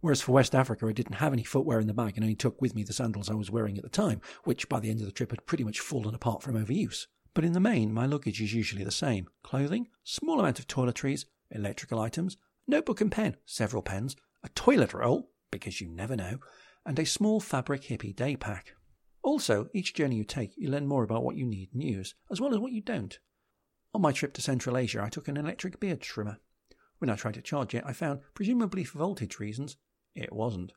Whereas 0.00 0.20
for 0.20 0.32
West 0.32 0.56
Africa, 0.56 0.88
I 0.88 0.92
didn't 0.92 1.14
have 1.14 1.32
any 1.32 1.44
footwear 1.44 1.78
in 1.78 1.86
the 1.86 1.94
bag 1.94 2.14
and 2.16 2.24
only 2.24 2.34
took 2.34 2.60
with 2.60 2.74
me 2.74 2.82
the 2.82 2.92
sandals 2.92 3.30
I 3.30 3.34
was 3.34 3.48
wearing 3.48 3.76
at 3.76 3.84
the 3.84 3.88
time, 3.88 4.20
which 4.42 4.68
by 4.68 4.80
the 4.80 4.90
end 4.90 4.98
of 4.98 5.06
the 5.06 5.12
trip 5.12 5.30
had 5.30 5.46
pretty 5.46 5.62
much 5.62 5.78
fallen 5.78 6.16
apart 6.16 6.42
from 6.42 6.56
overuse. 6.56 7.06
But 7.32 7.44
in 7.44 7.52
the 7.52 7.60
main, 7.60 7.94
my 7.94 8.06
luggage 8.06 8.42
is 8.42 8.54
usually 8.54 8.82
the 8.82 8.90
same 8.90 9.28
clothing, 9.44 9.86
small 10.02 10.40
amount 10.40 10.58
of 10.58 10.66
toiletries, 10.66 11.26
electrical 11.52 12.00
items, 12.00 12.36
notebook 12.66 13.00
and 13.00 13.12
pen, 13.12 13.36
several 13.46 13.84
pens, 13.84 14.16
a 14.42 14.48
toilet 14.48 14.92
roll, 14.94 15.30
because 15.52 15.80
you 15.80 15.86
never 15.90 16.16
know, 16.16 16.38
and 16.84 16.98
a 16.98 17.06
small 17.06 17.38
fabric 17.38 17.82
hippie 17.82 18.16
day 18.16 18.34
pack. 18.34 18.74
Also, 19.22 19.68
each 19.72 19.94
journey 19.94 20.16
you 20.16 20.24
take, 20.24 20.54
you 20.56 20.68
learn 20.68 20.88
more 20.88 21.04
about 21.04 21.22
what 21.22 21.36
you 21.36 21.46
need 21.46 21.68
and 21.72 21.84
use, 21.84 22.16
as 22.32 22.40
well 22.40 22.52
as 22.52 22.58
what 22.58 22.72
you 22.72 22.80
don't. 22.80 23.20
On 23.94 24.00
my 24.00 24.12
trip 24.12 24.32
to 24.34 24.42
Central 24.42 24.76
Asia, 24.76 25.02
I 25.02 25.08
took 25.08 25.28
an 25.28 25.36
electric 25.36 25.78
beard 25.78 26.00
trimmer. 26.00 26.38
When 26.98 27.10
I 27.10 27.16
tried 27.16 27.34
to 27.34 27.42
charge 27.42 27.74
it, 27.74 27.84
I 27.86 27.92
found, 27.92 28.20
presumably 28.34 28.84
for 28.84 28.98
voltage 28.98 29.38
reasons, 29.38 29.76
it 30.14 30.32
wasn't. 30.32 30.72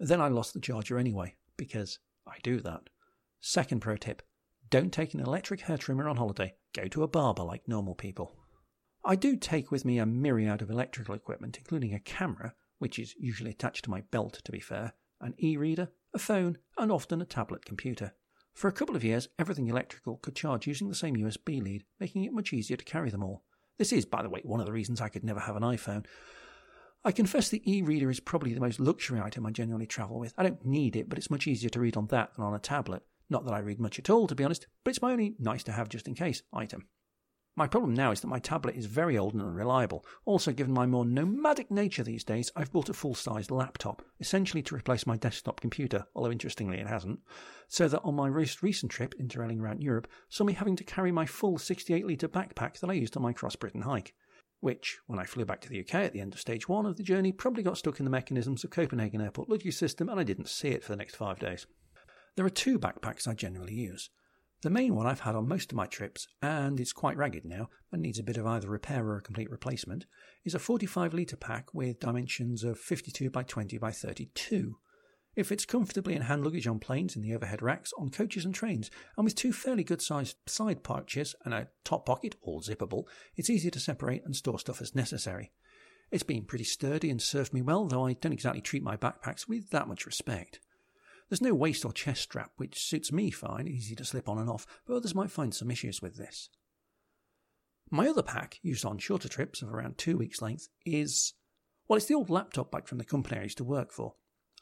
Then 0.00 0.20
I 0.20 0.28
lost 0.28 0.54
the 0.54 0.60
charger 0.60 0.98
anyway, 0.98 1.36
because 1.56 1.98
I 2.26 2.36
do 2.42 2.60
that. 2.60 2.90
Second 3.40 3.80
pro 3.80 3.96
tip 3.96 4.22
don't 4.70 4.92
take 4.92 5.14
an 5.14 5.20
electric 5.20 5.62
hair 5.62 5.78
trimmer 5.78 6.08
on 6.08 6.16
holiday, 6.16 6.54
go 6.74 6.88
to 6.88 7.02
a 7.02 7.08
barber 7.08 7.42
like 7.42 7.66
normal 7.66 7.94
people. 7.94 8.36
I 9.04 9.16
do 9.16 9.36
take 9.36 9.70
with 9.70 9.84
me 9.84 9.98
a 9.98 10.04
myriad 10.04 10.60
of 10.60 10.68
electrical 10.68 11.14
equipment, 11.14 11.56
including 11.56 11.94
a 11.94 12.00
camera, 12.00 12.54
which 12.78 12.98
is 12.98 13.14
usually 13.18 13.50
attached 13.50 13.84
to 13.84 13.90
my 13.90 14.02
belt 14.10 14.40
to 14.44 14.52
be 14.52 14.60
fair, 14.60 14.92
an 15.20 15.34
e 15.38 15.56
reader, 15.56 15.88
a 16.12 16.18
phone, 16.18 16.58
and 16.76 16.92
often 16.92 17.22
a 17.22 17.24
tablet 17.24 17.64
computer. 17.64 18.12
For 18.58 18.66
a 18.66 18.72
couple 18.72 18.96
of 18.96 19.04
years, 19.04 19.28
everything 19.38 19.68
electrical 19.68 20.16
could 20.16 20.34
charge 20.34 20.66
using 20.66 20.88
the 20.88 20.94
same 20.96 21.14
USB 21.14 21.62
lead, 21.62 21.84
making 22.00 22.24
it 22.24 22.32
much 22.32 22.52
easier 22.52 22.76
to 22.76 22.84
carry 22.84 23.08
them 23.08 23.22
all. 23.22 23.44
This 23.78 23.92
is, 23.92 24.04
by 24.04 24.20
the 24.20 24.28
way, 24.28 24.40
one 24.42 24.58
of 24.58 24.66
the 24.66 24.72
reasons 24.72 25.00
I 25.00 25.10
could 25.10 25.22
never 25.22 25.38
have 25.38 25.54
an 25.54 25.62
iPhone. 25.62 26.06
I 27.04 27.12
confess 27.12 27.48
the 27.48 27.62
e 27.72 27.82
reader 27.82 28.10
is 28.10 28.18
probably 28.18 28.54
the 28.54 28.60
most 28.60 28.80
luxury 28.80 29.20
item 29.20 29.46
I 29.46 29.52
generally 29.52 29.86
travel 29.86 30.18
with. 30.18 30.34
I 30.36 30.42
don't 30.42 30.66
need 30.66 30.96
it, 30.96 31.08
but 31.08 31.18
it's 31.18 31.30
much 31.30 31.46
easier 31.46 31.70
to 31.70 31.78
read 31.78 31.96
on 31.96 32.08
that 32.08 32.34
than 32.34 32.44
on 32.44 32.52
a 32.52 32.58
tablet. 32.58 33.04
Not 33.30 33.44
that 33.44 33.54
I 33.54 33.60
read 33.60 33.78
much 33.78 34.00
at 34.00 34.10
all, 34.10 34.26
to 34.26 34.34
be 34.34 34.42
honest, 34.42 34.66
but 34.82 34.90
it's 34.90 35.02
my 35.02 35.12
only 35.12 35.36
nice 35.38 35.62
to 35.62 35.72
have 35.72 35.88
just 35.88 36.08
in 36.08 36.16
case 36.16 36.42
item. 36.52 36.88
My 37.58 37.66
problem 37.66 37.92
now 37.92 38.12
is 38.12 38.20
that 38.20 38.28
my 38.28 38.38
tablet 38.38 38.76
is 38.76 38.86
very 38.86 39.18
old 39.18 39.34
and 39.34 39.42
unreliable. 39.42 40.06
Also, 40.24 40.52
given 40.52 40.72
my 40.72 40.86
more 40.86 41.04
nomadic 41.04 41.72
nature 41.72 42.04
these 42.04 42.22
days, 42.22 42.52
I've 42.54 42.70
bought 42.70 42.88
a 42.88 42.94
full 42.94 43.16
sized 43.16 43.50
laptop, 43.50 44.00
essentially 44.20 44.62
to 44.62 44.76
replace 44.76 45.08
my 45.08 45.16
desktop 45.16 45.60
computer, 45.60 46.06
although 46.14 46.30
interestingly 46.30 46.78
it 46.78 46.86
hasn't. 46.86 47.18
So 47.66 47.88
that 47.88 48.02
on 48.04 48.14
my 48.14 48.30
most 48.30 48.62
recent 48.62 48.92
trip, 48.92 49.12
interrailing 49.18 49.60
around 49.60 49.82
Europe, 49.82 50.06
saw 50.28 50.44
me 50.44 50.52
having 50.52 50.76
to 50.76 50.84
carry 50.84 51.10
my 51.10 51.26
full 51.26 51.58
68 51.58 52.06
litre 52.06 52.28
backpack 52.28 52.78
that 52.78 52.90
I 52.90 52.92
used 52.92 53.16
on 53.16 53.24
my 53.24 53.32
cross 53.32 53.56
Britain 53.56 53.82
hike. 53.82 54.14
Which, 54.60 55.00
when 55.08 55.18
I 55.18 55.24
flew 55.24 55.44
back 55.44 55.60
to 55.62 55.68
the 55.68 55.80
UK 55.80 55.94
at 55.96 56.12
the 56.12 56.20
end 56.20 56.34
of 56.34 56.40
stage 56.40 56.68
one 56.68 56.86
of 56.86 56.96
the 56.96 57.02
journey, 57.02 57.32
probably 57.32 57.64
got 57.64 57.76
stuck 57.76 57.98
in 57.98 58.04
the 58.04 58.10
mechanisms 58.10 58.62
of 58.62 58.70
Copenhagen 58.70 59.20
Airport 59.20 59.50
luggage 59.50 59.74
system 59.74 60.08
and 60.08 60.20
I 60.20 60.22
didn't 60.22 60.48
see 60.48 60.68
it 60.68 60.84
for 60.84 60.92
the 60.92 60.96
next 60.96 61.16
five 61.16 61.40
days. 61.40 61.66
There 62.36 62.46
are 62.46 62.50
two 62.50 62.78
backpacks 62.78 63.26
I 63.26 63.34
generally 63.34 63.74
use. 63.74 64.10
The 64.62 64.70
main 64.70 64.96
one 64.96 65.06
I've 65.06 65.20
had 65.20 65.36
on 65.36 65.46
most 65.46 65.70
of 65.70 65.76
my 65.76 65.86
trips, 65.86 66.26
and 66.42 66.80
it's 66.80 66.92
quite 66.92 67.16
ragged 67.16 67.44
now 67.44 67.70
and 67.92 68.02
needs 68.02 68.18
a 68.18 68.24
bit 68.24 68.36
of 68.36 68.46
either 68.46 68.68
repair 68.68 69.06
or 69.06 69.16
a 69.16 69.22
complete 69.22 69.48
replacement, 69.52 70.04
is 70.44 70.52
a 70.52 70.58
45 70.58 71.14
litre 71.14 71.36
pack 71.36 71.72
with 71.72 72.00
dimensions 72.00 72.64
of 72.64 72.76
52 72.76 73.30
by 73.30 73.44
20 73.44 73.78
by 73.78 73.92
32. 73.92 74.76
It 75.36 75.46
fits 75.46 75.64
comfortably 75.64 76.16
in 76.16 76.22
hand 76.22 76.42
luggage 76.42 76.66
on 76.66 76.80
planes, 76.80 77.14
in 77.14 77.22
the 77.22 77.36
overhead 77.36 77.62
racks, 77.62 77.92
on 77.96 78.08
coaches 78.08 78.44
and 78.44 78.52
trains, 78.52 78.90
and 79.16 79.24
with 79.24 79.36
two 79.36 79.52
fairly 79.52 79.84
good 79.84 80.02
sized 80.02 80.36
side 80.46 80.82
pouches 80.82 81.36
and 81.44 81.54
a 81.54 81.68
top 81.84 82.04
pocket, 82.04 82.34
all 82.42 82.60
zippable, 82.60 83.04
it's 83.36 83.50
easy 83.50 83.70
to 83.70 83.78
separate 83.78 84.24
and 84.24 84.34
store 84.34 84.58
stuff 84.58 84.82
as 84.82 84.92
necessary. 84.92 85.52
It's 86.10 86.24
been 86.24 86.44
pretty 86.44 86.64
sturdy 86.64 87.10
and 87.10 87.22
served 87.22 87.54
me 87.54 87.62
well, 87.62 87.86
though 87.86 88.06
I 88.06 88.14
don't 88.14 88.32
exactly 88.32 88.62
treat 88.62 88.82
my 88.82 88.96
backpacks 88.96 89.46
with 89.46 89.70
that 89.70 89.86
much 89.86 90.04
respect. 90.04 90.58
There's 91.28 91.42
no 91.42 91.54
waist 91.54 91.84
or 91.84 91.92
chest 91.92 92.22
strap, 92.22 92.52
which 92.56 92.82
suits 92.82 93.12
me 93.12 93.30
fine, 93.30 93.68
easy 93.68 93.94
to 93.96 94.04
slip 94.04 94.28
on 94.28 94.38
and 94.38 94.48
off, 94.48 94.66
but 94.86 94.94
others 94.96 95.14
might 95.14 95.30
find 95.30 95.54
some 95.54 95.70
issues 95.70 96.00
with 96.00 96.16
this. 96.16 96.48
My 97.90 98.08
other 98.08 98.22
pack, 98.22 98.58
used 98.62 98.84
on 98.84 98.98
shorter 98.98 99.28
trips 99.28 99.62
of 99.62 99.72
around 99.72 99.98
two 99.98 100.16
weeks' 100.16 100.42
length, 100.42 100.68
is. 100.84 101.34
Well, 101.86 101.96
it's 101.96 102.06
the 102.06 102.14
old 102.14 102.30
laptop 102.30 102.70
bag 102.70 102.86
from 102.86 102.98
the 102.98 103.04
company 103.04 103.38
I 103.38 103.44
used 103.44 103.58
to 103.58 103.64
work 103.64 103.92
for. 103.92 104.14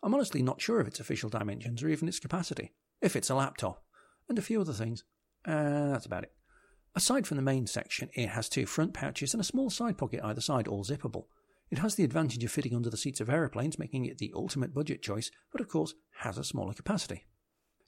I'm 0.03 0.15
honestly 0.15 0.43
not 0.43 0.61
sure 0.61 0.81
of 0.81 0.87
its 0.87 1.01
official 1.01 1.31
dimensions 1.31 1.83
or 1.83 1.89
even 1.89 2.09
its 2.09 2.21
capacity, 2.21 2.73
if 3.01 3.17
it's 3.17 3.31
a 3.31 3.35
laptop, 3.35 3.83
and 4.29 4.39
a 4.39 4.43
few 4.43 4.61
other 4.61 4.73
things. 4.73 5.05
Uh, 5.45 5.89
that's 5.89 6.07
about 6.07 6.25
it. 6.25 6.33
Aside 6.95 7.27
from 7.27 7.37
the 7.37 7.43
main 7.43 7.67
section, 7.67 8.11
it 8.15 8.29
has 8.29 8.49
two 8.49 8.67
front 8.67 8.95
pouches 8.95 9.35
and 9.35 9.41
a 9.41 9.45
small 9.45 9.71
side 9.71 9.99
pocket 9.99 10.21
either 10.25 10.41
side, 10.41 10.69
all 10.69 10.85
zippable. 10.85 11.27
It 11.71 11.79
has 11.79 11.97
the 11.97 12.05
advantage 12.05 12.45
of 12.45 12.51
fitting 12.51 12.75
under 12.75 12.91
the 12.91 12.97
seats 12.97 13.21
of 13.21 13.29
aeroplanes, 13.29 13.79
making 13.79 14.07
it 14.07 14.19
the 14.19 14.33
ultimate 14.35 14.73
budget 14.73 15.03
choice, 15.03 15.31
but 15.51 15.61
of 15.61 15.69
course 15.69 15.95
has 16.19 16.39
a 16.39 16.45
smaller 16.45 16.75
capacity. 16.75 17.25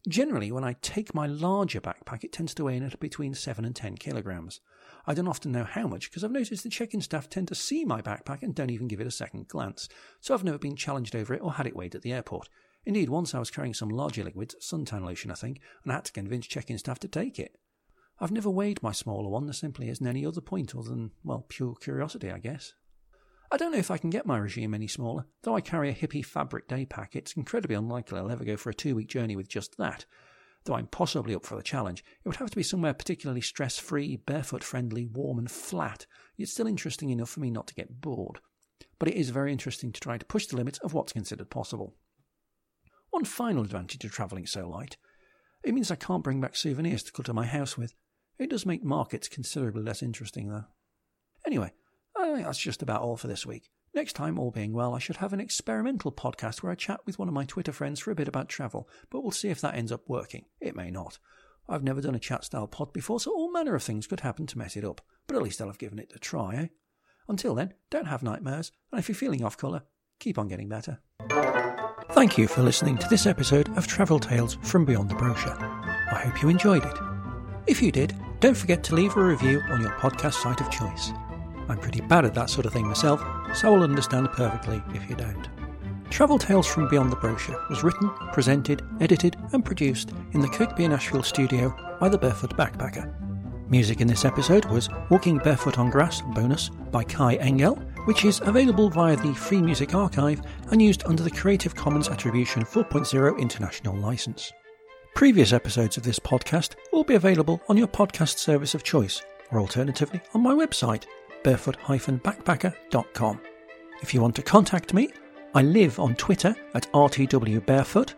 Generally, 0.09 0.53
when 0.53 0.65
I 0.65 0.77
take 0.81 1.15
my 1.15 1.27
larger 1.27 1.81
backpack, 1.81 2.25
it 2.25 2.33
tends 2.33 2.55
to 2.55 2.65
weigh 2.65 2.77
in 2.77 2.83
at 2.83 2.99
between 2.99 3.35
7 3.35 3.65
and 3.65 3.77
10 3.77 3.97
kilograms. 3.97 4.61
I 5.07 5.15
don't 5.15 5.29
often 5.29 5.53
know 5.53 5.65
how 5.65 5.87
much 5.87 6.11
because 6.11 6.25
I've 6.25 6.31
noticed 6.31 6.63
the 6.63 6.71
check 6.71 6.95
in 6.95 7.01
staff 7.01 7.29
tend 7.29 7.49
to 7.49 7.55
see 7.55 7.85
my 7.85 8.01
backpack 8.01 8.43
and 8.43 8.55
don't 8.55 8.71
even 8.71 8.89
give 8.89 9.01
it 9.01 9.07
a 9.07 9.13
second 9.13 9.49
glance, 9.49 9.89
so 10.21 10.35
I've 10.35 10.45
never 10.45 10.59
been 10.59 10.77
challenged 10.77 11.15
over 11.15 11.35
it 11.35 11.43
or 11.43 11.53
had 11.53 11.67
it 11.67 11.77
weighed 11.77 11.95
at 11.95 12.03
the 12.03 12.13
airport. 12.13 12.49
Indeed, 12.85 13.11
once 13.11 13.35
I 13.35 13.39
was 13.39 13.51
carrying 13.51 13.75
some 13.75 13.91
larger 13.91 14.25
liquids, 14.25 14.55
suntan 14.63 15.05
lotion 15.05 15.31
I 15.31 15.35
think, 15.35 15.61
and 15.83 15.93
I 15.93 15.97
had 15.97 16.05
to 16.07 16.13
convince 16.13 16.47
check 16.47 16.71
in 16.71 16.79
staff 16.79 16.99
to 17.01 17.09
take 17.09 17.39
it. 17.39 17.59
I've 18.21 18.33
never 18.33 18.51
weighed 18.51 18.83
my 18.83 18.93
smaller 18.93 19.29
one, 19.29 19.47
there 19.47 19.53
simply 19.53 19.89
isn't 19.89 20.07
any 20.07 20.25
other 20.25 20.41
point 20.41 20.75
other 20.75 20.89
than, 20.89 21.11
well, 21.23 21.45
pure 21.49 21.75
curiosity, 21.75 22.31
I 22.31 22.39
guess. 22.39 22.73
I 23.51 23.57
don't 23.57 23.73
know 23.73 23.79
if 23.79 23.91
I 23.91 23.99
can 23.99 24.11
get 24.11 24.27
my 24.27 24.37
regime 24.37 24.75
any 24.75 24.87
smaller. 24.87 25.27
Though 25.43 25.57
I 25.57 25.63
carry 25.63 25.89
a 25.89 25.95
hippie 25.95 26.25
fabric 26.25 26.69
day 26.69 26.85
pack, 26.85 27.17
it's 27.17 27.33
incredibly 27.33 27.77
unlikely 27.77 28.19
I'll 28.19 28.31
ever 28.31 28.45
go 28.45 28.57
for 28.57 28.71
a 28.71 28.75
two 28.75 28.95
week 28.95 29.09
journey 29.09 29.37
with 29.37 29.49
just 29.49 29.79
that. 29.79 30.05
Though 30.65 30.75
I'm 30.75 30.87
possibly 30.87 31.35
up 31.35 31.47
for 31.47 31.57
the 31.57 31.63
challenge, 31.63 32.05
it 32.25 32.29
would 32.29 32.37
have 32.37 32.51
to 32.51 32.57
be 32.57 32.63
somewhere 32.63 32.93
particularly 32.93 33.41
stress 33.41 33.79
free, 33.79 34.17
barefoot 34.17 34.63
friendly, 34.63 35.07
warm, 35.07 35.39
and 35.39 35.51
flat, 35.51 36.07
yet 36.37 36.49
still 36.49 36.67
interesting 36.67 37.11
enough 37.11 37.31
for 37.31 37.41
me 37.41 37.51
not 37.51 37.67
to 37.69 37.75
get 37.75 38.01
bored. 38.01 38.41
But 38.99 39.09
it 39.09 39.15
is 39.15 39.31
very 39.31 39.53
interesting 39.53 39.93
to 39.93 40.01
try 40.01 40.19
to 40.19 40.27
push 40.27 40.47
the 40.47 40.57
limits 40.57 40.79
of 40.81 40.93
what's 40.93 41.13
considered 41.13 41.49
possible. 41.49 41.97
One 43.11 43.25
final 43.25 43.63
advantage 43.63 44.05
of 44.05 44.13
travelling 44.13 44.47
so 44.47 44.69
light 44.69 44.99
it 45.65 45.75
means 45.75 45.91
I 45.91 45.97
can't 45.97 46.23
bring 46.23 46.41
back 46.41 46.57
souvenirs 46.57 47.03
to 47.05 47.13
clutter 47.13 47.33
my 47.33 47.47
house 47.47 47.77
with. 47.77 47.95
It 48.39 48.51
does 48.51 48.65
make 48.65 48.85
markets 48.85 49.29
considerably 49.29 49.83
less 49.83 50.03
interesting, 50.03 50.49
though. 50.49 50.67
Anyway, 51.47 51.73
I 52.29 52.35
think 52.35 52.47
that's 52.47 52.59
just 52.59 52.83
about 52.83 53.03
all 53.03 53.17
for 53.17 53.27
this 53.27 53.47
week. 53.47 53.71
Next 53.95 54.13
time, 54.13 54.39
all 54.39 54.51
being 54.51 54.73
well, 54.73 54.95
I 54.95 54.99
should 54.99 55.17
have 55.17 55.33
an 55.33 55.41
experimental 55.41 56.13
podcast 56.13 56.63
where 56.63 56.71
I 56.71 56.75
chat 56.75 57.01
with 57.07 57.19
one 57.19 57.27
of 57.27 57.35
my 57.35 57.45
Twitter 57.45 57.73
friends 57.73 58.01
for 58.01 58.11
a 58.11 58.15
bit 58.15 58.29
about 58.29 58.49
travel, 58.49 58.89
but 59.11 59.23
we'll 59.23 59.31
see 59.31 59.49
if 59.49 59.61
that 59.63 59.75
ends 59.75 59.91
up 59.91 60.03
working. 60.07 60.45
It 60.61 60.77
may 60.77 60.91
not. 60.91 61.19
I've 61.69 61.83
never 61.83 62.01
done 62.01 62.15
a 62.15 62.21
chat 62.21 62.45
style 62.45 62.67
pod 62.67 62.93
before, 62.93 63.19
so 63.21 63.33
all 63.33 63.51
manner 63.51 63.75
of 63.75 63.83
things 63.83 64.07
could 64.07 64.21
happen 64.21 64.47
to 64.47 64.59
mess 64.59 64.77
it 64.77 64.85
up, 64.85 65.01
but 65.27 65.37
at 65.37 65.43
least 65.43 65.61
I'll 65.61 65.69
have 65.69 65.79
given 65.79 65.99
it 65.99 66.13
a 66.15 66.19
try, 66.19 66.55
eh? 66.55 66.67
Until 67.29 67.55
then, 67.55 67.75
don't 67.91 68.07
have 68.07 68.23
nightmares, 68.23 68.73
and 68.93 68.99
if 68.99 69.09
you're 69.09 69.17
feeling 69.17 69.45
off 69.45 69.57
colour, 69.57 69.83
keep 70.19 70.39
on 70.39 70.49
getting 70.49 70.69
better. 70.69 70.99
Thank 72.13 72.39
you 72.39 72.49
for 72.49 72.63
listening 72.63 72.99
to 72.99 73.09
this 73.09 73.27
episode 73.27 73.69
of 73.77 73.87
Travel 73.87 74.19
Tales 74.19 74.59
from 74.63 74.85
Beyond 74.85 75.11
the 75.11 75.15
Brochure. 75.15 75.59
I 75.59 76.23
hope 76.25 76.43
you 76.43 76.49
enjoyed 76.49 76.85
it. 76.85 76.99
If 77.67 77.83
you 77.83 77.93
did, 77.93 78.15
don't 78.41 78.57
forget 78.57 78.83
to 78.85 78.95
leave 78.95 79.17
a 79.17 79.23
review 79.23 79.61
on 79.69 79.81
your 79.81 79.93
podcast 79.93 80.35
site 80.35 80.61
of 80.61 80.71
choice. 80.71 81.13
I'm 81.69 81.79
pretty 81.79 82.01
bad 82.01 82.25
at 82.25 82.35
that 82.35 82.51
sort 82.51 82.67
of 82.67 82.73
thing 82.73 82.87
myself, 82.87 83.21
so 83.55 83.75
I'll 83.75 83.83
understand 83.83 84.31
perfectly 84.31 84.83
if 84.95 85.09
you 85.09 85.17
don't. 85.17 85.49
Travel 86.11 86.39
Tales 86.39 86.67
from 86.67 86.89
Beyond 86.89 87.13
the 87.13 87.17
Brochure 87.17 87.63
was 87.69 87.85
written, 87.85 88.11
presented, 88.33 88.83
edited, 89.01 89.37
and 89.53 89.65
produced 89.65 90.13
in 90.33 90.41
the 90.41 90.49
Kirkby 90.49 90.85
in 90.85 90.93
Ashfield 90.93 91.27
studio 91.27 91.75
by 92.01 92.09
the 92.09 92.19
Barefoot 92.19 92.57
Backpacker. 92.57 93.15
Music 93.69 94.01
in 94.01 94.09
this 94.09 94.25
episode 94.25 94.65
was 94.65 94.89
Walking 95.11 95.37
Barefoot 95.37 95.79
on 95.79 95.91
Grass 95.91 96.23
bonus 96.35 96.71
by 96.91 97.05
Kai 97.05 97.35
Engel, 97.35 97.75
which 98.07 98.25
is 98.25 98.41
available 98.41 98.89
via 98.89 99.17
the 99.17 99.35
Free 99.35 99.61
Music 99.61 99.95
Archive 99.95 100.41
and 100.71 100.81
used 100.81 101.05
under 101.05 101.23
the 101.23 101.31
Creative 101.31 101.75
Commons 101.75 102.09
Attribution 102.09 102.65
4.0 102.65 103.39
International 103.39 103.95
License. 103.95 104.51
Previous 105.15 105.53
episodes 105.53 105.99
of 105.99 106.03
this 106.03 106.19
podcast 106.19 106.77
will 106.93 107.05
be 107.05 107.17
available 107.17 107.61
on 107.69 107.77
your 107.77 107.89
podcast 107.89 108.39
service 108.39 108.75
of 108.75 108.83
choice, 108.83 109.21
or 109.51 109.61
alternatively 109.61 110.23
on 110.33 110.41
my 110.41 110.55
website, 110.55 111.05
barefoot-backpacker.com. 111.43 113.41
If 114.03 114.15
you 114.15 114.21
want 114.21 114.37
to 114.37 114.43
contact 114.43 114.95
me, 114.95 115.11
I 115.55 115.63
live 115.63 115.99
on 115.99 116.15
Twitter 116.17 116.55
at 116.75 116.93
rtwbarefoot, 116.93 118.15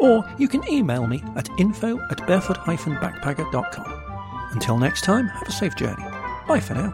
or 0.00 0.24
you 0.38 0.48
can 0.48 0.68
email 0.70 1.06
me 1.06 1.22
at 1.36 1.48
info 1.58 1.98
at 2.10 2.26
barefoot-backpacker.com. 2.26 4.50
Until 4.52 4.78
next 4.78 5.04
time, 5.04 5.28
have 5.28 5.48
a 5.48 5.52
safe 5.52 5.74
journey. 5.76 6.04
Bye 6.46 6.60
for 6.60 6.74
now. 6.74 6.92